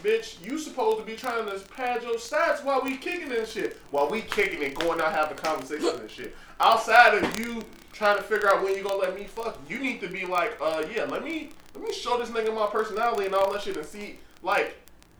Bitch, 0.03 0.43
you 0.45 0.57
supposed 0.57 0.99
to 0.99 1.03
be 1.03 1.15
trying 1.15 1.45
to 1.45 1.59
pad 1.67 2.01
your 2.01 2.15
stats 2.15 2.63
while 2.63 2.81
we 2.81 2.95
kicking 2.95 3.31
and 3.31 3.47
shit. 3.47 3.77
While 3.91 4.09
we 4.09 4.21
kicking 4.21 4.63
and 4.63 4.73
going 4.73 5.01
out 5.01 5.11
having 5.11 5.37
conversations 5.37 5.99
and 5.99 6.09
shit. 6.09 6.35
Outside 6.61 7.15
of 7.15 7.39
you 7.39 7.61
trying 7.91 8.17
to 8.17 8.23
figure 8.23 8.49
out 8.49 8.63
when 8.63 8.75
you 8.75 8.83
gonna 8.83 8.95
let 8.95 9.15
me 9.15 9.25
fuck, 9.25 9.59
you 9.67 9.79
need 9.79 9.99
to 10.01 10.07
be 10.07 10.25
like, 10.25 10.57
uh, 10.61 10.83
yeah, 10.93 11.03
let 11.03 11.23
me 11.23 11.49
let 11.73 11.83
me 11.83 11.93
show 11.93 12.17
this 12.17 12.29
nigga 12.29 12.55
my 12.55 12.67
personality 12.67 13.25
and 13.25 13.35
all 13.35 13.51
that 13.51 13.63
shit 13.63 13.75
and 13.75 13.85
see 13.85 14.19
like 14.41 14.77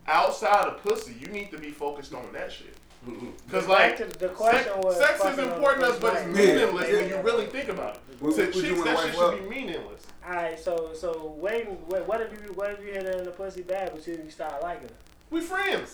outside 0.08 0.68
of 0.68 0.82
pussy, 0.84 1.16
you 1.20 1.28
need 1.28 1.52
to 1.52 1.58
be 1.58 1.72
focused 1.72 2.14
on 2.14 2.32
that 2.32 2.52
shit. 2.52 2.76
Mm-hmm. 3.08 3.28
Cause 3.52 3.68
like 3.68 3.98
Back 4.00 4.10
to 4.10 4.20
the 4.20 4.30
question 4.30 4.64
sex, 4.64 4.78
was 4.84 4.98
sex 4.98 5.14
is 5.16 5.22
fucking 5.22 5.40
on 5.40 5.46
the 5.50 5.56
important 5.56 5.84
to 5.84 5.90
us, 5.92 6.00
but 6.00 6.16
it's 6.16 6.26
meaningless 6.26 6.90
Yeah. 6.90 6.96
when 7.02 7.10
you 7.10 7.22
really 7.22 7.46
think 7.46 7.70
about 7.70 7.96
it. 7.96 8.22
Would- 8.22 8.36
to 8.36 8.46
would 8.46 8.56
you 8.56 8.62
chicks, 8.62 8.84
that 8.84 9.00
shit 9.00 9.14
should 9.14 9.24
up? 9.24 9.40
be 9.40 9.50
meaningless. 9.50 10.02
Alright, 10.26 10.60
so 10.60 10.92
so 10.94 11.36
waiting. 11.38 11.76
What, 11.88 12.08
what 12.08 12.22
if 12.22 12.32
you 12.32 12.52
what 12.54 12.72
if 12.72 12.80
you 12.80 12.94
hit 12.94 13.04
her 13.04 13.12
in 13.20 13.26
the 13.26 13.32
pussy 13.32 13.62
bad, 13.62 13.92
but 13.94 14.08
you 14.08 14.30
start 14.32 14.62
liking 14.64 14.88
her? 14.88 14.96
We 15.30 15.42
friends. 15.42 15.94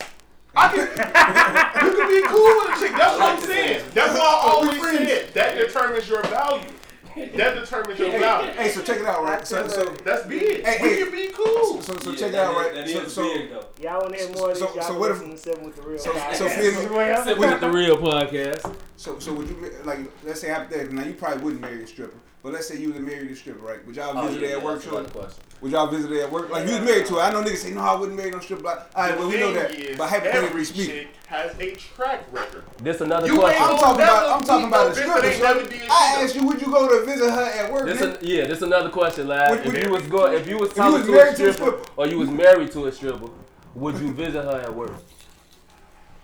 I 0.55 0.67
can, 0.67 0.79
you 1.87 1.95
can 1.95 2.07
be 2.09 2.27
cool 2.27 2.43
with 2.43 2.77
a 2.77 2.79
chick. 2.79 2.91
That's 2.97 3.17
what 3.17 3.37
I'm 3.37 3.41
saying. 3.41 3.83
That's 3.93 4.13
why 4.17 4.19
I 4.19 4.49
always 4.51 4.81
said 4.81 5.33
that 5.33 5.55
determines 5.57 6.09
your 6.09 6.23
value. 6.23 6.67
That 7.15 7.55
determines 7.55 7.99
your 7.99 8.11
value. 8.19 8.51
Hey, 8.53 8.69
so 8.69 8.81
check 8.81 8.99
it 8.99 9.05
out, 9.05 9.23
right? 9.23 9.45
So, 9.45 9.67
so, 9.67 9.85
That's 10.05 10.25
big. 10.27 10.63
Hey, 10.65 10.77
we 10.81 10.89
hey. 10.89 10.97
can 11.03 11.11
be 11.11 11.27
cool. 11.33 11.81
so, 11.81 11.97
so 11.97 12.11
Yeah, 12.11 12.17
check 12.17 12.29
it 12.29 12.35
out, 12.35 12.55
right? 12.55 12.73
That 12.73 12.89
So, 12.89 12.99
is 13.01 13.13
so, 13.13 13.33
big 13.33 13.49
though. 13.49 13.65
Y'all 13.81 14.01
want 14.01 14.13
to 14.13 14.19
hear 14.19 14.29
more 14.35 14.51
of 14.51 14.57
So- 14.57 14.73
Y'all 14.73 14.83
so 14.83 14.97
what 14.99 15.11
if- 15.11 15.25
listen 15.27 15.63
with 15.63 15.75
the 15.75 15.81
real. 15.81 15.99
so- 15.99 16.11
podcast. 16.11 16.35
so 16.35 16.49
feel 16.49 16.71
me- 16.71 17.37
with 17.37 17.59
the 17.59 17.69
real 17.69 17.97
podcast. 17.97 18.75
so, 18.97 19.19
so 19.19 19.33
would 19.33 19.49
you 19.49 19.71
like? 19.83 19.99
Let's 20.23 20.41
say 20.41 20.49
hypothetically. 20.49 20.95
Now 20.95 21.03
you 21.05 21.13
probably 21.13 21.43
wouldn't 21.43 21.61
marry 21.61 21.83
a 21.83 21.87
stripper, 21.87 22.17
but 22.43 22.53
let's 22.53 22.67
say 22.67 22.77
you 22.77 22.91
was 22.91 22.99
married 23.01 23.29
a 23.31 23.35
stripper, 23.35 23.59
right? 23.65 23.85
Would 23.85 23.95
y'all 23.95 24.17
Oh, 24.17 24.27
visit 24.27 24.41
yeah, 24.41 24.47
her 24.49 24.53
at 24.55 24.59
yeah, 24.59 24.65
work, 24.65 24.75
that's 24.81 24.85
shorty? 24.89 25.09
question. 25.11 25.43
Would 25.61 25.71
y'all 25.73 25.87
visit 25.87 26.09
her 26.09 26.21
at 26.23 26.31
work? 26.31 26.49
Like 26.49 26.67
you 26.67 26.73
was 26.73 26.81
married 26.81 27.05
to 27.05 27.13
her. 27.15 27.21
I 27.21 27.31
know 27.31 27.43
niggas 27.43 27.57
say 27.57 27.69
no, 27.71 27.81
I 27.81 27.93
wouldn't 27.95 28.17
marry 28.17 28.31
no 28.31 28.39
stripper. 28.39 28.63
Like, 28.63 28.79
all 28.95 29.03
right, 29.03 29.11
The 29.13 29.19
well 29.19 29.29
we 29.29 29.39
know 29.39 29.45
thing 29.53 29.55
that, 29.55 29.71
is, 29.75 29.97
but 29.97 30.09
hypothetically 30.09 30.47
every 30.49 30.65
speaking. 30.65 30.85
chick 30.95 31.07
has 31.27 31.59
a 31.59 31.71
track 31.75 32.25
record. 32.31 32.63
This 32.81 32.99
another 33.01 33.27
You 33.27 33.37
question. 33.37 33.61
I'm 33.61 33.77
talking 33.77 34.01
about. 34.03 34.39
I'm 34.39 34.43
talking 34.45 34.67
about 34.67 34.85
no 34.87 34.91
a 34.91 34.95
stripper. 34.95 35.21
that 35.21 35.25
ain't 35.33 35.41
never 35.43 35.59
shorty. 35.59 35.77
did 35.77 35.89
I 35.91 36.13
shit. 36.15 36.23
asked 36.23 36.35
you, 36.35 36.47
would 36.47 36.61
you 36.61 36.67
go 36.67 36.99
to 36.99 37.05
visit 37.05 37.29
her 37.29 37.41
at 37.43 37.71
work? 37.71 37.85
This 37.85 38.01
nigga? 38.01 38.21
a, 38.21 38.25
yeah, 38.25 38.47
this 38.47 38.61
another 38.63 38.89
question, 38.89 39.27
lad. 39.27 39.51
Would- 39.51 39.59
If 39.59 39.73
would- 39.73 39.83
you 39.83 39.89
was 39.91 40.03
going, 40.07 40.33
if 40.33 40.47
you 40.47 40.57
was 40.57 40.69
you 40.69 40.75
talking 40.75 40.93
was 40.93 41.05
to 41.05 41.11
a 41.11 41.15
married 41.15 41.35
to 41.37 41.49
a 41.49 41.53
stripper, 41.53 41.71
stripper. 41.77 41.91
or 41.95 42.07
you 42.07 42.17
was 42.17 42.29
married 42.31 42.71
to 42.71 42.85
a 42.87 42.91
stripper, 42.91 43.29
would 43.75 43.97
you 43.99 44.11
visit 44.13 44.43
her 44.43 44.61
at 44.61 44.73
work? 44.73 44.93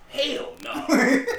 Hell 0.10 0.54
no. 0.64 0.88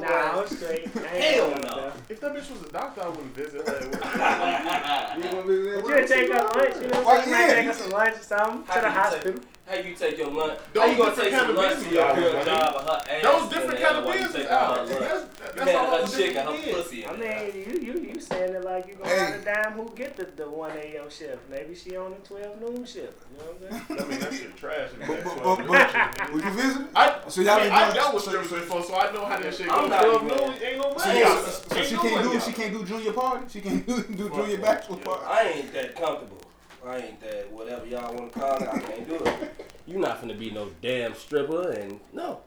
Nah, 0.00 0.40
I'm 0.40 0.46
straight. 0.48 0.86
Hell 0.88 1.50
no. 1.50 1.92
If 2.08 2.20
that 2.20 2.34
bitch 2.34 2.50
was 2.50 2.62
a 2.68 2.72
doctor, 2.72 3.02
I 3.02 3.08
wouldn't 3.08 3.34
visit 3.34 3.66
her. 3.66 3.74
at 3.76 3.82
work. 5.18 5.24
You 5.24 5.30
gonna 5.30 5.42
visit 5.46 5.66
her 5.70 5.78
at 5.78 5.98
you'll 6.00 6.08
take 6.08 6.32
her 6.32 6.42
lunch, 6.42 6.76
you 6.82 6.88
know 6.88 7.00
Why, 7.02 7.04
what 7.04 7.18
I'm 7.18 7.24
saying? 7.24 7.26
You 7.26 7.30
might 7.30 7.40
yeah, 7.40 7.54
take 7.54 7.62
you- 7.64 7.68
her 7.68 7.74
some 7.74 7.90
lunch 7.90 8.16
or 8.16 8.22
something 8.22 8.64
How 8.66 8.74
to 8.74 8.80
the 8.80 8.86
you 8.86 8.92
take- 8.92 9.02
hospital. 9.02 9.40
How 9.66 9.74
you 9.76 9.94
take 9.94 10.18
your 10.18 10.28
lunch? 10.30 10.58
Those 10.74 10.82
How 10.82 10.88
you 10.90 10.96
gonna 10.98 11.16
take 11.16 11.32
some 11.32 11.54
lunch 11.56 11.68
to 11.70 11.76
business 11.76 11.92
your 11.94 12.04
hours, 12.04 12.20
girl 12.32 12.44
job 12.44 12.73
a 19.94 19.96
dime 19.96 20.16
get 20.16 20.36
the, 20.36 20.42
the 20.44 20.48
1 20.50 20.70
a.m. 20.72 21.10
shift. 21.10 21.38
Maybe 21.50 21.74
she 21.74 21.96
on 21.96 22.10
the 22.12 22.16
12 22.28 22.60
noon 22.60 22.84
shift. 22.84 23.22
You 23.32 23.38
know 23.38 23.52
what 23.52 23.72
I'm 23.72 23.86
saying? 23.88 24.00
I 24.00 24.08
mean, 24.10 24.20
that 24.20 24.32
shit 24.34 24.56
trash. 24.56 24.90
But, 25.06 25.24
but, 25.24 25.42
but, 25.42 25.66
but, 25.66 26.32
would 26.32 26.44
you 26.44 26.50
visit? 26.50 26.86
I, 26.94 27.20
So 27.28 27.40
y'all 27.42 27.52
I, 27.52 27.56
mean, 27.56 27.64
ain't 27.66 27.74
I 27.74 27.92
dealt 27.94 28.14
with 28.14 28.22
so- 28.24 28.30
strippers 28.30 28.50
so- 28.50 28.56
before, 28.60 28.82
so 28.84 28.94
I 28.96 29.12
know 29.12 29.24
how 29.24 29.38
that 29.38 29.54
shit 29.54 29.68
I'm 29.70 29.88
goes. 29.88 29.98
Twelve 30.00 30.22
noon 30.24 30.62
ain't 30.62 30.78
no 30.78 30.96
So, 30.98 31.06
money. 31.06 31.20
yeah, 31.20 31.40
so, 31.42 31.50
so 31.68 31.76
Ain't 31.76 31.86
she 31.86 31.94
no 31.94 32.02
can't 32.02 32.22
do 32.22 32.36
out. 32.36 32.42
she 32.42 32.52
can't 32.52 32.72
do 32.72 32.84
junior 32.84 33.12
party. 33.12 33.44
She 33.48 33.60
can't 33.60 33.86
do, 33.86 34.02
do 34.02 34.28
junior 34.30 34.58
bachelor 34.58 34.96
party. 34.98 35.24
I 35.26 35.42
ain't 35.56 35.72
that 35.72 35.94
comfortable. 35.96 36.38
I 36.86 36.96
ain't 36.98 37.20
that 37.22 37.50
whatever 37.52 37.86
y'all 37.86 38.14
want 38.14 38.32
to 38.32 38.38
call 38.40 38.56
it. 38.62 38.68
I 38.68 38.78
can't 38.78 39.08
do 39.08 39.14
it. 39.16 39.54
You 39.86 39.98
not 39.98 40.20
finna 40.22 40.38
be 40.38 40.50
no 40.50 40.68
damn 40.82 41.14
stripper, 41.14 41.70
and 41.70 41.98
no. 42.12 42.40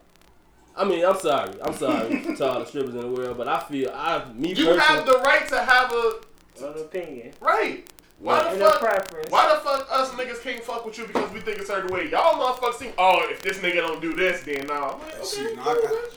I 0.76 0.84
mean, 0.84 1.04
I'm 1.04 1.18
sorry. 1.18 1.54
I'm 1.60 1.74
sorry 1.74 2.22
to 2.36 2.46
all 2.48 2.60
the 2.60 2.66
strippers 2.66 2.94
in 2.94 3.00
the 3.00 3.08
world, 3.08 3.36
but 3.36 3.48
I 3.48 3.58
feel 3.60 3.90
I 3.92 4.24
me 4.32 4.50
You 4.50 4.54
personally. 4.54 4.78
have 4.80 5.06
the 5.06 5.18
right 5.24 5.48
to 5.48 5.60
have 5.60 5.92
a 5.92 6.12
An 6.62 6.74
opinion. 6.78 7.32
right. 7.40 7.86
Why 8.20 8.52
the 8.52 8.66
a 8.66 8.70
fuck? 8.70 8.80
preference. 8.80 9.30
Why 9.30 9.54
the 9.54 9.60
fuck 9.60 9.86
us 9.92 10.10
niggas 10.10 10.42
can't 10.42 10.62
fuck 10.62 10.84
with 10.84 10.98
you 10.98 11.06
because 11.06 11.30
we 11.32 11.38
think 11.38 11.58
a 11.58 11.64
certain 11.64 11.92
way? 11.92 12.10
Y'all 12.10 12.34
motherfuckers 12.34 12.74
think, 12.74 12.94
oh, 12.98 13.24
if 13.30 13.40
this 13.42 13.58
nigga 13.58 13.76
don't 13.76 14.02
do 14.02 14.12
this, 14.12 14.42
then 14.42 14.66
nah. 14.66 14.96
Like, 14.96 15.20
okay, 15.20 15.54
no, 15.54 15.62
I, 15.62 16.08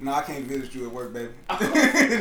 no, 0.00 0.12
I 0.14 0.22
can't 0.22 0.46
visit 0.46 0.74
you 0.74 0.86
at 0.86 0.92
work, 0.92 1.12
baby. 1.12 1.32
Uh, 1.50 1.58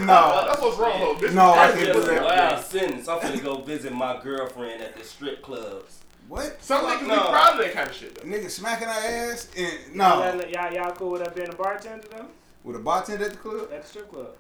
no. 0.06 0.46
That's 0.48 0.62
what's 0.62 0.78
wrong, 0.78 1.00
though. 1.00 1.16
This 1.22 1.34
No, 1.34 1.52
I 1.52 1.68
That's 1.68 1.74
can't 1.76 1.94
just 1.96 2.08
a 2.08 2.12
that. 2.12 2.24
wild 2.24 2.66
sentence. 2.66 3.08
I'm 3.08 3.20
finna 3.20 3.42
go 3.44 3.62
visit 3.62 3.94
my 3.94 4.20
girlfriend 4.22 4.82
at 4.82 4.98
the 4.98 5.04
strip 5.06 5.42
clubs. 5.42 6.00
What? 6.28 6.62
Some 6.62 6.86
niggas 6.86 7.08
no. 7.08 7.16
be 7.16 7.30
proud 7.30 7.60
of 7.60 7.66
that 7.66 7.74
kind 7.74 7.90
of 7.90 7.96
shit 7.96 8.16
though. 8.16 8.28
Nigga 8.28 8.50
smacking 8.50 8.88
our 8.88 8.94
ass 8.94 9.50
and 9.58 9.96
no 9.96 10.40
y'all, 10.54 10.74
y'all 10.74 10.92
cool 10.92 11.12
with 11.12 11.24
that 11.24 11.36
being 11.36 11.50
a 11.50 11.56
bartender 11.56 12.08
though? 12.12 12.28
with 12.64 12.76
a 12.76 12.80
bartender 12.80 13.26
at 13.26 13.32
the 13.32 13.38
club. 13.38 13.70
At 13.74 13.82
the 13.82 13.88
strip 13.88 14.10
club. 14.12 14.32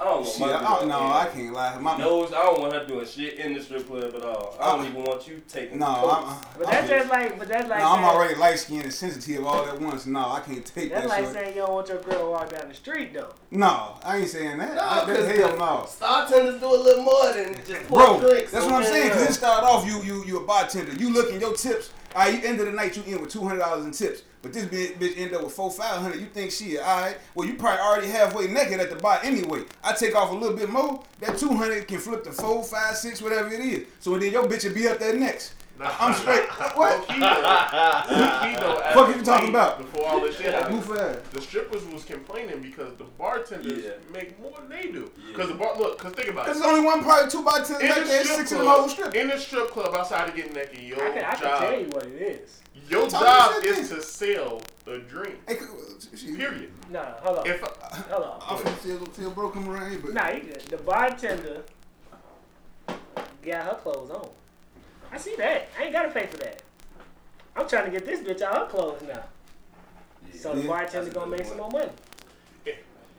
I 0.00 0.04
don't 0.04 0.20
want 0.22 0.28
Shit, 0.28 0.40
my 0.40 0.54
I, 0.54 0.78
girl 0.78 0.86
no. 0.86 0.98
I 1.00 1.28
can't 1.34 1.52
lie. 1.52 1.78
My, 1.78 1.96
knows 1.96 2.32
I 2.32 2.42
don't 2.44 2.60
want 2.60 2.72
her 2.72 2.86
doing 2.86 3.04
shit 3.04 3.34
in 3.34 3.52
the 3.54 3.60
strip 3.60 3.88
club 3.88 4.14
at 4.14 4.22
all. 4.22 4.54
I 4.60 4.70
don't 4.76 4.84
Uh, 4.84 4.88
even 4.90 5.02
want 5.02 5.26
you 5.26 5.42
taking 5.48 5.80
no, 5.80 5.86
coke. 5.86 6.12
I'm, 6.24 6.36
But 6.56 6.66
I'm, 6.68 6.72
that's 6.72 6.88
just 6.88 7.10
like, 7.10 7.38
but 7.38 7.48
that's 7.48 7.68
like, 7.68 7.80
no, 7.80 7.86
I'm 7.90 8.04
already 8.04 8.36
light 8.36 8.60
skinned 8.60 8.84
and 8.84 8.94
sensitive 8.94 9.44
all 9.44 9.66
at 9.66 9.80
once. 9.80 10.06
No, 10.06 10.20
I 10.30 10.40
can't 10.40 10.64
take 10.64 10.90
That's 10.90 11.02
that 11.02 11.08
like 11.08 11.24
shit. 11.24 11.32
saying 11.34 11.54
you 11.56 11.62
don't 11.62 11.72
want 11.72 11.88
your 11.88 12.00
girl 12.02 12.18
to 12.26 12.30
walk 12.30 12.48
down 12.50 12.68
the 12.68 12.74
street 12.74 13.12
though. 13.12 13.34
No, 13.50 13.96
I 14.04 14.18
ain't 14.18 14.28
saying 14.28 14.58
that. 14.58 14.74
No, 14.76 14.82
I, 14.82 15.04
that 15.04 15.16
'cause 15.16 15.26
hell 15.36 15.50
the 15.50 15.56
no. 15.56 15.88
Bartenders 15.98 16.60
do 16.60 16.66
a 16.66 16.76
little 16.76 17.02
more 17.02 17.32
than 17.32 17.54
just 17.66 17.88
pour 17.88 17.98
Bro, 17.98 18.20
drinks. 18.20 18.52
that's 18.52 18.64
what 18.66 18.74
I'm 18.74 18.84
saying. 18.84 19.10
Cause 19.10 19.22
it 19.30 19.32
start 19.32 19.64
off, 19.64 19.84
you 19.84 20.00
you 20.02 20.24
you 20.24 20.36
a 20.38 20.44
bartender. 20.44 20.92
You 20.92 21.12
looking 21.12 21.40
your 21.40 21.54
tips. 21.54 21.90
All 22.14 22.22
right, 22.22 22.40
you 22.40 22.48
end 22.48 22.60
of 22.60 22.66
the 22.66 22.72
night, 22.72 22.96
you 22.96 23.02
in 23.04 23.20
with 23.20 23.30
two 23.32 23.42
hundred 23.42 23.58
dollars 23.58 23.84
in 23.84 23.90
tips. 23.90 24.22
But 24.52 24.54
this 24.54 24.64
bitch, 24.64 24.98
bitch 24.98 25.18
end 25.18 25.34
up 25.34 25.44
with 25.44 25.52
four 25.52 25.70
five 25.70 26.00
hundred. 26.00 26.20
You 26.20 26.26
think 26.26 26.50
she 26.50 26.78
all 26.78 27.00
right? 27.02 27.16
Well, 27.34 27.46
you 27.46 27.54
probably 27.54 27.80
already 27.80 28.06
halfway 28.08 28.46
naked 28.46 28.80
at 28.80 28.90
the 28.90 28.96
bar 28.96 29.20
anyway. 29.22 29.62
I 29.84 29.92
take 29.92 30.14
off 30.14 30.30
a 30.30 30.34
little 30.34 30.56
bit 30.56 30.70
more. 30.70 31.02
That 31.20 31.36
two 31.38 31.50
hundred 31.54 31.86
can 31.86 31.98
flip 31.98 32.24
to 32.24 32.32
four, 32.32 32.64
five, 32.64 32.96
six, 32.96 33.20
whatever 33.20 33.52
it 33.52 33.60
is. 33.60 33.86
So 34.00 34.18
then 34.18 34.32
your 34.32 34.44
bitch 34.44 34.64
will 34.66 34.74
be 34.74 34.88
up 34.88 34.98
there 34.98 35.14
next. 35.14 35.54
I'm 35.80 36.12
straight. 36.14 36.44
What? 36.74 37.08
Low-key, 37.08 37.20
though, 37.20 37.24
low-key, 37.24 38.54
though, 38.56 38.80
Fuck 38.94 39.08
of 39.10 39.16
you 39.16 39.22
talking 39.22 39.48
about? 39.50 39.78
Before 39.78 40.06
all 40.08 40.20
this 40.20 40.36
shit 40.36 40.52
happened, 40.52 40.82
the 40.82 41.40
strippers 41.40 41.84
was 41.86 42.04
complaining 42.04 42.60
because 42.62 42.96
the 42.96 43.04
bartenders 43.04 43.84
Yeah. 43.84 43.90
make 44.12 44.38
more 44.40 44.52
than 44.58 44.68
they 44.68 44.90
do. 44.90 45.10
Yeah. 45.16 45.32
Because 45.32 45.48
the 45.48 45.54
bar, 45.54 45.78
look, 45.78 45.98
because 45.98 46.14
think 46.14 46.30
about 46.30 46.48
it. 46.48 46.54
there's 46.54 46.64
only 46.64 46.84
one 46.84 47.02
probably 47.02 47.30
two 47.30 47.42
bartenders 47.44 47.82
In 47.82 47.88
back 47.88 47.98
the 48.06 48.24
strip 48.24 48.26
six 48.38 48.52
in 48.52 48.58
the 48.58 48.64
whole 48.68 48.76
club, 48.78 48.90
strip. 48.90 49.14
in 49.14 49.28
the 49.28 49.38
strip 49.38 49.70
club 49.70 49.94
outside 49.94 50.28
of 50.28 50.34
getting 50.36 50.52
naked, 50.52 50.78
your 50.80 51.00
I 51.00 51.10
can, 51.14 51.24
I 51.24 51.30
can 51.34 51.40
job, 51.42 51.60
tell 51.60 51.80
you 51.80 51.86
what 51.86 52.06
it 52.06 52.22
is. 52.22 52.60
Your 52.88 53.08
Tell 53.08 53.20
job 53.20 53.64
is 53.64 53.88
then. 53.88 53.98
to 53.98 54.02
sell 54.04 54.60
a 54.86 54.98
drink. 54.98 55.36
Hey, 55.46 55.56
she- 56.16 56.34
Period. 56.34 56.72
No, 56.90 57.00
hold 57.20 57.38
on, 57.38 57.46
If 57.46 57.62
I, 57.64 57.96
hold 58.12 58.24
on. 58.24 58.42
I'm 58.46 58.58
finna 58.64 58.98
tell, 58.98 59.06
tell 59.06 59.30
bro 59.30 59.50
come 59.50 59.68
around 59.68 60.02
but 60.02 60.14
Nah, 60.14 60.30
you 60.30 60.40
good. 60.42 60.60
The 60.62 60.76
bartender 60.78 61.62
got 63.42 63.64
her 63.66 63.74
clothes 63.82 64.10
on. 64.10 64.28
I 65.12 65.18
see 65.18 65.34
that. 65.36 65.68
I 65.78 65.84
ain't 65.84 65.92
gotta 65.92 66.10
pay 66.10 66.26
for 66.26 66.36
that. 66.38 66.62
I'm 67.56 67.68
trying 67.68 67.86
to 67.86 67.90
get 67.90 68.06
this 68.06 68.20
bitch 68.20 68.42
out 68.42 68.56
her 68.58 68.66
clothes 68.66 69.02
now. 69.02 69.24
So 70.34 70.54
the 70.54 70.60
Yeah. 70.62 70.66
bartender 70.66 71.10
gonna 71.10 71.30
good 71.30 71.38
make 71.38 71.46
some 71.46 71.56
more 71.58 71.70
money. 71.70 71.90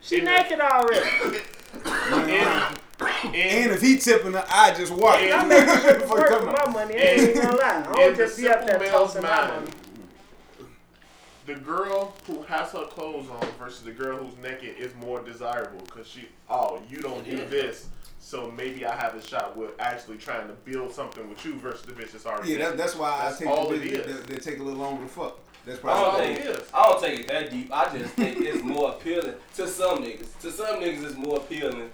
She 0.00 0.20
uh, 0.20 0.24
naked 0.24 0.60
already. 0.60 1.10
and, 1.84 2.78
and 3.00 3.34
and, 3.34 3.72
if 3.72 3.80
he 3.80 3.96
tipping 3.98 4.32
her, 4.32 4.44
I 4.50 4.74
just 4.74 4.92
watch. 4.92 5.22
Yeah. 5.22 5.40
I'm 5.40 5.48
making 5.48 5.80
sure 5.80 6.08
work 6.08 6.28
for 6.28 6.46
my 6.46 6.70
money. 6.72 6.94
I 6.96 6.98
ain't 6.98 7.20
even 7.30 7.42
gonna 7.42 7.56
lie. 7.56 7.68
I 7.68 7.76
in 7.78 7.84
don't 7.84 8.16
the 8.16 8.24
just 8.24 8.36
be 8.38 8.48
up 8.48 8.60
simple 8.60 8.78
there 8.78 8.92
male's 8.92 9.12
tossing 9.14 9.22
my 9.22 9.28
mind, 9.48 9.52
money. 9.64 9.70
the 11.46 11.54
girl 11.56 12.14
who 12.26 12.42
has 12.42 12.70
her 12.72 12.84
clothes 12.86 13.28
on 13.30 13.46
versus 13.58 13.82
the 13.82 13.92
girl 13.92 14.18
who's 14.18 14.36
naked 14.42 14.76
is 14.78 14.94
more 14.96 15.22
desirable 15.22 15.80
because 15.86 16.06
she, 16.06 16.28
oh, 16.48 16.80
you 16.88 16.98
don't 16.98 17.24
do 17.24 17.36
this, 17.46 17.88
so 18.18 18.50
maybe 18.56 18.84
I 18.84 18.94
have 18.96 19.14
a 19.14 19.22
shot 19.22 19.56
with 19.56 19.70
actually 19.78 20.18
trying 20.18 20.46
to 20.48 20.54
build 20.54 20.92
something 20.92 21.28
with 21.28 21.44
you 21.44 21.54
versus 21.54 21.82
the 21.86 21.92
bitch 21.92 22.12
that's 22.12 22.26
already. 22.26 22.52
Yeah, 22.52 22.58
that, 22.70 22.76
that's 22.76 22.94
why 22.96 23.18
That's 23.22 23.36
I 23.40 23.44
take 23.44 23.48
all 23.48 23.68
the 23.68 23.76
it 23.76 23.78
They, 23.80 23.88
is. 23.90 24.06
that, 24.16 24.26
that 24.26 24.42
take 24.42 24.58
a 24.58 24.62
little 24.62 24.80
longer 24.80 25.02
to 25.02 25.08
fuck. 25.08 25.38
That's 25.66 25.84
I 25.84 25.88
don't 25.88 25.96
all 25.96 26.04
all 26.04 26.18
think 26.18 26.40
is. 26.40 26.70
I 26.72 26.88
don't 26.88 27.02
take 27.02 27.20
it 27.20 27.28
that 27.28 27.50
deep. 27.50 27.72
I 27.72 27.96
just 27.96 28.14
think 28.14 28.40
it's 28.40 28.62
more 28.62 28.90
appealing 28.90 29.34
to 29.56 29.68
some 29.68 29.98
niggas. 29.98 30.38
To 30.40 30.50
some 30.50 30.80
niggas, 30.80 31.04
it's 31.04 31.16
more 31.16 31.36
appealing 31.36 31.90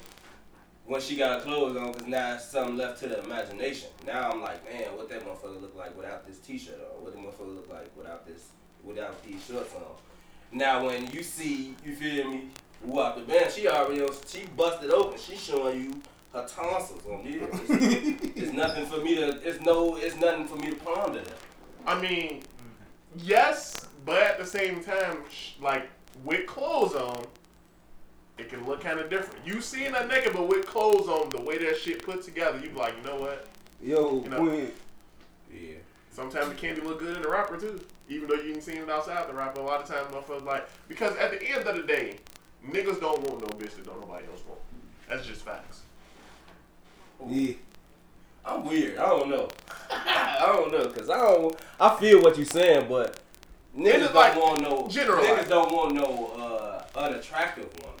when 0.85 1.01
she 1.01 1.17
got 1.17 1.39
her 1.39 1.45
clothes 1.45 1.75
on 1.75 1.91
because 1.91 2.07
now 2.07 2.35
it's 2.35 2.45
something 2.45 2.77
left 2.77 2.99
to 3.01 3.09
the 3.09 3.23
imagination. 3.23 3.89
Now 4.05 4.31
I'm 4.31 4.41
like, 4.41 4.63
man, 4.63 4.95
what 4.95 5.09
that 5.09 5.25
motherfucker 5.25 5.61
look 5.61 5.75
like 5.75 5.95
without 5.97 6.25
this 6.25 6.39
t-shirt 6.39 6.75
on? 6.75 7.03
What 7.03 7.13
that 7.13 7.21
motherfucker 7.21 7.55
look 7.55 7.69
like 7.69 7.95
without 7.97 8.25
this, 8.25 8.47
without 8.83 9.21
these 9.25 9.45
shorts 9.45 9.73
on? 9.75 9.81
Now 10.51 10.85
when 10.85 11.11
you 11.11 11.23
see, 11.23 11.75
you 11.85 11.93
feel 11.95 12.31
me, 12.31 12.49
who 12.85 13.01
out 13.01 13.17
the 13.17 13.23
band, 13.23 13.51
she 13.51 13.67
already, 13.67 14.05
she 14.27 14.45
busted 14.55 14.91
open. 14.91 15.19
She 15.19 15.35
showing 15.35 15.83
you 15.83 16.01
her 16.33 16.47
tonsils 16.47 17.05
on 17.05 17.23
there. 17.23 17.49
It's, 17.51 18.35
it's 18.37 18.53
nothing 18.53 18.85
for 18.85 19.01
me 19.01 19.15
to. 19.15 19.41
It's 19.47 19.59
no. 19.61 19.97
It's 19.97 20.15
nothing 20.15 20.47
for 20.47 20.55
me 20.55 20.69
to 20.69 20.75
ponder 20.75 21.21
that. 21.21 21.37
I 21.85 21.99
mean, 21.99 22.43
yes, 23.23 23.87
but 24.05 24.21
at 24.21 24.37
the 24.37 24.45
same 24.45 24.83
time, 24.83 25.17
like 25.61 25.89
with 26.23 26.45
clothes 26.45 26.95
on, 26.95 27.25
it 28.37 28.49
can 28.49 28.65
look 28.65 28.81
kind 28.81 28.99
of 28.99 29.09
different. 29.09 29.45
You 29.45 29.61
seeing 29.61 29.93
her 29.93 30.07
naked, 30.07 30.33
but 30.33 30.47
with 30.47 30.65
clothes 30.65 31.07
on, 31.07 31.29
the 31.29 31.41
way 31.41 31.57
that 31.57 31.77
shit 31.77 32.03
put 32.03 32.23
together, 32.23 32.59
you 32.59 32.69
be 32.69 32.75
like, 32.75 32.95
you 32.97 33.03
know 33.09 33.19
what? 33.19 33.47
Yo, 33.81 34.21
You 34.23 34.29
know. 34.29 34.39
Quinn. 34.39 34.71
Yeah. 35.51 35.75
Sometimes 36.11 36.49
the 36.49 36.55
candy 36.55 36.81
look 36.81 36.99
good 36.99 37.15
in 37.15 37.21
the 37.21 37.29
wrapper 37.29 37.59
too, 37.59 37.79
even 38.09 38.27
though 38.27 38.35
you 38.35 38.53
ain't 38.53 38.63
seen 38.63 38.77
it 38.77 38.89
outside 38.89 39.27
the 39.29 39.33
wrapper. 39.33 39.61
A 39.61 39.63
lot 39.63 39.81
of 39.81 39.87
times, 39.87 40.07
motherfuckers 40.13 40.45
like 40.45 40.67
because 40.87 41.15
at 41.17 41.31
the 41.31 41.43
end 41.43 41.67
of 41.67 41.75
the 41.75 41.83
day, 41.83 42.17
niggas 42.67 42.99
don't 42.99 43.21
want 43.21 43.41
no 43.41 43.47
bitch 43.57 43.75
that 43.75 43.85
don't 43.85 44.01
nobody 44.01 44.25
else 44.25 44.41
want. 44.47 44.59
That's 45.07 45.27
just 45.27 45.43
facts. 45.43 45.81
Yeah. 47.27 47.53
I'm 48.47 48.65
weird. 48.65 48.97
I 48.97 49.05
don't 49.09 49.29
know. 49.29 49.47
I 49.91 50.43
don't 50.47 50.71
know, 50.71 50.87
cause 50.89 51.09
I 51.09 51.17
don't. 51.19 51.55
I 51.79 51.95
feel 51.97 52.21
what 52.21 52.37
you're 52.37 52.45
saying, 52.45 52.87
but 52.89 53.19
niggas 53.77 53.93
Niggas 53.93 54.03
don't 54.05 54.15
like- 54.15 54.35
want 54.41 54.61
no. 54.61 54.87
generalize. 54.89 55.27
Niggas 55.45 55.49
don't 55.49 55.71
want 55.73 55.93
no 55.93 56.31
uh, 56.95 56.99
unattractive 56.99 57.69
woman. 57.81 57.93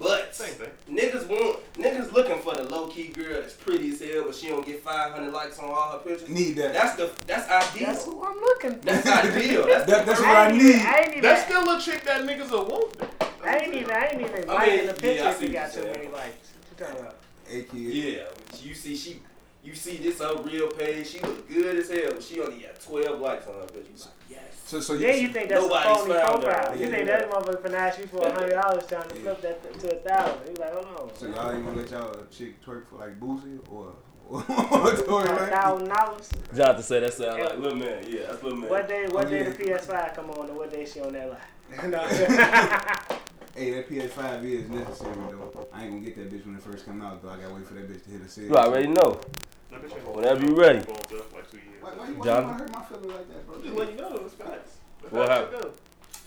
But 0.00 0.32
Same 0.32 0.54
thing. 0.54 0.70
niggas 0.88 1.26
want 1.26 1.58
niggas 1.74 2.12
looking 2.12 2.38
for 2.38 2.54
the 2.54 2.62
low 2.62 2.86
key 2.86 3.08
girl 3.08 3.40
that's 3.40 3.54
pretty 3.54 3.90
as 3.90 4.00
hell, 4.00 4.24
but 4.26 4.34
she 4.36 4.46
don't 4.46 4.64
get 4.64 4.80
500 4.80 5.32
likes 5.32 5.58
on 5.58 5.70
all 5.70 5.90
her 5.90 5.98
pictures. 5.98 6.28
Need 6.28 6.52
that. 6.58 6.72
That's 6.72 6.94
the 6.94 7.10
that's 7.26 7.48
ideal. 7.50 7.88
That's 7.88 8.04
who 8.04 8.24
I'm 8.24 8.36
looking 8.38 8.72
for. 8.74 8.78
That's 8.86 9.06
ideal. 9.08 9.66
That's 9.66 9.86
That- 9.90 10.06
that's 10.06 10.20
what 10.20 10.28
I 10.28 10.48
ain't 10.50 10.56
need. 10.62 10.68
Even, 10.76 10.86
I 10.86 10.96
ain't 10.98 11.08
even. 11.10 11.22
That's 11.22 11.44
still 11.46 11.68
a 11.76 11.80
chick 11.80 12.04
that 12.04 12.22
niggas 12.22 12.50
will 12.50 12.66
want. 12.66 12.96
though. 12.98 13.08
I 13.44 13.56
ain't 13.58 13.74
even. 13.74 13.90
I 13.90 14.06
ain't 14.06 14.20
even 14.20 14.48
I 14.48 14.54
liking 14.54 14.76
mean, 14.76 14.86
the 14.86 14.92
picture 14.94 15.14
yeah, 15.22 15.28
I 15.28 15.30
if 15.32 15.38
see 15.38 15.48
got 15.48 15.72
too 15.72 15.82
many 15.84 16.08
likes. 16.08 16.52
What 16.52 16.78
you 16.78 16.86
talking 16.86 17.00
about? 17.00 17.16
Hey, 17.48 17.62
kid. 17.62 17.78
Yeah, 17.78 18.22
you 18.62 18.74
see 18.74 18.96
she, 18.96 19.20
you 19.68 19.74
see 19.74 19.98
this 19.98 20.18
her 20.20 20.34
real 20.42 20.68
page. 20.70 21.08
She 21.08 21.20
look 21.20 21.46
good 21.46 21.76
as 21.76 21.90
hell, 21.90 22.12
but 22.14 22.22
she 22.22 22.40
only 22.40 22.60
got 22.62 22.80
12 22.80 23.20
likes 23.20 23.46
on 23.46 23.54
her 23.54 23.66
picture. 23.66 23.92
You 23.92 23.98
like, 23.98 24.14
yes. 24.30 24.40
So, 24.64 24.80
so 24.80 24.96
Then 24.96 25.20
you 25.22 25.28
think 25.28 25.50
that's 25.50 25.62
a 25.62 25.68
Nobody's 25.68 26.00
phony 26.00 26.14
found 26.14 26.42
her. 26.42 26.48
profile. 26.48 26.76
You 26.76 26.84
Yeah. 26.86 26.90
think 26.90 27.06
that 27.06 27.30
motherfucker 27.30 27.62
finna 27.62 27.74
ask 27.74 27.98
you 27.98 28.06
for 28.06 28.26
a 28.26 28.32
hundred 28.32 28.54
dollars 28.54 28.86
trying 28.88 29.08
to 29.10 29.16
Yeah. 29.16 29.22
flip 29.22 29.40
that 29.42 29.80
to 29.80 29.92
a 29.92 30.00
thousand. 30.00 30.48
You 30.48 30.54
like, 30.54 30.72
hold 30.72 30.86
on. 30.86 31.16
So 31.16 31.26
y'all 31.26 31.52
ain't 31.52 31.66
gonna 31.66 31.76
let 31.76 31.90
y'all 31.90 32.16
chick 32.30 32.64
twerk 32.64 32.86
for 32.88 32.96
like 32.96 33.20
Boosie 33.20 33.60
or 33.70 33.92
or 34.30 34.40
A 34.48 35.46
thousand 35.50 35.88
dollars. 35.88 36.30
Jonathan 36.54 36.82
said 36.82 37.02
that 37.02 37.14
sound 37.14 37.42
like 37.42 37.58
little 37.58 37.78
man. 37.78 38.04
Yeah, 38.08 38.26
that's 38.28 38.42
little 38.42 38.58
man. 38.58 38.70
What 38.70 38.88
day? 38.88 39.06
What 39.10 39.26
oh, 39.26 39.30
day 39.30 39.38
Yeah. 39.44 39.50
the 39.50 39.64
PS5 39.64 40.14
come 40.14 40.30
on, 40.30 40.48
and 40.48 40.56
what 40.56 40.70
day 40.70 40.86
she 40.86 41.00
on 41.00 41.12
that 41.12 41.30
line? 41.30 41.90
no. 41.90 42.94
Hey, 43.58 43.72
that 43.72 43.90
PS5 43.90 44.44
is 44.44 44.68
necessary 44.70 45.16
though. 45.32 45.66
I 45.72 45.82
ain't 45.82 45.90
gonna 45.90 46.04
get 46.04 46.14
that 46.14 46.30
bitch 46.32 46.46
when 46.46 46.54
it 46.54 46.62
first 46.62 46.86
come 46.86 47.02
out 47.02 47.20
though. 47.20 47.30
I 47.30 47.38
gotta 47.38 47.52
wait 47.52 47.66
for 47.66 47.74
that 47.74 47.90
bitch 47.90 48.04
to 48.04 48.10
hit 48.10 48.20
a 48.20 48.28
sale. 48.28 48.44
You 48.44 48.54
already 48.54 48.86
know. 48.86 49.20
That 49.70 49.82
bitch 49.82 49.92
ain't 49.94 50.04
gonna- 50.04 50.16
Whenever 50.16 50.46
you 50.46 50.54
ready. 50.54 50.80
Going 50.84 50.98
for 50.98 51.16
like 51.36 51.50
two 51.50 51.56
years. 51.58 51.82
Why, 51.82 51.90
why, 51.90 52.08
you- 52.08 52.14
why 52.14 52.24
John? 52.24 52.44
wanna 52.46 52.58
hurt 52.58 52.72
my 52.72 52.82
feelings 52.84 53.06
like 53.12 53.28
that, 53.28 53.46
bro? 53.46 53.62
Just 53.62 53.74
let 53.74 53.90
you 53.92 53.96
know, 53.98 54.16
it's 54.24 54.34
facts. 54.34 54.70
What 55.10 55.28
how 55.28 55.34
happened? 55.34 55.62
go. 55.62 55.70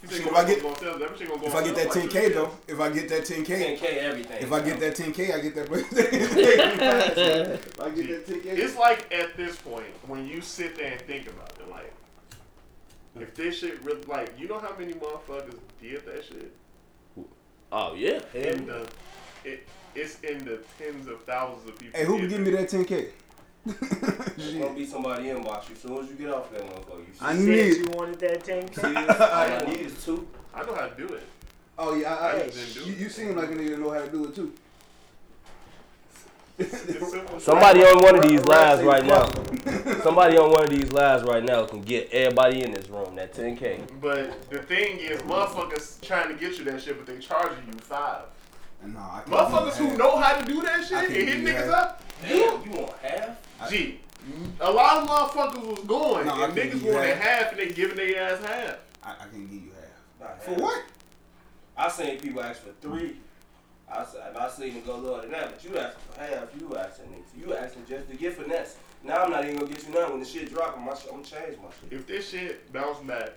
He 0.02 0.08
See, 0.08 0.14
said 0.16 0.28
if 0.28 0.34
I 0.36 0.44
get- 0.46 0.64
that 0.64 0.76
bitch 0.82 1.22
ain't 1.22 1.30
gonna 1.30 1.42
go 1.42 1.48
If 1.48 1.56
I 1.56 1.64
get 1.64 1.76
that 1.76 1.90
10k 1.92 2.30
though, 2.34 2.52
if 2.68 2.80
I 2.80 2.90
get 2.90 3.10
that 3.10 3.24
10k, 3.24 3.78
10k 3.78 3.98
everything. 4.00 4.38
if 4.42 4.52
I 4.52 4.60
get 4.62 4.80
that 4.80 4.96
10k, 4.96 5.34
I 5.36 5.40
get 5.40 5.56
that. 5.56 5.68
if 5.72 7.80
I 7.80 7.90
get 7.90 8.08
that 8.08 8.26
10k, 8.28 8.46
It's 8.58 8.76
like 8.78 9.14
at 9.14 9.38
this 9.38 9.56
point 9.58 9.86
when 10.08 10.26
you 10.28 10.42
sit 10.42 10.76
there 10.76 10.92
and 10.94 11.02
think 11.02 11.28
about 11.30 11.52
it, 11.60 11.70
like 11.70 11.94
if 13.20 13.36
this 13.36 13.60
shit 13.60 13.84
really 13.84 14.02
like 14.08 14.32
you 14.40 14.48
know 14.48 14.58
how 14.58 14.74
many 14.80 14.94
motherfuckers 14.94 15.60
did 15.82 16.04
that 16.06 16.24
shit 16.26 16.52
Oh 17.72 17.94
yeah. 17.94 18.22
in 18.34 18.66
the 18.66 18.88
it 19.44 19.68
it's 19.94 20.20
in 20.22 20.44
the 20.46 20.64
tens 20.80 21.08
of 21.08 21.22
thousands 21.26 21.68
of 21.70 21.78
people. 21.78 22.00
hey, 22.00 22.06
who 22.06 22.14
can 22.18 22.22
did 22.22 22.30
give 22.32 22.40
me 22.40 22.52
that 22.52 22.70
10k? 22.70 23.10
There's 23.66 24.54
gonna 24.56 24.74
be 24.74 24.86
somebody 24.86 25.26
inbox 25.26 25.70
you 25.70 25.76
as 25.76 25.82
soon 25.82 25.98
as 26.04 26.10
you 26.10 26.16
get 26.16 26.30
off 26.34 26.52
that 26.52 26.62
motherfucker. 26.62 27.00
You 27.08 27.14
see, 27.14 27.20
I 27.22 27.36
Said 27.36 27.46
need. 27.46 27.78
you 27.78 27.86
wanted 27.98 28.20
that 28.20 28.44
10K. 28.44 29.22
I 29.32 29.66
need 29.70 29.80
is 29.82 30.04
two. 30.04 30.28
I 30.54 30.64
know 30.66 30.74
how 30.74 30.88
to 30.88 30.96
do 31.08 31.14
it. 31.14 31.24
Oh 31.78 31.94
yeah, 31.96 32.14
I, 32.16 32.28
I, 32.32 32.36
I 32.42 32.44
just 32.48 32.74
didn't 32.76 32.86
do 32.86 32.90
you, 32.92 32.96
it. 32.98 33.02
you 33.02 33.10
seem 33.10 33.36
like 33.36 33.50
a 33.50 33.54
nigga 33.54 33.70
that 33.72 33.80
know 33.80 33.92
how 33.92 34.02
to 34.02 34.10
do 34.12 34.26
it 34.26 34.36
too. 34.36 34.54
Somebody 37.40 37.82
on 37.84 38.04
one 38.04 38.16
of 38.20 38.24
these 38.24 38.42
Right, 38.42 38.76
lives 38.78 38.84
right 38.84 39.06
now. 39.06 39.26
Somebody 40.04 40.38
on 40.38 40.52
one 40.52 40.64
of 40.64 40.70
these 40.70 40.92
lives 40.92 41.24
right 41.24 41.44
now 41.44 41.66
can 41.66 41.82
get 41.82 42.10
everybody 42.12 42.62
in 42.64 42.72
this 42.72 42.88
room 42.90 43.16
that 43.16 43.34
10k. 43.34 44.00
But 44.00 44.50
the 44.50 44.60
thing 44.60 44.98
is, 45.00 45.22
motherfuckers 45.22 46.00
trying 46.02 46.28
to 46.28 46.36
get 46.36 46.58
you 46.60 46.64
that 46.66 46.82
shit, 46.82 46.98
but 46.98 47.08
they 47.08 47.20
charging 47.20 47.66
you 47.66 47.74
five. 47.80 48.26
No, 48.86 49.00
I 49.00 49.22
can't 49.22 49.28
Motherfuckers 49.28 49.74
who 49.78 49.88
that. 49.90 49.98
know 49.98 50.18
how 50.18 50.40
to 50.40 50.46
do 50.46 50.62
that 50.62 50.84
shit 50.86 51.04
and 51.04 51.12
hit 51.12 51.38
niggas 51.44 51.68
that. 51.68 51.74
up. 51.74 52.04
Damn, 52.22 52.64
you 52.64 52.80
want 52.80 52.94
half? 53.02 53.38
Gee, 53.70 54.00
a 54.60 54.72
lot 54.72 54.98
of 55.04 55.10
motherfuckers 55.10 55.66
was 55.66 55.80
going, 55.86 56.28
No, 56.28 56.44
and 56.44 56.54
niggas 56.54 56.72
give 56.74 56.84
you 56.84 56.94
wanted 56.94 57.18
half. 57.18 57.44
half, 57.44 57.52
and 57.52 57.60
they 57.60 57.70
giving 57.70 57.98
their 57.98 58.22
ass 58.34 58.44
half. 58.44 58.78
I, 59.04 59.12
I 59.24 59.28
can 59.30 59.48
give 59.48 59.54
you 59.64 59.72
half. 59.72 60.30
Not 60.30 60.44
For 60.44 60.52
half. 60.52 60.62
what? 60.62 60.84
I 61.78 61.90
seen 61.90 62.20
people 62.20 62.42
ask 62.44 62.62
for 62.62 62.72
three. 62.82 63.18
I 63.92 64.06
said, 64.06 64.36
I 64.36 64.50
seen 64.50 64.76
it 64.78 64.86
go 64.86 64.98
lower 64.98 65.22
than 65.22 65.32
that, 65.32 65.52
but 65.52 65.64
you 65.64 65.78
asking 65.78 66.02
for 66.14 66.20
half, 66.22 66.48
you 66.60 66.78
asking 66.78 67.06
niggas. 67.08 67.46
You 67.48 67.56
asking 67.56 67.86
just 67.88 68.10
to 68.10 68.16
get 68.16 68.36
finesse. 68.38 68.78
Now 69.04 69.24
I'm 69.24 69.32
not 69.32 69.44
even 69.46 69.58
gonna 69.58 69.70
get 69.72 69.86
you 69.88 69.94
nothing. 69.94 70.12
When 70.12 70.20
the 70.20 70.26
shit 70.26 70.54
drop, 70.54 70.76
I'm, 70.78 70.88
I'm 70.88 70.96
gonna 71.10 71.24
change 71.24 71.58
my 71.58 71.70
shit. 71.82 71.92
If 72.00 72.08
this 72.08 72.30
shit 72.30 72.72
bounce 72.72 73.00
back, 73.00 73.32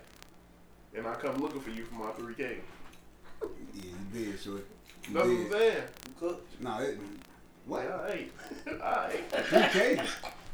and 0.97 1.07
I 1.07 1.15
come 1.15 1.39
looking 1.39 1.61
for 1.61 1.71
you 1.71 1.85
for 1.87 1.95
my 1.95 2.11
3K, 2.13 2.39
Yeah, 2.39 3.83
you 3.83 3.93
did, 4.13 4.39
shorty. 4.41 4.63
You 5.09 5.15
that's 5.15 5.15
what 5.15 5.23
I'm 5.25 5.37
did. 5.45 5.53
saying. 5.53 5.83
You 6.07 6.13
cook? 6.21 6.47
Nah, 6.61 6.79
it, 6.81 6.99
what? 7.67 7.87
Alright. 7.91 8.33
Alright. 8.69 9.25
Okay. 9.53 10.01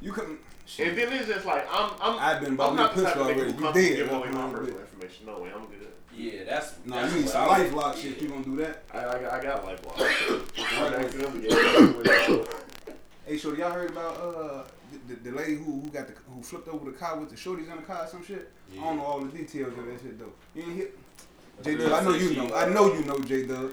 You 0.00 0.12
couldn't. 0.12 0.38
And 0.78 0.96
then 0.96 1.12
it's 1.12 1.26
just 1.26 1.44
like, 1.46 1.66
I'm, 1.70 1.90
I'm, 2.00 2.18
I've 2.20 2.40
been 2.40 2.54
bought 2.56 2.70
I'm 2.70 2.76
not 2.76 2.94
the 2.94 3.02
type 3.02 3.14
pistol 3.14 3.28
of 3.28 3.36
nigga 3.36 3.40
already. 3.40 3.52
You 3.52 3.66
to 3.66 3.72
did. 3.72 3.96
give 3.96 4.08
That's 4.08 4.18
away 4.18 4.30
my 4.30 4.42
I'm 4.42 4.50
personal 4.52 4.74
with. 4.74 4.82
information. 4.92 5.26
No 5.26 5.38
way, 5.40 5.50
I'm 5.54 5.66
good. 5.66 5.88
Yeah, 6.16 6.44
that's. 6.44 6.74
Nah, 6.84 7.02
that's 7.02 7.12
you 7.14 7.20
need 7.20 7.28
some 7.28 7.42
I 7.42 7.46
life 7.46 7.64
was- 7.66 7.72
lock 7.74 7.96
yeah. 7.96 8.02
shit. 8.02 8.22
You 8.22 8.28
gonna 8.28 8.44
do 8.44 8.56
that? 8.56 8.82
I, 8.92 8.98
I, 8.98 9.38
I 9.38 9.42
got 9.42 9.64
like 9.64 9.84
one. 9.86 9.96
Right. 10.80 10.92
I 10.92 10.96
accidentally 10.96 11.40
gave 11.42 11.52
it. 11.52 12.54
Hey, 13.26 13.36
shorty, 13.38 13.60
y'all 13.60 13.70
heard 13.72 13.90
about 13.90 14.16
uh 14.16 14.64
the, 15.08 15.14
the, 15.14 15.30
the 15.30 15.36
lady 15.36 15.54
who 15.56 15.80
who 15.80 15.90
got 15.90 16.06
the 16.08 16.14
who 16.32 16.42
flipped 16.42 16.68
over 16.68 16.90
the 16.90 16.96
car 16.96 17.18
with 17.18 17.30
the 17.30 17.36
shorties 17.36 17.70
in 17.70 17.76
the 17.76 17.82
car 17.82 18.04
or 18.04 18.06
some 18.08 18.24
shit? 18.24 18.50
I 18.72 18.82
don't 18.84 18.96
know 18.96 19.04
all 19.04 19.20
the 19.20 19.36
details 19.36 19.76
of 19.76 19.86
that 19.86 20.00
shit 20.00 20.18
though. 20.18 20.32
You 20.54 20.62
ain't 20.62 20.76
hit. 20.76 20.98
J 21.62 21.76
Dub, 21.76 21.92
I 21.92 22.02
know 22.04 22.14
you 22.14 22.34
know. 22.36 22.54
I 22.54 22.68
know 22.68 22.92
you 22.94 23.04
know 23.04 23.18
J 23.20 23.46
Dub. 23.46 23.70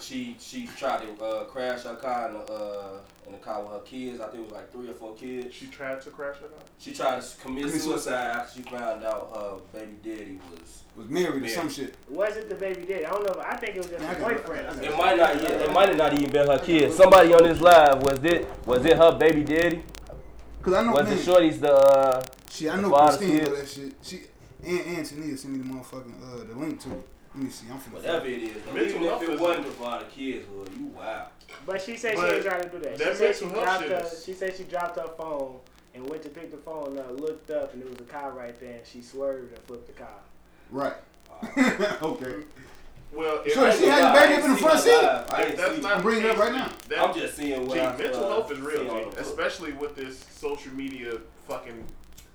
She 0.00 0.36
she 0.40 0.66
tried 0.78 1.02
to 1.02 1.22
uh, 1.24 1.44
crash 1.44 1.82
her 1.82 1.94
car 1.94 2.28
in 2.28 2.34
the 2.34 2.40
uh, 2.52 2.98
in 3.26 3.32
the 3.32 3.38
car 3.38 3.62
with 3.62 3.72
her 3.72 3.80
kids. 3.80 4.20
I 4.20 4.26
think 4.28 4.40
it 4.40 4.44
was 4.44 4.52
like 4.52 4.72
three 4.72 4.88
or 4.88 4.94
four 4.94 5.14
kids. 5.14 5.54
She 5.54 5.66
tried 5.66 6.00
to 6.02 6.10
crash 6.10 6.36
it 6.42 6.50
out. 6.56 6.62
She 6.78 6.92
tried 6.92 7.20
to 7.20 7.36
commit 7.40 7.64
Commit 7.66 7.80
suicide 7.82 7.86
suicide. 8.02 8.36
after 8.36 8.56
she 8.56 8.62
found 8.62 9.04
out 9.04 9.30
her 9.34 9.78
baby 9.78 9.96
daddy 10.02 10.40
was. 10.50 10.82
Was 10.96 11.08
married 11.08 11.44
or 11.44 11.48
some 11.48 11.68
shit. 11.70 11.94
Was 12.08 12.36
it 12.36 12.48
the 12.48 12.54
baby 12.56 12.82
daddy? 12.84 13.06
I 13.06 13.10
don't 13.10 13.24
know. 13.24 13.32
If, 13.40 13.46
I 13.46 13.56
think 13.56 13.76
it 13.76 13.78
was 13.78 13.86
just 13.88 14.02
Yeah, 14.02 14.10
I 14.10 14.12
a 14.14 14.18
got- 14.18 14.28
boyfriend. 14.46 14.84
It 14.84 14.96
might 14.96 15.16
not. 15.16 15.42
Yeah, 15.42 15.48
It 15.50 15.72
might 15.72 15.88
have 15.88 15.98
not 15.98 16.12
even 16.14 16.30
been 16.30 16.46
her 16.48 16.58
kid. 16.58 16.92
Somebody 16.92 17.32
on 17.32 17.42
this 17.44 17.60
live 17.60 18.02
was 18.02 18.24
it 18.24 18.48
was 18.66 18.84
it 18.84 18.96
her 18.96 19.12
baby 19.16 19.44
daddy? 19.44 19.84
Cause 20.62 20.74
I 20.74 20.82
know 20.84 20.92
Was 20.92 21.04
man, 21.04 21.16
it 21.18 21.22
Shorty's 21.22 21.60
the 21.60 21.72
uh, 21.72 22.22
She, 22.50 22.68
I 22.68 22.78
know 22.80 22.90
Father 22.90 23.16
Christine 23.18 23.38
kid. 23.38 23.48
know 23.48 23.56
that 23.56 23.68
shit. 23.68 23.94
She 24.02 24.20
and 24.64 24.80
and 24.98 25.06
Tania 25.06 25.36
sent 25.36 25.54
me 25.54 25.58
the 25.60 25.72
motherfucking 25.72 26.14
uh 26.22 26.44
the 26.44 26.54
link 26.58 26.80
to 26.80 26.90
it. 26.92 27.08
Let 27.34 27.44
me 27.44 27.50
see. 27.50 27.66
I'm 27.70 27.78
finna. 27.78 27.92
Whatever 27.94 28.26
it 28.26 28.42
is, 28.42 28.62
though, 28.64 28.72
Mental 28.72 28.82
even 28.90 29.02
if 29.02 29.08
health 29.08 29.22
it 29.22 29.28
is- 29.30 29.40
wasn't 29.40 29.66
for 29.68 29.98
the 29.98 30.04
kids, 30.06 30.46
well, 30.50 30.66
you 30.78 30.86
wow. 30.86 31.26
But 31.66 31.82
she 31.82 31.96
said 31.96 32.14
she 32.14 32.20
But 32.20 32.34
ain't 32.34 32.44
trying 32.44 32.62
to 32.62 32.68
do 32.68 32.78
that. 32.80 32.98
that 32.98 33.08
She 33.12 33.14
said 33.18 33.36
she 33.36 33.44
mental 33.46 33.64
health 33.64 33.78
dropped 33.78 33.82
shit 33.82 33.92
her. 34.10 34.16
is- 34.16 34.24
She 34.24 34.32
said 34.32 34.56
she 34.56 34.64
dropped 34.64 34.98
her 34.98 35.08
phone 35.16 35.58
and 35.94 36.08
went 36.08 36.22
to 36.22 36.28
pick 36.28 36.50
the 36.50 36.56
phone 36.56 36.98
up, 36.98 37.20
looked 37.20 37.50
up, 37.50 37.72
and 37.72 37.82
there 37.82 37.88
was 37.90 38.00
a 38.00 38.04
car 38.04 38.32
right 38.32 38.58
there. 38.60 38.76
And 38.78 38.86
she 38.86 39.02
swerved 39.02 39.52
and 39.54 39.62
flipped 39.64 39.86
the 39.86 39.92
car. 39.92 40.18
Right. 40.70 40.94
okay. 42.02 42.34
Well, 43.12 43.42
if 43.44 43.54
Sure, 43.54 43.66
I 43.66 43.74
she 43.74 43.84
ain't 43.84 43.92
had 43.92 44.00
gonna 44.00 44.12
the 44.12 44.20
baby 44.20 44.34
up 44.34 44.44
in 44.44 44.50
the 44.52 44.56
front 44.58 44.80
seat. 44.80 44.90
I 44.90 45.00
that- 45.00 45.46
ain't 45.48 45.56
that's 45.56 45.74
see- 45.76 45.80
not 45.82 45.96
I'm 45.96 46.02
bringing 46.02 46.24
it 46.24 46.30
up 46.30 46.38
right 46.38 46.52
now. 46.52 46.70
That, 46.88 46.98
I'm 47.00 47.14
just 47.14 47.36
seeing 47.36 47.66
what 47.66 47.74
Gee, 47.76 47.80
I, 47.80 47.96
mental 47.96 48.24
uh, 48.24 48.28
health 48.28 48.52
is 48.52 48.58
real, 48.60 48.80
see 48.82 48.88
on 48.88 48.98
G, 48.98 49.04
book. 49.04 49.20
especially 49.20 49.72
with 49.72 49.96
this 49.96 50.24
social 50.30 50.72
media 50.74 51.18
fucking. 51.48 51.84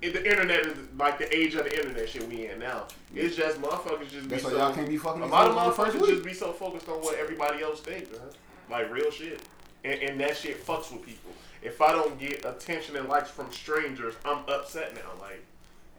In 0.07 0.13
The 0.13 0.29
internet 0.29 0.65
is 0.65 0.77
like 0.97 1.17
the 1.17 1.35
age 1.35 1.55
of 1.55 1.65
the 1.65 1.75
internet 1.77 2.07
shit 2.09 2.27
we 2.27 2.47
in 2.47 2.59
now. 2.59 2.83
It's 3.13 3.35
just 3.35 3.61
motherfuckers 3.61 4.09
just 4.09 4.29
That's 4.29 4.43
be 4.43 4.49
so. 4.49 4.57
y'all 4.57 4.73
can't 4.73 4.87
be 4.87 4.97
fucking. 4.97 5.21
a 5.21 5.25
lot 5.25 5.47
of 5.47 5.55
hoes 5.55 5.79
on 5.79 5.85
motherfuckers 5.91 6.01
week. 6.01 6.09
just 6.11 6.23
be 6.25 6.33
so 6.33 6.51
focused 6.53 6.87
on 6.89 6.95
what 7.01 7.17
everybody 7.17 7.63
else 7.63 7.79
thinks, 7.81 8.11
man. 8.11 8.21
Like 8.69 8.91
real 8.91 9.11
shit, 9.11 9.41
and, 9.83 9.99
and 10.01 10.19
that 10.21 10.35
shit 10.37 10.65
fucks 10.65 10.91
with 10.91 11.05
people. 11.05 11.31
If 11.61 11.81
I 11.81 11.91
don't 11.91 12.17
get 12.19 12.45
attention 12.45 12.95
and 12.95 13.07
likes 13.09 13.29
from 13.29 13.51
strangers, 13.51 14.15
I'm 14.25 14.39
upset 14.47 14.93
now. 14.95 15.11
Like 15.21 15.43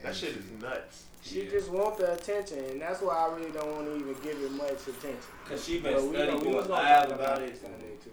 that 0.02 0.14
shit 0.14 0.30
is 0.36 0.44
nuts. 0.60 1.04
She 1.22 1.42
Yeah. 1.44 1.50
just 1.50 1.70
want 1.70 1.96
the 1.98 2.12
attention, 2.12 2.58
and 2.66 2.80
that's 2.80 3.00
why 3.02 3.14
I 3.14 3.34
really 3.36 3.50
don't 3.50 3.72
want 3.74 3.86
to 3.86 3.96
even 3.96 4.14
give 4.22 4.40
it 4.40 4.52
much 4.52 4.86
attention. 4.86 5.18
Cause 5.48 5.64
she 5.64 5.80
been 5.80 5.94
But 5.94 6.02
we 6.04 6.14
studying 6.14 6.38
know- 6.44 6.50
we 6.50 6.54
was 6.56 6.66
gonna 6.68 6.82
live 6.82 7.08
talk 7.08 7.18
about 7.18 7.42
it 7.42 7.48
it. 7.50 7.60
Sunday, 7.60 7.96
too. 8.04 8.10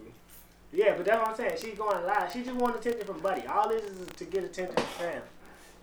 Yeah, 0.71 0.95
but 0.95 1.05
that's 1.05 1.19
what 1.19 1.29
I'm 1.29 1.35
saying. 1.35 1.57
She's 1.61 1.77
going 1.77 2.03
live. 2.05 2.31
She 2.33 2.43
just 2.43 2.55
want 2.55 2.75
attention 2.75 3.05
from 3.05 3.19
Buddy. 3.19 3.45
All 3.45 3.69
this 3.69 3.83
is 3.83 4.07
to 4.17 4.25
get 4.25 4.43
attention 4.43 4.73
from 4.75 4.85
fam. 4.85 5.21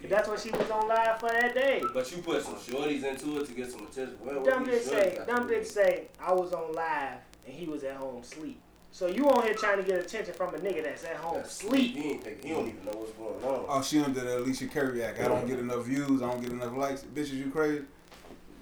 'Cause 0.01 0.11
That's 0.11 0.29
what 0.29 0.41
she 0.41 0.51
was 0.51 0.71
on 0.71 0.89
live 0.89 1.21
for 1.21 1.29
that 1.29 1.55
day. 1.55 1.83
But 1.93 2.11
you 2.11 2.23
put 2.23 2.43
some 2.43 2.55
shorties 2.57 3.05
into 3.05 3.39
it 3.41 3.47
to 3.47 3.53
get 3.53 3.71
some 3.71 3.83
attention. 3.83 4.17
Well, 4.25 4.43
Dumb 4.43 4.65
bitch 4.67 4.83
say, 4.83 5.19
dumb 5.27 5.49
bitch 5.49 5.67
say, 5.67 6.07
I 6.19 6.33
was 6.33 6.53
on 6.53 6.73
live 6.73 7.19
and 7.47 7.55
he 7.55 7.67
was 7.67 7.85
at 7.85 7.97
home 7.97 8.23
sleep. 8.23 8.61
So 8.93 9.07
you 9.07 9.29
on 9.31 9.45
here 9.45 9.55
trying 9.55 9.77
to 9.77 9.85
get 9.85 10.01
attention 10.01 10.35
from 10.35 10.55
a 10.55 10.59
nigga 10.59 10.83
that's 10.83 11.05
at 11.05 11.17
home 11.17 11.37
That's 11.37 11.53
sleep. 11.53 11.95
He 11.97 12.11
ain't 12.13 12.25
think, 12.25 12.43
he 12.43 12.51
don't 12.51 12.67
even 12.69 12.85
know 12.85 12.93
what's 12.93 13.13
going 13.13 13.45
on. 13.45 13.67
Oh, 13.69 13.83
she 13.83 14.01
under 14.01 14.21
the 14.21 14.43
Ayesha 14.45 14.67
Curry 14.67 15.05
act. 15.05 15.21
I 15.21 15.29
don't 15.29 15.47
get 15.47 15.59
enough 15.59 15.85
views. 15.85 16.23
I 16.23 16.31
don't 16.31 16.41
get 16.43 16.51
enough 16.51 16.75
likes. 16.77 17.03
Bitches, 17.03 17.35
you 17.35 17.51
crazy? 17.51 17.85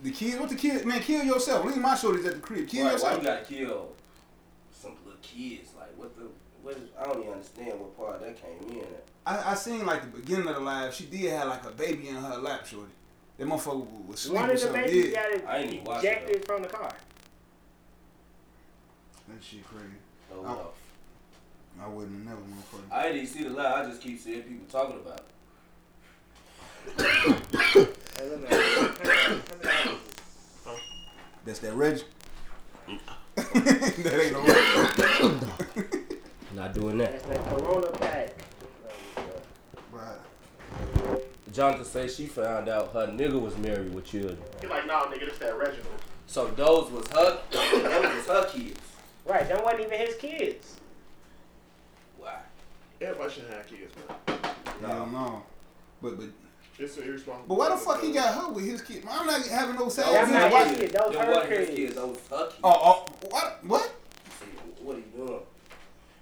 The 0.02 0.10
kid, 0.10 0.38
what 0.38 0.48
the 0.48 0.54
kid? 0.56 0.84
Man, 0.84 1.00
kill 1.00 1.24
yourself. 1.24 1.64
Leave 1.64 1.78
my 1.78 1.94
shorties 1.94 2.26
at 2.26 2.34
the 2.34 2.40
crib. 2.40 2.68
Kill 2.68 2.84
Right, 2.84 2.90
why 2.90 2.92
yourself. 2.92 3.22
you 3.22 3.28
gotta 3.28 3.44
kill 3.44 3.92
some 4.72 4.92
little 5.04 5.18
kids? 5.22 5.70
Like 5.78 5.96
what 5.96 6.14
the? 6.16 6.24
What 6.62 6.76
is, 6.76 6.82
I 7.00 7.04
don't 7.04 7.20
even 7.22 7.32
understand 7.32 7.80
what 7.80 7.96
part 7.96 8.20
that 8.20 8.36
came 8.40 8.70
in. 8.76 8.80
At. 8.84 9.04
I, 9.28 9.50
I 9.50 9.54
seen 9.54 9.84
like 9.84 10.00
the 10.00 10.20
beginning 10.20 10.48
of 10.48 10.54
the 10.54 10.60
live. 10.60 10.94
She 10.94 11.04
did 11.04 11.30
have 11.32 11.48
like 11.48 11.64
a 11.66 11.70
baby 11.70 12.08
in 12.08 12.14
her 12.16 12.36
lap, 12.38 12.64
shorty. 12.66 12.90
That 13.36 13.46
motherfucker 13.46 14.06
was 14.06 14.20
sleeping. 14.20 14.40
One 14.40 14.50
of 14.50 14.60
the 14.60 14.68
babies 14.72 15.14
got 15.14 15.26
I 15.46 15.58
ain't 15.58 15.74
it, 15.74 15.88
ejected 15.98 16.44
from 16.46 16.62
the 16.62 16.68
car. 16.68 16.90
That 19.28 19.42
shit 19.44 19.66
crazy. 19.66 19.84
So, 20.30 20.36
Oh. 20.46 20.72
uh, 21.80 21.84
I 21.84 21.88
wouldn't 21.88 22.26
have 22.26 22.38
never 22.38 22.40
motherfucker. 22.40 22.90
I 22.90 23.12
didn't 23.12 23.28
see 23.28 23.44
the 23.44 23.50
live. 23.50 23.86
I 23.86 23.88
just 23.90 24.00
keep 24.00 24.18
seeing 24.18 24.42
people 24.42 24.66
talking 24.70 24.96
about 24.96 25.20
it. 25.20 25.24
Hey, 28.16 28.28
look 28.30 28.50
at 28.50 28.58
That's 31.44 31.58
that 31.60 31.74
Reggie. 31.74 32.04
that 33.36 34.20
ain't 34.22 34.32
no 34.32 34.40
Reggie. 35.84 36.16
not 36.54 36.72
doing 36.74 36.96
that? 36.98 37.22
That's 37.22 37.26
that 37.26 37.48
Corona 37.58 37.90
pack. 37.92 38.30
Right. 39.92 40.18
Jonathan 41.58 41.84
say 41.84 42.06
she 42.06 42.26
found 42.26 42.68
out 42.68 42.92
her 42.92 43.08
nigga 43.08 43.40
was 43.40 43.58
married 43.58 43.92
with 43.92 44.04
children. 44.04 44.38
He 44.60 44.68
like, 44.68 44.86
nah, 44.86 45.06
nigga, 45.06 45.26
this 45.28 45.38
that 45.38 45.58
Reginald. 45.58 45.88
So 46.28 46.46
those 46.46 46.88
was 46.92 47.08
her. 47.08 47.40
those 47.50 48.14
was 48.14 48.26
her 48.28 48.48
kids. 48.52 48.78
Right, 49.26 49.48
that 49.48 49.64
wasn't 49.64 49.80
even 49.86 49.98
his 49.98 50.14
kids. 50.14 50.76
Why? 52.16 52.36
Everybody 53.00 53.32
should 53.34 53.48
have 53.50 53.66
kids, 53.66 53.92
man. 54.28 54.38
Hell 54.80 55.06
no. 55.06 55.42
But 56.00 56.18
but 56.18 56.26
It's 56.78 56.96
an 56.96 57.02
irresponsible. 57.02 57.48
but 57.48 57.58
why 57.58 57.70
the 57.70 57.76
fuck 57.76 58.02
he 58.02 58.12
got 58.12 58.34
her 58.40 58.52
with 58.52 58.64
his 58.64 58.80
kid? 58.80 59.02
I'm 59.10 59.26
not 59.26 59.44
having 59.48 59.74
no 59.74 59.88
sad. 59.88 60.14
That's 60.14 60.30
bitch. 60.30 60.34
not 60.34 60.52
Why- 60.52 60.64
his 60.68 60.78
kid. 60.78 60.92
Those 60.92 61.12
Them 61.12 61.26
her 61.26 61.46
kids. 61.48 61.70
kids. 61.74 61.94
Those 61.96 62.08
was 62.30 62.38
her 62.38 62.46
kids. 62.46 62.60
Oh 62.62 63.04
oh 63.10 63.28
what 63.30 63.64
what? 63.64 63.94
What 64.80 64.94
are 64.94 64.98
you 65.00 65.04
doing? 65.26 65.40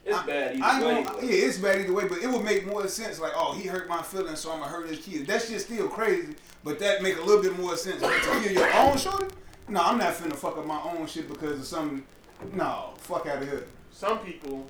It's 0.07 0.16
bad 0.27 0.57
either 0.57 0.65
I 0.65 0.81
way. 0.83 0.95
ain't 0.99 1.07
but- 1.07 1.23
yeah, 1.23 1.31
it's 1.47 1.59
bad 1.59 1.81
either 1.81 1.93
way, 1.93 2.07
but 2.09 2.19
it 2.19 2.29
would 2.31 2.45
make 2.45 2.67
more 2.67 2.87
sense. 2.89 3.19
Like, 3.21 3.33
oh, 3.35 3.53
he 3.55 3.67
hurt 3.69 3.89
my 3.89 4.03
feelings, 4.03 4.41
so 4.41 4.53
I'm 4.53 4.61
gonna 4.61 4.71
hurt 4.71 4.89
his 4.89 4.99
kids. 4.99 5.27
That's 5.27 5.49
just 5.49 5.67
still 5.67 5.89
crazy, 5.89 6.35
but 6.65 6.79
that 6.81 7.03
make 7.03 7.17
a 7.19 7.23
little 7.23 7.43
bit 7.43 7.59
more 7.59 7.77
sense. 7.77 8.01
But 8.01 8.13
to 8.23 8.41
kill 8.41 8.53
your 8.53 8.73
own 8.75 8.97
shorty? 8.99 9.27
No, 9.69 9.81
I'm 9.83 9.99
not 9.99 10.15
finna 10.15 10.37
fuck 10.37 10.57
up 10.59 10.67
my 10.67 10.81
own 10.83 11.07
shit 11.07 11.29
because 11.29 11.59
of 11.59 11.67
some. 11.67 12.05
No, 12.53 12.91
fuck 12.99 13.27
out 13.27 13.43
of 13.43 13.49
here. 13.49 13.67
Some 13.91 14.19
people, 14.21 14.67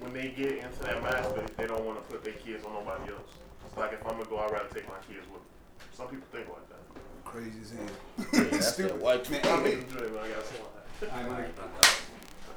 when 0.00 0.12
they 0.12 0.28
get 0.28 0.52
into 0.58 0.78
that 0.82 1.02
mindset, 1.02 1.56
they 1.56 1.66
don't 1.66 1.84
want 1.84 1.96
to 2.02 2.12
put 2.12 2.22
their 2.22 2.34
kids 2.34 2.64
on 2.64 2.74
nobody 2.74 3.10
else. 3.12 3.22
It's 3.66 3.76
like 3.76 3.92
if 3.94 4.04
I'm 4.06 4.12
gonna 4.18 4.24
go, 4.26 4.38
I'd 4.38 4.50
rather 4.52 4.68
take 4.72 4.86
my 4.88 4.94
kids 5.08 5.26
with 5.32 5.40
me. 5.40 5.48
Some 5.92 6.08
people 6.08 6.26
think 6.30 6.46
like 6.48 6.68
that. 6.68 6.76
Crazy 7.24 7.58
as 7.62 7.70
hell. 7.72 8.28
Yeah, 8.44 8.50
that's 8.50 8.72
that 8.76 8.98
white 8.98 9.28
Man, 9.30 9.40
I'm 9.44 9.64
hey, 9.64 9.72
in 9.72 9.80
the 9.80 9.86
dream, 9.86 10.10
I 10.22 10.28
gotta 10.28 10.46
say 10.46 10.54
that. 11.00 11.10
hey, 11.10 11.20
uh, 11.20 11.28
man, 11.28 11.50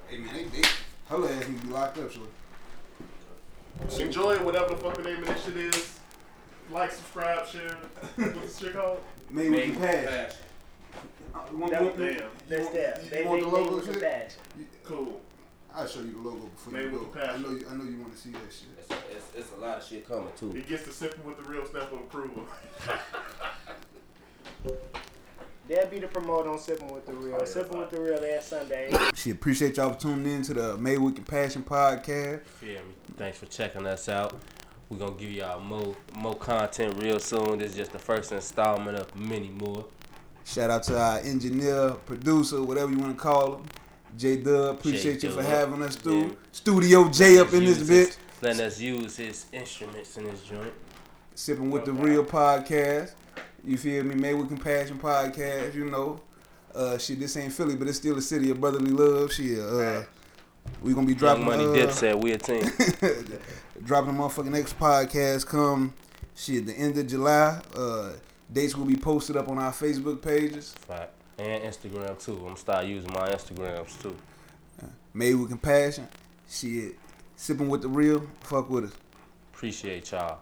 hey, 0.09 0.17
man, 0.17 0.33
they, 0.35 0.43
they, 0.61 0.67
her 1.09 1.25
ass 1.27 1.47
need 1.47 1.59
to 1.61 1.67
be 1.67 1.73
locked 1.73 1.97
up, 1.97 2.11
shorty. 2.11 2.29
Enjoy 4.03 4.33
it, 4.33 4.41
whatever 4.43 4.69
the 4.69 4.77
fuck 4.77 4.95
the 4.95 5.03
name 5.03 5.19
of 5.23 5.27
this 5.27 5.43
shit 5.45 5.57
is. 5.57 5.99
Like, 6.71 6.91
subscribe, 6.91 7.47
share. 7.47 7.77
What's 8.15 8.33
this 8.41 8.59
shit 8.59 8.73
called? 8.73 8.99
Made 9.29 9.49
Made 9.51 9.69
with 9.69 9.79
with 9.79 9.89
compassion. 9.89 10.07
passion. 10.07 10.37
Uh, 11.33 11.39
you 11.51 11.57
want- 11.57 11.71
That- 11.71 11.81
you 11.81 11.87
want- 11.87 11.97
damn. 11.97 12.07
you 12.07 12.21
That's 12.47 12.63
want- 12.65 12.75
you 13.03 13.09
They 13.09 13.23
want 13.25 13.41
the 13.41 13.45
made 13.47 13.53
logo 13.53 13.75
with 13.75 13.85
shit? 13.85 13.93
compassion. 13.93 14.41
Cool. 14.83 15.21
I'll 15.73 15.87
show 15.87 15.99
you 16.01 16.11
the 16.11 16.17
logo 16.17 16.45
before 16.47 16.73
Made 16.73 16.79
you 16.83 16.91
with 16.91 16.99
go. 17.01 17.05
compassion. 17.07 17.35
I 17.35 17.37
know 17.47 17.49
you. 17.55 17.65
I 17.69 17.73
know 17.75 17.83
you 17.85 17.99
want 18.01 18.11
to 18.15 18.19
see 18.19 18.31
that 18.31 18.39
shit. 18.51 18.69
It's, 18.79 18.91
it's, 19.11 19.25
it's 19.35 19.51
a 19.57 19.59
lot 19.61 19.77
of 19.77 19.83
shit 19.83 20.07
coming 20.07 20.31
too. 20.37 20.51
It 20.55 20.67
gets 20.67 20.83
to 20.85 20.91
sipping 20.91 21.23
with 21.23 21.37
the 21.43 21.49
real 21.49 21.65
stamp 21.65 21.91
of 21.93 21.99
approval. 21.99 22.43
They'll 25.69 25.85
be 25.85 25.99
the 25.99 26.07
promoter 26.07 26.49
on 26.49 26.57
Sipping 26.57 26.91
with 26.91 27.05
the 27.05 27.13
Real. 27.13 27.35
Oh, 27.35 27.39
yeah, 27.39 27.45
Sipping 27.45 27.77
with 27.77 27.91
the 27.91 28.01
Real 28.01 28.15
every 28.15 28.41
Sunday. 28.41 28.91
She 29.13 29.29
appreciate 29.29 29.77
y'all 29.77 29.93
for 29.93 29.99
tuning 29.99 30.33
in 30.37 30.41
to 30.43 30.53
the 30.55 30.77
Made 30.77 30.97
with 30.97 31.15
Compassion 31.15 31.61
podcast. 31.61 32.41
Feel 32.43 32.79
me? 32.79 32.93
Thanks 33.17 33.37
for 33.37 33.45
checking 33.45 33.85
us 33.85 34.09
out. 34.09 34.33
We're 34.89 34.97
gonna 34.97 35.11
give 35.11 35.29
y'all 35.31 35.59
more 35.61 35.95
more 36.15 36.33
content 36.35 36.99
real 36.99 37.19
soon. 37.19 37.59
This 37.59 37.71
is 37.73 37.77
just 37.77 37.91
the 37.91 37.99
first 37.99 38.31
installment 38.31 38.97
of 38.97 39.15
many 39.15 39.49
more. 39.49 39.85
Shout 40.43 40.71
out 40.71 40.81
to 40.83 40.99
our 40.99 41.19
engineer, 41.19 41.91
producer, 42.07 42.63
whatever 42.63 42.91
you 42.91 42.97
want 42.97 43.15
to 43.15 43.21
call 43.21 43.57
him, 43.57 43.65
J 44.17 44.37
Dub. 44.37 44.79
Appreciate 44.79 45.21
you 45.21 45.29
for 45.29 45.43
having 45.43 45.83
us 45.83 45.95
through. 45.95 46.21
Yeah. 46.29 46.33
Studio 46.51 47.07
J 47.09 47.37
up 47.37 47.53
in 47.53 47.65
this 47.65 47.77
Use 47.77 47.89
bitch. 47.89 48.07
his- 48.07 48.17
Letting 48.41 48.61
us 48.65 48.79
use 48.79 49.17
his 49.17 49.45
instruments 49.53 50.17
in 50.17 50.23
this 50.23 50.41
joint. 50.41 50.73
Sipping 51.35 51.69
with 51.69 51.85
the 51.85 51.93
Real 51.93 52.23
podcast. 52.25 53.11
You 53.65 53.77
feel 53.77 54.03
me? 54.03 54.15
Made 54.15 54.33
with 54.35 54.47
Compassion 54.47 54.99
podcast. 54.99 55.75
You 55.75 55.85
know, 55.85 56.21
uh, 56.73 56.97
shit. 56.97 57.19
This 57.19 57.35
ain't 57.37 57.53
Philly, 57.53 57.75
but 57.75 57.87
it's 57.87 57.97
still 57.97 58.17
a 58.17 58.21
city 58.21 58.49
of 58.51 58.59
brotherly 58.59 58.91
love. 58.91 59.33
Shit, 59.33 59.59
uh, 59.59 60.03
We 60.81 60.93
gonna 60.93 61.07
be 61.07 61.13
Young 61.13 61.19
dropping 61.19 61.45
Money 61.45 61.65
uh, 61.65 61.87
Dipset, 61.87 62.21
we 62.21 62.31
a 62.33 62.37
team. 62.37 62.61
dropping 63.83 64.13
the 64.15 64.19
motherfucking 64.19 64.45
next 64.45 64.77
podcast 64.77 65.45
come 65.45 65.93
shit 66.35 66.65
the 66.65 66.73
end 66.73 66.97
of 66.97 67.07
July. 67.07 67.61
Uh, 67.75 68.11
dates 68.51 68.75
will 68.75 68.85
be 68.85 68.95
posted 68.95 69.35
up 69.35 69.49
on 69.49 69.57
our 69.57 69.71
Facebook 69.71 70.21
pages. 70.21 70.71
Fact. 70.71 71.13
And 71.37 71.63
Instagram 71.63 72.23
too. 72.23 72.33
I'm 72.33 72.43
gonna 72.43 72.57
start 72.57 72.85
using 72.85 73.11
my 73.13 73.29
Instagrams 73.29 74.01
too. 74.01 74.15
Made 75.13 75.33
with 75.35 75.49
compassion. 75.49 76.07
Shit, 76.49 76.95
sipping 77.35 77.69
with 77.69 77.81
the 77.81 77.87
real. 77.87 78.27
Fuck 78.41 78.69
with 78.69 78.85
us. 78.85 78.91
Appreciate 79.53 80.11
y'all. 80.11 80.39